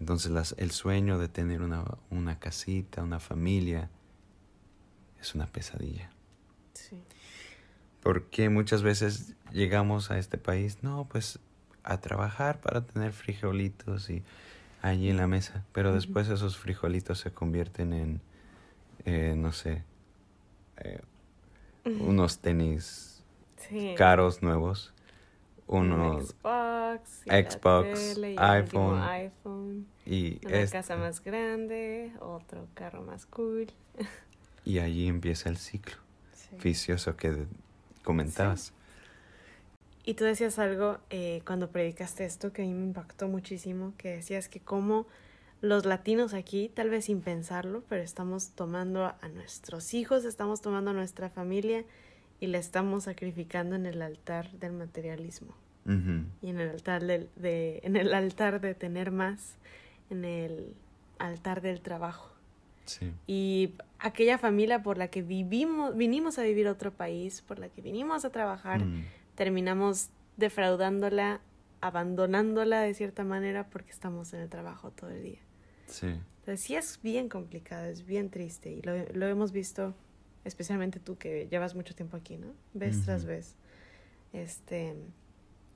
Entonces 0.00 0.32
las- 0.32 0.56
el 0.58 0.72
sueño 0.72 1.20
de 1.20 1.28
tener 1.28 1.62
una, 1.62 1.84
una 2.10 2.40
casita, 2.40 3.04
una 3.04 3.20
familia, 3.20 3.90
es 5.20 5.36
una 5.36 5.46
pesadilla. 5.46 6.10
Sí. 6.72 6.96
Porque 8.02 8.48
muchas 8.48 8.82
veces 8.82 9.34
llegamos 9.52 10.10
a 10.10 10.18
este 10.18 10.36
país, 10.36 10.78
no, 10.82 11.06
pues 11.08 11.38
a 11.84 12.00
trabajar 12.00 12.60
para 12.60 12.84
tener 12.84 13.12
frijolitos 13.12 14.10
y 14.10 14.24
allí 14.82 15.10
en 15.10 15.16
la 15.16 15.28
mesa. 15.28 15.64
Pero 15.72 15.94
después 15.94 16.28
esos 16.28 16.56
frijolitos 16.58 17.20
se 17.20 17.30
convierten 17.30 17.92
en, 17.92 18.20
eh, 19.04 19.34
no 19.36 19.52
sé, 19.52 19.84
eh, 20.78 21.00
unos 21.84 22.38
tenis 22.38 23.22
Sí. 23.68 23.94
caros 23.96 24.42
nuevos, 24.42 24.92
Un 25.66 25.92
unos 25.92 26.28
Xbox, 26.28 27.22
y 27.26 27.30
Xbox, 27.30 28.14
tele, 28.14 28.32
y 28.34 28.36
iPhone, 28.38 29.00
iPhone, 29.02 29.86
y 30.04 30.38
una 30.46 30.60
este- 30.60 30.76
casa 30.76 30.96
más 30.96 31.22
grande, 31.24 32.12
otro 32.20 32.66
carro 32.74 33.02
más 33.02 33.24
cool. 33.26 33.66
y 34.66 34.78
allí 34.78 35.08
empieza 35.08 35.48
el 35.48 35.56
ciclo 35.56 35.96
Sí. 36.34 36.56
vicioso 36.62 37.16
que 37.16 37.46
comentabas. 38.02 38.72
Y 40.04 40.14
tú 40.14 40.24
decías 40.24 40.58
algo 40.58 40.98
eh, 41.08 41.40
cuando 41.46 41.70
predicaste 41.70 42.26
esto 42.26 42.52
que 42.52 42.60
a 42.62 42.64
mí 42.66 42.74
me 42.74 42.84
impactó 42.84 43.26
muchísimo, 43.28 43.94
que 43.96 44.16
decías 44.16 44.50
que 44.50 44.60
como 44.60 45.06
los 45.60 45.86
latinos 45.86 46.34
aquí, 46.34 46.70
tal 46.72 46.90
vez 46.90 47.06
sin 47.06 47.20
pensarlo, 47.20 47.82
pero 47.88 48.02
estamos 48.02 48.50
tomando 48.50 49.06
a 49.06 49.28
nuestros 49.34 49.94
hijos, 49.94 50.24
estamos 50.24 50.60
tomando 50.60 50.90
a 50.90 50.94
nuestra 50.94 51.30
familia 51.30 51.84
y 52.40 52.48
la 52.48 52.58
estamos 52.58 53.04
sacrificando 53.04 53.76
en 53.76 53.86
el 53.86 54.02
altar 54.02 54.50
del 54.52 54.72
materialismo 54.72 55.54
y 55.86 56.48
en 56.48 56.60
el 56.60 56.70
altar 56.70 57.04
del, 57.04 57.28
de, 57.36 57.80
en 57.82 57.96
el 57.96 58.14
altar 58.14 58.60
de 58.60 58.74
tener 58.74 59.10
más, 59.10 59.56
en 60.08 60.24
el 60.24 60.74
altar 61.18 61.60
del 61.60 61.80
trabajo. 61.82 62.30
Sí. 62.86 63.12
Y 63.26 63.74
aquella 63.98 64.38
familia 64.38 64.82
por 64.82 64.96
la 64.96 65.08
que 65.08 65.22
vivimos, 65.22 65.94
vinimos 65.96 66.38
a 66.38 66.42
vivir 66.42 66.68
a 66.68 66.72
otro 66.72 66.90
país, 66.90 67.42
por 67.42 67.58
la 67.58 67.68
que 67.68 67.82
vinimos 67.82 68.24
a 68.24 68.30
trabajar, 68.30 68.84
Mm, 68.84 69.04
terminamos 69.34 70.08
defraudándola, 70.36 71.40
abandonándola 71.84 72.80
de 72.80 72.94
cierta 72.94 73.24
manera 73.24 73.68
porque 73.68 73.90
estamos 73.90 74.32
en 74.32 74.40
el 74.40 74.48
trabajo 74.48 74.90
todo 74.90 75.10
el 75.10 75.22
día. 75.22 75.40
sí. 75.86 76.18
Entonces 76.40 76.60
sí 76.60 76.74
es 76.76 77.00
bien 77.02 77.30
complicado, 77.30 77.86
es 77.86 78.04
bien 78.04 78.28
triste 78.28 78.70
y 78.70 78.82
lo, 78.82 78.92
lo 79.14 79.26
hemos 79.26 79.50
visto, 79.52 79.94
especialmente 80.44 81.00
tú 81.00 81.16
que 81.16 81.48
llevas 81.50 81.74
mucho 81.74 81.94
tiempo 81.94 82.18
aquí, 82.18 82.36
¿no? 82.36 82.48
Vez 82.74 83.02
tras 83.02 83.24
vez. 83.24 83.56
Este, 84.34 84.94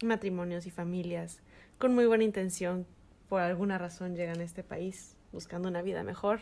matrimonios 0.02 0.66
y 0.66 0.70
familias 0.70 1.40
con 1.78 1.94
muy 1.94 2.06
buena 2.06 2.24
intención, 2.24 2.86
por 3.28 3.40
alguna 3.40 3.78
razón 3.78 4.14
llegan 4.14 4.40
a 4.40 4.44
este 4.44 4.62
país 4.62 5.16
buscando 5.32 5.68
una 5.68 5.80
vida 5.80 6.02
mejor 6.02 6.40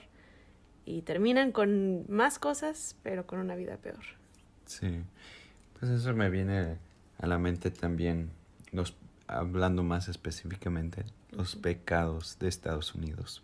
y 0.85 1.03
terminan 1.03 1.53
con 1.53 2.05
más 2.09 2.39
cosas, 2.39 2.97
pero 3.03 3.27
con 3.27 3.39
una 3.39 3.55
vida 3.55 3.77
peor. 3.77 4.05
Sí, 4.64 5.03
pues 5.79 5.91
eso 5.91 6.14
me 6.14 6.31
viene 6.31 6.79
a 7.19 7.27
la 7.27 7.39
mente 7.39 7.71
también, 7.71 8.31
los, 8.73 8.97
hablando 9.29 9.83
más 9.83 10.09
específicamente, 10.09 11.05
los 11.31 11.57
pecados 11.57 12.39
de 12.39 12.49
Estados 12.49 12.95
Unidos 12.95 13.43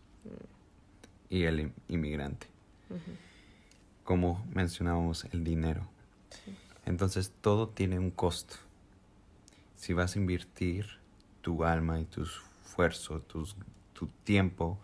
y 1.28 1.44
el 1.44 1.60
in- 1.60 1.74
inmigrante. 1.88 2.46
Como 4.04 4.44
mencionábamos, 4.52 5.24
el 5.32 5.44
dinero. 5.44 5.86
Sí. 6.44 6.54
Entonces 6.86 7.32
todo 7.40 7.68
tiene 7.68 7.98
un 7.98 8.10
costo. 8.10 8.56
Si 9.76 9.92
vas 9.92 10.16
a 10.16 10.18
invertir 10.18 10.86
tu 11.40 11.64
alma 11.64 12.00
y 12.00 12.04
tu 12.04 12.22
esfuerzo, 12.22 13.20
tus- 13.20 13.56
tu 13.92 14.08
tiempo 14.24 14.78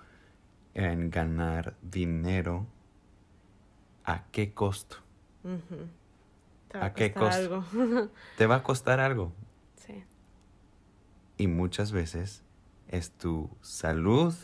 en 0.75 1.11
ganar 1.11 1.77
dinero, 1.83 2.67
¿a 4.05 4.25
qué 4.31 4.53
costo? 4.55 4.97
¿A 6.75 6.93
qué 6.93 7.13
costo? 7.13 7.65
algo. 7.73 8.11
Te 8.37 8.47
va 8.47 8.57
a 8.57 8.63
costar 8.63 9.01
algo. 9.01 9.33
Y 11.39 11.47
muchas 11.47 11.93
veces 11.93 12.43
es 12.89 13.11
tu 13.13 13.49
salud 13.63 14.35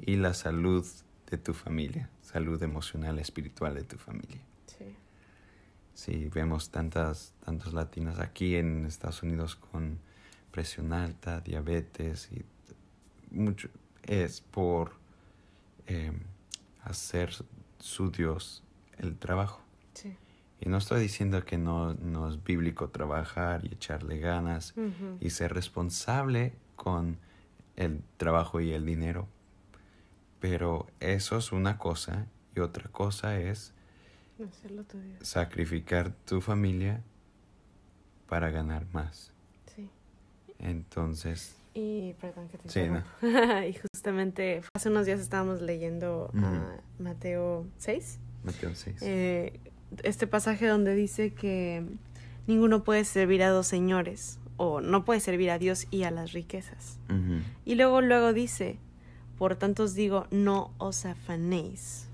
y 0.00 0.16
la 0.16 0.34
salud 0.34 0.86
de 1.30 1.38
tu 1.38 1.54
familia, 1.54 2.10
salud 2.20 2.62
emocional, 2.62 3.18
espiritual 3.18 3.74
de 3.74 3.84
tu 3.84 3.96
familia. 3.96 4.40
Sí. 4.66 4.96
Sí, 5.94 6.28
vemos 6.34 6.70
tantas, 6.70 7.32
tantos 7.44 7.72
latinos 7.72 8.18
aquí 8.18 8.56
en 8.56 8.86
Estados 8.86 9.22
Unidos 9.22 9.56
con 9.56 9.98
presión 10.50 10.92
alta, 10.92 11.40
diabetes 11.40 12.28
y 12.32 12.44
mucho 13.30 13.68
es 14.02 14.40
por 14.40 14.92
eh, 15.86 16.12
hacer 16.82 17.32
su 17.78 18.10
Dios 18.10 18.64
el 18.96 19.16
trabajo. 19.16 19.60
Sí. 19.94 20.16
Y 20.60 20.68
no 20.68 20.78
estoy 20.78 21.00
diciendo 21.00 21.44
que 21.44 21.56
no, 21.58 21.94
no 21.94 22.28
es 22.28 22.42
bíblico 22.42 22.88
trabajar 22.90 23.64
y 23.64 23.74
echarle 23.74 24.18
ganas 24.18 24.74
y 25.20 25.30
ser 25.30 25.54
responsable 25.54 26.52
con 26.76 27.18
el 27.76 28.02
trabajo 28.16 28.60
y 28.60 28.72
el 28.72 28.84
dinero. 28.84 29.28
Pero 30.40 30.86
eso 31.00 31.36
es 31.38 31.52
una 31.52 31.78
cosa 31.78 32.26
y 32.56 32.60
otra 32.60 32.88
cosa 32.90 33.38
es 33.38 33.72
Hacerlo 34.48 34.84
tu 34.84 35.00
Dios. 35.00 35.18
sacrificar 35.26 36.12
tu 36.12 36.40
familia 36.40 37.02
para 38.28 38.50
ganar 38.50 38.86
más. 38.92 39.32
Sí. 39.74 39.88
Entonces, 40.58 41.56
Y 41.74 42.14
perdón 42.14 42.48
que 42.48 42.58
te 42.58 42.68
Sí, 42.68 42.80
interrumpa. 42.80 43.66
y 43.66 43.74
justamente 43.74 44.62
hace 44.74 44.88
unos 44.90 45.06
días 45.06 45.20
estábamos 45.20 45.60
leyendo 45.60 46.30
a 46.34 46.76
Mateo 46.98 47.66
6. 47.78 48.18
Mateo 48.44 48.74
6. 48.74 48.98
eh, 49.02 49.60
este 50.02 50.26
pasaje 50.26 50.66
donde 50.66 50.94
dice 50.94 51.32
que 51.32 51.84
ninguno 52.46 52.84
puede 52.84 53.04
servir 53.04 53.42
a 53.42 53.50
dos 53.50 53.66
señores 53.66 54.38
o 54.56 54.80
no 54.80 55.04
puede 55.04 55.20
servir 55.20 55.50
a 55.50 55.58
Dios 55.58 55.86
y 55.90 56.02
a 56.02 56.10
las 56.10 56.32
riquezas. 56.32 56.98
Y 57.64 57.74
luego 57.76 58.00
luego 58.00 58.32
dice, 58.32 58.78
por 59.38 59.56
tanto 59.56 59.84
os 59.84 59.94
digo, 59.94 60.26
no 60.30 60.72
os 60.78 61.04
afanéis 61.06 62.04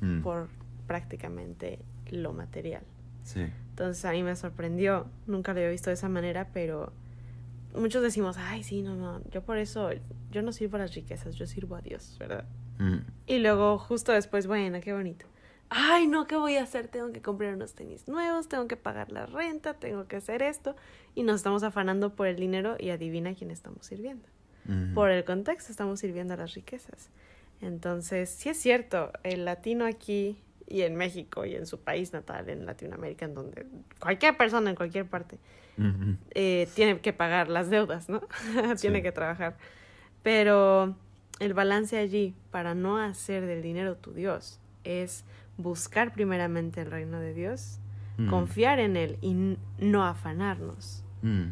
Mm. 0.00 0.20
por 0.22 0.48
prácticamente 0.86 1.78
lo 2.10 2.32
material. 2.32 2.82
Sí. 3.22 3.40
Entonces 3.70 4.04
a 4.04 4.12
mí 4.12 4.22
me 4.22 4.36
sorprendió, 4.36 5.06
nunca 5.26 5.52
lo 5.52 5.60
había 5.60 5.70
visto 5.70 5.88
de 5.90 5.94
esa 5.94 6.08
manera, 6.08 6.48
pero 6.52 6.92
muchos 7.74 8.02
decimos, 8.02 8.36
ay, 8.38 8.62
sí, 8.62 8.82
no, 8.82 8.94
no, 8.94 9.22
yo 9.30 9.42
por 9.42 9.56
eso, 9.56 9.90
yo 10.30 10.42
no 10.42 10.52
sirvo 10.52 10.76
a 10.76 10.80
las 10.80 10.94
riquezas, 10.94 11.34
yo 11.36 11.46
sirvo 11.46 11.76
a 11.76 11.80
Dios, 11.80 12.16
¿verdad? 12.18 12.44
Mm. 12.78 12.98
Y 13.26 13.38
luego 13.38 13.78
justo 13.78 14.12
después, 14.12 14.46
bueno, 14.46 14.78
qué 14.82 14.92
bonito. 14.92 15.26
Ay, 15.70 16.06
no, 16.06 16.26
¿qué 16.26 16.36
voy 16.36 16.56
a 16.56 16.62
hacer? 16.62 16.88
Tengo 16.88 17.12
que 17.12 17.20
comprar 17.22 17.54
unos 17.54 17.74
tenis 17.74 18.06
nuevos, 18.06 18.48
tengo 18.48 18.68
que 18.68 18.76
pagar 18.76 19.10
la 19.10 19.26
renta, 19.26 19.74
tengo 19.74 20.06
que 20.06 20.16
hacer 20.16 20.42
esto. 20.42 20.76
Y 21.14 21.22
nos 21.24 21.36
estamos 21.36 21.62
afanando 21.62 22.14
por 22.14 22.26
el 22.26 22.36
dinero 22.36 22.76
y 22.78 22.90
adivina 22.90 23.30
a 23.30 23.34
quién 23.34 23.50
estamos 23.50 23.86
sirviendo. 23.86 24.26
Ujú. 24.68 24.94
Por 24.94 25.10
el 25.10 25.24
contexto 25.24 25.72
estamos 25.72 26.00
sirviendo 26.00 26.34
a 26.34 26.36
las 26.36 26.54
riquezas. 26.54 27.10
Entonces, 27.60 28.30
sí 28.30 28.48
es 28.50 28.58
cierto, 28.58 29.10
el 29.22 29.44
latino 29.44 29.84
aquí 29.86 30.38
y 30.66 30.82
en 30.82 30.96
México 30.96 31.44
y 31.44 31.54
en 31.54 31.66
su 31.66 31.80
país 31.80 32.12
natal, 32.12 32.48
en 32.48 32.66
Latinoamérica, 32.66 33.24
en 33.26 33.34
donde 33.34 33.66
cualquier 34.00 34.36
persona 34.36 34.70
en 34.70 34.76
cualquier 34.76 35.06
parte 35.06 35.38
eh, 36.34 36.68
tiene 36.74 37.00
que 37.00 37.12
pagar 37.12 37.48
las 37.48 37.68
deudas, 37.68 38.08
¿no? 38.08 38.20
tiene 38.80 38.98
Sí. 38.98 39.02
que 39.02 39.12
trabajar. 39.12 39.56
Pero 40.22 40.96
el 41.40 41.52
balance 41.54 41.98
allí, 41.98 42.34
para 42.50 42.74
no 42.74 42.98
hacer 42.98 43.44
del 43.46 43.60
dinero 43.62 43.96
tu 43.96 44.12
Dios, 44.12 44.60
es 44.84 45.24
buscar 45.56 46.12
primeramente 46.12 46.80
el 46.82 46.90
reino 46.90 47.20
de 47.20 47.34
Dios, 47.34 47.78
Mm. 48.16 48.30
confiar 48.30 48.78
en 48.78 48.96
Él 48.96 49.18
y 49.22 49.56
no 49.78 50.04
afanarnos. 50.04 51.02
Mm. 51.22 51.46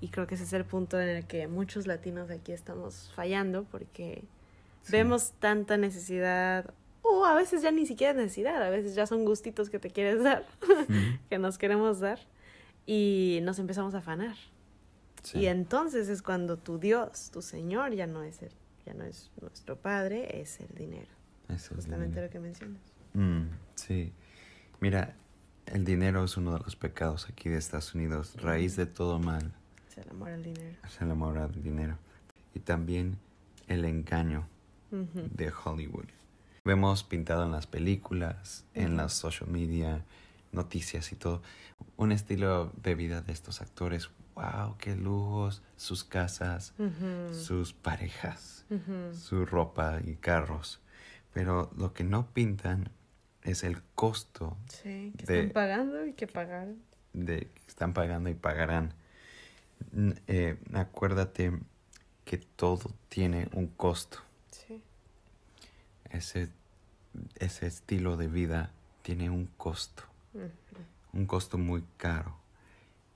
Y 0.00 0.08
creo 0.08 0.26
que 0.28 0.34
ese 0.36 0.44
es 0.44 0.52
el 0.52 0.64
punto 0.64 1.00
en 1.00 1.08
el 1.08 1.26
que 1.26 1.48
muchos 1.48 1.86
latinos 1.88 2.30
aquí 2.30 2.52
estamos 2.52 3.10
fallando 3.16 3.64
porque 3.64 4.22
Sí. 4.82 4.92
vemos 4.92 5.32
tanta 5.40 5.76
necesidad, 5.76 6.72
o 7.02 7.24
a 7.24 7.34
veces 7.34 7.62
ya 7.62 7.70
ni 7.72 7.84
siquiera 7.86 8.12
es 8.12 8.16
necesidad, 8.16 8.62
a 8.62 8.70
veces 8.70 8.94
ya 8.94 9.06
son 9.06 9.24
gustitos 9.24 9.70
que 9.70 9.78
te 9.78 9.90
quieres 9.90 10.22
dar, 10.22 10.44
Mm. 10.88 10.94
que 11.30 11.38
nos 11.38 11.58
queremos 11.58 12.00
dar, 12.00 12.18
y 12.86 13.40
nos 13.42 13.58
empezamos 13.58 13.94
a 13.94 13.98
afanar. 13.98 14.36
Sí. 15.22 15.38
Y 15.40 15.46
entonces 15.46 16.08
es 16.10 16.20
cuando 16.22 16.58
tu 16.58 16.78
Dios, 16.78 17.30
tu 17.32 17.40
Señor, 17.42 17.92
ya 17.94 18.06
no 18.06 18.22
es 18.22 18.42
el, 18.42 18.52
ya 18.86 18.92
no 18.94 19.04
es 19.04 19.30
nuestro 19.40 19.76
Padre, 19.76 20.40
es 20.40 20.60
el 20.60 20.68
dinero. 20.76 21.08
Eso 21.48 21.54
es 21.54 21.68
Justamente 21.76 22.08
dinero. 22.20 22.26
lo 22.26 22.30
que 22.32 22.38
mencionas. 22.40 22.80
Mm, 23.14 23.44
sí. 23.74 24.12
Mira, 24.80 25.16
el 25.66 25.84
dinero 25.84 26.24
es 26.24 26.36
uno 26.36 26.52
de 26.52 26.60
los 26.60 26.76
pecados 26.76 27.28
aquí 27.28 27.48
de 27.48 27.56
Estados 27.58 27.94
Unidos. 27.94 28.36
Raíz 28.40 28.76
de 28.76 28.86
todo 28.86 29.18
mal 29.18 29.54
Es 29.88 29.98
el 29.98 30.10
amor 30.10 30.30
al 30.30 30.42
dinero. 30.42 30.76
es 30.84 31.00
el 31.00 31.10
amor 31.10 31.38
al 31.38 31.62
dinero. 31.62 31.98
Y 32.54 32.60
también 32.60 33.18
el 33.66 33.84
engaño 33.84 34.46
de 34.90 35.50
Hollywood. 35.52 36.06
Vemos 36.64 37.02
pintado 37.02 37.44
en 37.44 37.50
las 37.52 37.66
películas, 37.66 38.64
en 38.74 38.96
las 38.96 39.12
social 39.12 39.50
media, 39.50 40.04
noticias 40.52 41.10
y 41.12 41.16
todo, 41.16 41.42
un 41.96 42.12
estilo 42.12 42.72
de 42.82 42.94
vida 42.94 43.20
de 43.20 43.32
estos 43.32 43.60
actores. 43.60 44.10
¡Wow! 44.36 44.76
¡Qué 44.78 44.94
lujos! 44.94 45.62
Sus 45.76 46.04
casas, 46.04 46.74
sus 47.32 47.72
parejas, 47.72 48.66
su 49.12 49.44
ropa 49.46 49.98
y 50.04 50.14
carros. 50.16 50.80
Pero 51.32 51.72
lo 51.76 51.92
que 51.92 52.04
no 52.04 52.28
pintan 52.32 52.90
es 53.44 53.62
el 53.64 53.82
costo 53.94 54.56
Sí, 54.68 55.12
que 55.16 55.26
de- 55.26 55.38
están 55.40 55.52
pagando 55.52 56.06
y 56.06 56.12
que 56.14 56.26
pagaron. 56.26 56.78
de 57.12 57.40
que 57.54 57.62
están 57.68 57.92
pagando 57.94 58.28
y 58.30 58.34
pagarán. 58.34 58.92
Eh, 60.26 60.56
acuérdate 60.72 61.52
que 62.24 62.38
todo 62.38 62.90
tiene 63.08 63.48
un 63.52 63.66
costo. 63.68 64.18
Sí. 64.50 64.82
Ese, 66.10 66.48
ese 67.36 67.66
estilo 67.66 68.16
de 68.16 68.28
vida 68.28 68.70
tiene 69.02 69.30
un 69.30 69.46
costo, 69.58 70.04
un 71.12 71.26
costo 71.26 71.58
muy 71.58 71.84
caro. 71.98 72.36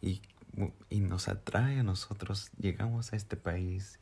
Y, 0.03 0.21
y 0.91 1.01
nos 1.01 1.29
atrae 1.29 1.81
a 1.81 1.83
nosotros, 1.83 2.51
llegamos 2.59 3.13
a 3.13 3.17
este 3.17 3.37
país 3.37 3.99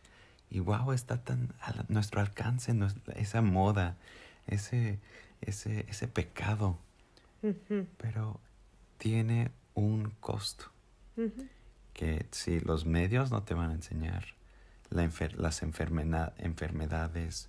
y 0.51 0.61
wow, 0.61 0.93
está 0.93 1.23
tan 1.23 1.53
a 1.61 1.73
la- 1.73 1.85
nuestro 1.89 2.21
alcance 2.21 2.75
esa 3.15 3.43
moda, 3.43 3.97
ese, 4.47 4.99
ese, 5.41 5.85
ese 5.89 6.09
pecado, 6.09 6.79
pero 7.99 8.41
tiene 8.99 9.51
un 9.75 10.11
costo. 10.21 10.67
Que 11.93 12.27
si 12.31 12.61
los 12.61 12.85
medios 12.85 13.31
no 13.31 13.43
te 13.43 13.55
van 13.55 13.71
a 13.71 13.75
enseñar 13.75 14.27
la 14.91 15.03
enfer- 15.05 15.35
las 15.37 15.63
enfermedades, 15.63 17.49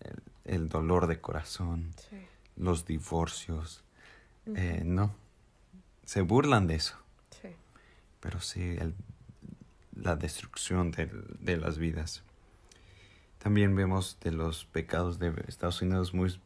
el, 0.00 0.22
el 0.44 0.68
dolor 0.68 1.06
de 1.06 1.20
corazón, 1.20 1.92
Sí. 2.10 2.16
los 2.56 2.86
divorcios, 2.86 3.84
eh, 4.54 4.82
no, 4.84 5.14
se 6.04 6.22
burlan 6.22 6.66
de 6.66 6.76
eso, 6.76 6.96
Sí. 7.42 7.48
pero 8.20 8.40
sí 8.40 8.76
el- 8.78 8.94
la 9.94 10.16
destrucción 10.16 10.90
de, 10.90 11.06
de 11.40 11.56
las 11.56 11.78
vidas. 11.78 12.22
También 13.38 13.74
vemos 13.76 14.18
de 14.20 14.32
los 14.32 14.64
pecados 14.64 15.18
de 15.18 15.32
Estados 15.48 15.80
Unidos 15.82 16.12
muy, 16.14 16.40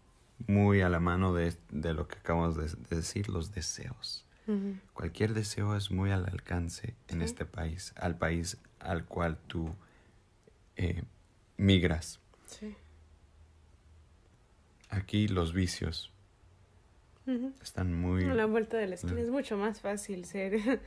muy 0.46 0.80
a 0.80 0.88
la 0.88 1.00
mano 1.00 1.32
de, 1.34 1.54
de 1.70 1.92
lo 1.94 2.08
que 2.08 2.18
acabamos 2.18 2.56
de, 2.56 2.66
de 2.88 2.96
decir, 2.96 3.28
los 3.28 3.52
deseos. 3.52 4.24
Cualquier 4.94 5.32
deseo 5.32 5.76
es 5.76 5.92
muy 5.92 6.10
al 6.10 6.24
alcance 6.26 6.96
en 7.06 7.18
Sí. 7.18 7.24
este 7.24 7.44
país, 7.46 7.92
al 7.96 8.18
país 8.18 8.58
al 8.80 9.04
cual 9.04 9.38
tú 9.46 9.72
eh, 10.74 11.04
migras. 11.56 12.18
Sí. 12.46 12.74
Aquí 14.88 15.28
los 15.28 15.52
vicios 15.52 16.10
están 17.62 17.94
muy... 17.94 18.24
A 18.24 18.34
la 18.34 18.46
vuelta 18.46 18.76
de 18.76 18.88
la 18.88 18.96
esquina 18.96 19.20
es 19.20 19.30
mucho 19.30 19.56
más 19.56 19.80
fácil 19.80 20.24
ser 20.24 20.80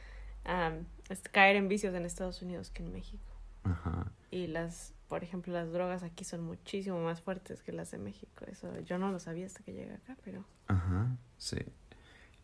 caer 1.32 1.56
en 1.56 1.70
vicios 1.70 1.95
en 1.95 2.04
Estados 2.06 2.41
Unidos 2.41 2.70
que 2.70 2.84
en 2.84 2.91
México. 2.91 3.24
Ajá. 3.64 4.12
Y 4.30 4.47
las, 4.47 4.93
por 5.14 5.24
ejemplo, 5.24 5.53
las 5.53 5.72
drogas 5.72 6.01
aquí 6.01 6.24
son 6.24 6.41
muchísimo 6.41 6.99
más 7.03 7.22
fuertes 7.22 7.61
que 7.61 7.72
las 7.72 7.91
de 7.91 7.99
México. 7.99 8.45
Eso 8.47 8.80
yo 8.80 8.97
no 8.97 9.11
lo 9.11 9.20
sabía 9.20 9.45
hasta 9.45 9.61
que 9.61 9.72
llegué 9.72 9.93
acá, 9.93 10.18
pero 10.26 10.43
Ajá, 10.66 11.16
sí. 11.38 11.57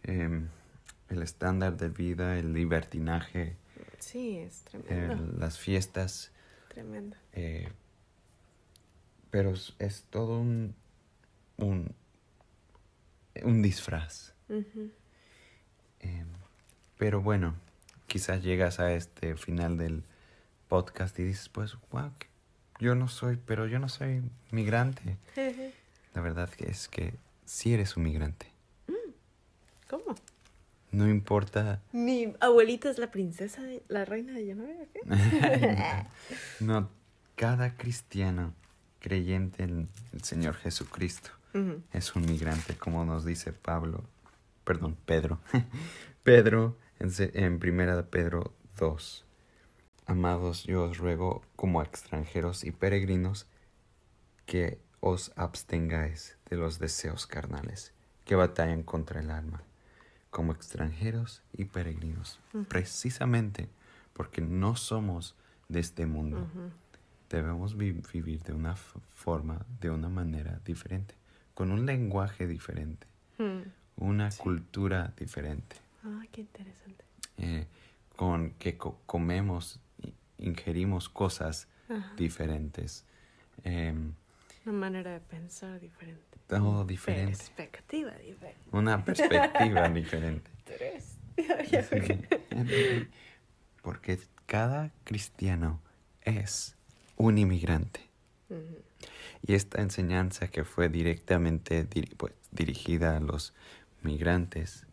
Em, 0.04 0.50
el 1.10 1.24
estándar 1.24 1.78
de 1.78 1.90
vida, 1.90 2.38
el 2.38 2.54
libertinaje, 2.54 3.58
sí, 3.98 4.38
es 4.38 4.66
tremendo. 4.66 5.26
las 5.40 5.58
fiestas, 5.58 6.32
Tremendo. 6.68 7.18
eh, 7.34 7.72
pero 9.32 9.52
es, 9.80 10.04
todo 10.12 10.40
un, 10.40 10.76
un, 11.58 11.96
un 13.44 13.62
disfraz. 13.64 14.36
Em, 16.02 16.28
pero 17.00 17.20
bueno, 17.24 17.56
quizás 18.06 18.44
llegas 18.44 18.80
a 18.80 18.94
este 18.94 19.36
final 19.36 19.76
del 19.78 20.04
podcast 20.68 21.18
y 21.18 21.24
dices, 21.24 21.50
pues, 21.50 21.76
wow, 21.90 22.12
que- 22.20 22.30
yo 22.80 22.96
no 22.96 23.08
soy, 23.08 23.38
pero 23.46 23.68
yo 23.68 23.80
no 23.80 23.90
soy 23.90 24.24
migrante. 24.52 25.18
La 26.14 26.22
verdad 26.22 26.50
es 26.60 26.88
que 26.88 27.14
sí 27.46 27.74
eres 27.74 27.98
un 27.98 28.04
migrante. 28.04 28.48
¿Cómo? 29.90 30.16
No 30.92 31.08
importa, 31.08 31.82
Mi 31.92 32.34
abuelita 32.40 32.90
es 32.90 32.98
la 32.98 33.12
princesa, 33.12 33.62
de, 33.62 33.84
la 33.90 34.06
reina 34.06 34.34
de 34.34 34.46
Genovia, 34.46 34.88
¿qué? 34.92 36.06
no, 36.64 36.90
cada 37.36 37.76
cristiano 37.78 38.54
creyente 39.00 39.64
en 39.64 39.88
el 40.14 40.24
Señor 40.24 40.56
Jesucristo 40.56 41.30
es 41.94 42.16
un 42.16 42.26
migrante, 42.26 42.76
como 42.76 43.06
nos 43.06 43.26
dice 43.26 43.54
Pablo, 43.54 44.04
perdón, 44.64 44.98
Pedro. 45.06 45.40
Pedro, 46.24 46.78
en, 47.00 47.12
en 47.34 47.60
primera 47.60 47.96
de 47.96 48.04
Pedro 48.04 48.54
2. 48.78 49.26
Amados, 50.20 50.64
yo 50.64 50.86
os 50.86 50.98
ruego 50.98 51.44
como 51.56 51.84
extranjeros 51.84 52.64
y 52.64 52.72
peregrinos 52.72 53.46
que 54.48 54.80
os 55.02 55.32
abstengáis 55.36 56.36
de 56.50 56.58
los 56.58 56.80
deseos 56.80 57.28
carnales 57.28 57.94
que 58.26 58.34
batallan 58.34 58.82
contra 58.82 59.20
el 59.20 59.30
alma, 59.30 59.62
como 60.32 60.52
extranjeros 60.52 61.44
y 61.54 61.66
peregrinos, 61.66 62.40
precisamente 62.70 63.70
porque 64.14 64.42
no 64.42 64.76
somos 64.76 65.36
de 65.68 65.80
este 65.80 66.08
mundo 66.08 66.48
debemos 67.30 67.78
vi- 67.78 68.02
vivir 68.12 68.42
de 68.42 68.54
una 68.54 68.76
forma, 68.76 69.64
de 69.80 69.92
una 69.92 70.10
manera 70.10 70.60
diferente, 70.66 71.14
con 71.54 71.72
un 71.72 71.86
lenguaje 71.86 72.48
diferente, 72.48 73.06
Mm. 73.38 73.62
una 73.98 74.30
cultura 74.32 75.14
diferente. 75.20 75.76
Ah, 76.04 76.24
qué 76.32 76.42
interesante. 76.42 77.06
eh, 77.38 77.68
con 78.18 78.52
que 78.56 78.76
co- 78.78 79.00
comemos, 79.06 79.80
ingerimos 80.40 81.10
cosas 81.10 81.68
Ajá. 81.90 82.14
diferentes. 82.16 83.06
em, 83.64 84.14
Una 84.66 84.74
manera 84.78 85.12
de 85.14 85.20
pensar 85.20 85.80
diferente. 85.80 86.22
todo 86.48 86.86
diferente. 86.86 87.32
Perspectiva 87.38 88.12
diferente. 88.16 88.62
Una 88.72 89.04
perspectiva 89.04 89.90
diferente. 89.90 90.50
Tres. 90.64 91.18
Porque 93.82 94.20
cada 94.46 94.92
cristiano 95.04 95.82
es 96.22 96.76
un 97.18 97.38
inmigrante. 97.38 98.02
Y 99.46 99.54
esta 99.54 99.82
enseñanza 99.82 100.50
que 100.50 100.64
fue 100.66 100.90
directamente 100.90 101.88
pues, 102.18 102.34
dirigida 102.52 103.16
a 103.16 103.20
los 103.20 103.54
migrantes 104.02 104.86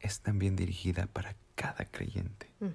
es 0.00 0.20
también 0.20 0.56
dirigida 0.56 1.06
para 1.06 1.36
cada 1.54 1.84
creyente. 1.86 2.50
Ujú. 2.60 2.72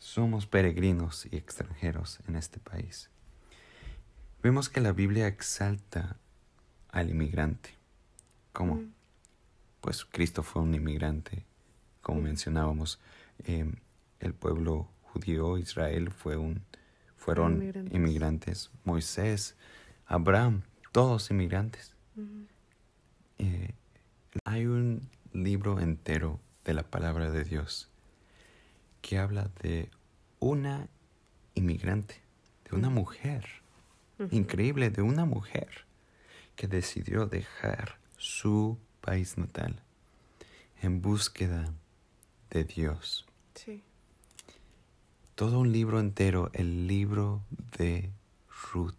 Somos 0.00 0.46
peregrinos 0.46 1.26
y 1.30 1.36
extranjeros 1.36 2.20
en 2.26 2.34
este 2.36 2.58
país. 2.58 3.10
Vemos 4.42 4.70
que 4.70 4.80
la 4.80 4.92
Biblia 4.92 5.26
exalta 5.28 6.16
al 6.88 7.10
inmigrante. 7.10 7.74
¿Cómo? 8.54 8.76
Mm. 8.76 8.92
Pues 9.82 10.06
Cristo 10.06 10.42
fue 10.42 10.62
un 10.62 10.74
inmigrante. 10.74 11.44
Como 12.00 12.20
Mm. 12.22 12.24
mencionábamos, 12.24 12.98
em, 13.44 13.74
el 14.20 14.32
pueblo 14.32 14.88
judío, 15.02 15.58
Israel, 15.58 16.10
fue 16.10 16.38
un, 16.38 16.64
fueron 17.16 17.52
Inmigrantes. 17.56 17.94
inmigrantes. 17.94 18.70
Moisés, 18.84 19.54
Abraham, 20.06 20.62
todos 20.92 21.30
inmigrantes. 21.30 21.94
Eh, 23.38 23.74
hay 24.44 24.64
un 24.64 25.08
libro 25.34 25.78
entero 25.78 26.40
de 26.64 26.72
la 26.72 26.82
palabra 26.84 27.30
de 27.30 27.44
Dios 27.44 27.89
que 29.00 29.18
habla 29.18 29.50
de 29.62 29.90
una 30.38 30.88
inmigrante, 31.54 32.20
de 32.68 32.76
una 32.76 32.90
mujer, 32.90 33.46
increíble, 34.30 34.90
de 34.90 35.02
una 35.02 35.24
mujer 35.24 35.86
que 36.56 36.68
decidió 36.68 37.26
dejar 37.26 37.98
su 38.16 38.78
país 39.00 39.38
natal 39.38 39.82
en 40.82 41.00
búsqueda 41.00 41.72
de 42.50 42.64
Dios. 42.64 43.26
Sí. 43.54 43.82
Todo 45.34 45.60
un 45.60 45.72
libro 45.72 46.00
entero, 46.00 46.50
el 46.52 46.86
libro 46.86 47.42
de 47.78 48.10
Ruth. 48.72 48.94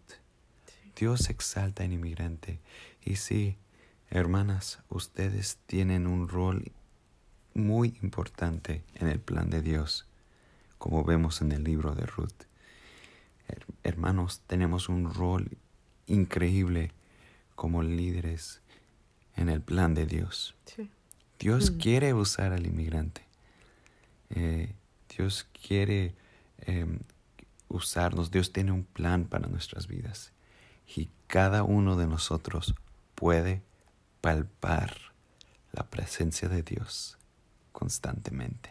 Sí. 0.66 0.92
Dios 0.96 1.30
exalta 1.30 1.84
al 1.84 1.92
inmigrante. 1.92 2.60
Y 3.04 3.16
sí, 3.16 3.58
hermanas, 4.10 4.80
ustedes 4.88 5.58
tienen 5.66 6.06
un 6.06 6.28
rol 6.28 6.72
muy 7.54 7.96
importante 8.02 8.82
en 8.94 9.08
el 9.08 9.20
plan 9.20 9.50
de 9.50 9.62
Dios, 9.62 10.06
como 10.78 11.04
vemos 11.04 11.40
en 11.42 11.52
el 11.52 11.64
libro 11.64 11.94
de 11.94 12.06
Ruth. 12.06 12.44
Her- 13.48 13.64
hermanos, 13.82 14.40
tenemos 14.46 14.88
un 14.88 15.12
rol 15.12 15.56
increíble 16.06 16.92
como 17.54 17.82
líderes 17.82 18.60
en 19.36 19.48
el 19.48 19.60
plan 19.60 19.94
de 19.94 20.06
Dios. 20.06 20.54
Sí. 20.66 20.90
Dios 21.38 21.72
Mm. 21.72 21.78
quiere 21.78 22.14
usar 22.14 22.52
al 22.52 22.66
inmigrante. 22.66 23.22
Eh, 24.30 24.74
Dios 25.16 25.46
quiere 25.66 26.14
em, 26.64 27.00
usarnos. 27.68 28.30
Dios 28.30 28.52
tiene 28.52 28.70
un 28.72 28.84
plan 28.84 29.24
para 29.24 29.48
nuestras 29.48 29.88
vidas. 29.88 30.32
Y 30.86 31.08
cada 31.26 31.64
uno 31.64 31.96
de 31.96 32.06
nosotros 32.06 32.74
puede 33.16 33.62
palpar 34.20 34.94
la 35.72 35.84
presencia 35.90 36.48
de 36.48 36.62
Dios 36.62 37.18
constantemente. 37.72 38.70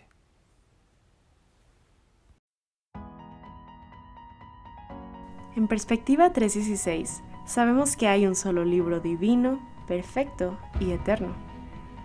En 5.56 5.68
perspectiva 5.68 6.32
316, 6.32 7.22
sabemos 7.45 7.97
que 7.97 8.08
hay 8.08 8.26
un 8.26 8.36
solo 8.36 8.64
libro 8.64 9.02
divino, 9.02 9.60
perfecto 9.86 10.58
y 10.80 10.91
eterno. 10.91 11.36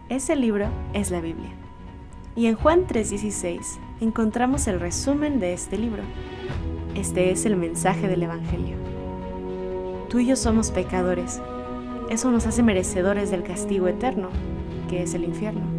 Ese 0.08 0.34
libro 0.34 0.68
es 0.94 1.12
la 1.12 1.20
Biblia. 1.20 1.50
Y 2.34 2.46
en 2.46 2.56
Juan 2.56 2.86
316 2.86 3.78
encontramos 4.00 4.66
el 4.66 4.80
resumen 4.80 5.38
de 5.38 5.52
este 5.52 5.78
libro. 5.78 6.02
Este 6.96 7.30
es 7.30 7.46
el 7.46 7.56
mensaje 7.56 8.08
del 8.08 8.24
Evangelio. 8.24 8.76
Tú 10.08 10.18
y 10.18 10.26
yo 10.26 10.36
somos 10.36 10.70
pecadores. 10.70 11.40
Eso 12.10 12.30
nos 12.30 12.46
hace 12.46 12.62
merecedores 12.62 13.30
del 13.30 13.42
castigo 13.42 13.86
eterno, 13.86 14.30
que 14.88 15.02
es 15.02 15.14
el 15.14 15.24
infierno. 15.24 15.75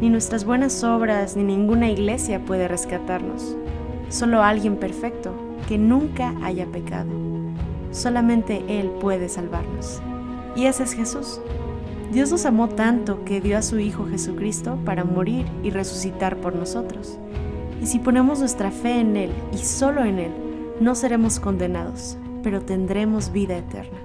Ni 0.00 0.10
nuestras 0.10 0.44
buenas 0.44 0.82
obras 0.82 1.36
ni 1.36 1.44
ninguna 1.44 1.88
iglesia 1.88 2.44
puede 2.44 2.66
rescatarnos. 2.66 3.56
Solo 4.08 4.42
alguien 4.42 4.76
perfecto 4.76 5.32
que 5.68 5.78
nunca 5.78 6.34
haya 6.42 6.66
pecado. 6.66 7.10
Solamente 7.92 8.64
Él 8.68 8.90
puede 9.00 9.28
salvarnos. 9.28 10.02
Y 10.56 10.66
ese 10.66 10.82
es 10.82 10.94
Jesús. 10.94 11.40
Dios 12.12 12.30
nos 12.32 12.44
amó 12.44 12.68
tanto 12.68 13.24
que 13.24 13.40
dio 13.40 13.56
a 13.56 13.62
su 13.62 13.78
Hijo 13.78 14.06
Jesucristo 14.06 14.78
para 14.84 15.04
morir 15.04 15.46
y 15.62 15.70
resucitar 15.70 16.36
por 16.38 16.54
nosotros. 16.54 17.18
Y 17.80 17.86
si 17.86 17.98
ponemos 17.98 18.40
nuestra 18.40 18.70
fe 18.70 19.00
en 19.00 19.16
Él 19.16 19.30
y 19.52 19.58
solo 19.58 20.04
en 20.04 20.18
Él, 20.18 20.32
no 20.80 20.96
seremos 20.96 21.38
condenados, 21.38 22.18
pero 22.42 22.62
tendremos 22.62 23.32
vida 23.32 23.56
eterna. 23.56 23.98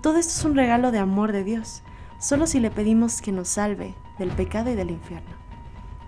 Todo 0.00 0.16
esto 0.18 0.32
es 0.32 0.44
un 0.44 0.54
regalo 0.54 0.92
de 0.92 0.98
amor 0.98 1.32
de 1.32 1.42
Dios, 1.42 1.82
solo 2.20 2.46
si 2.46 2.60
le 2.60 2.70
pedimos 2.70 3.20
que 3.20 3.32
nos 3.32 3.48
salve 3.48 3.94
del 4.18 4.30
pecado 4.30 4.70
y 4.70 4.74
del 4.74 4.90
infierno. 4.90 5.36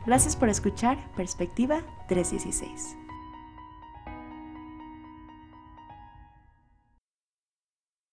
Gracias 0.07 0.37
por 0.37 0.49
escuchar 0.49 0.99
Perspectiva 1.17 1.83
316. 2.09 3.00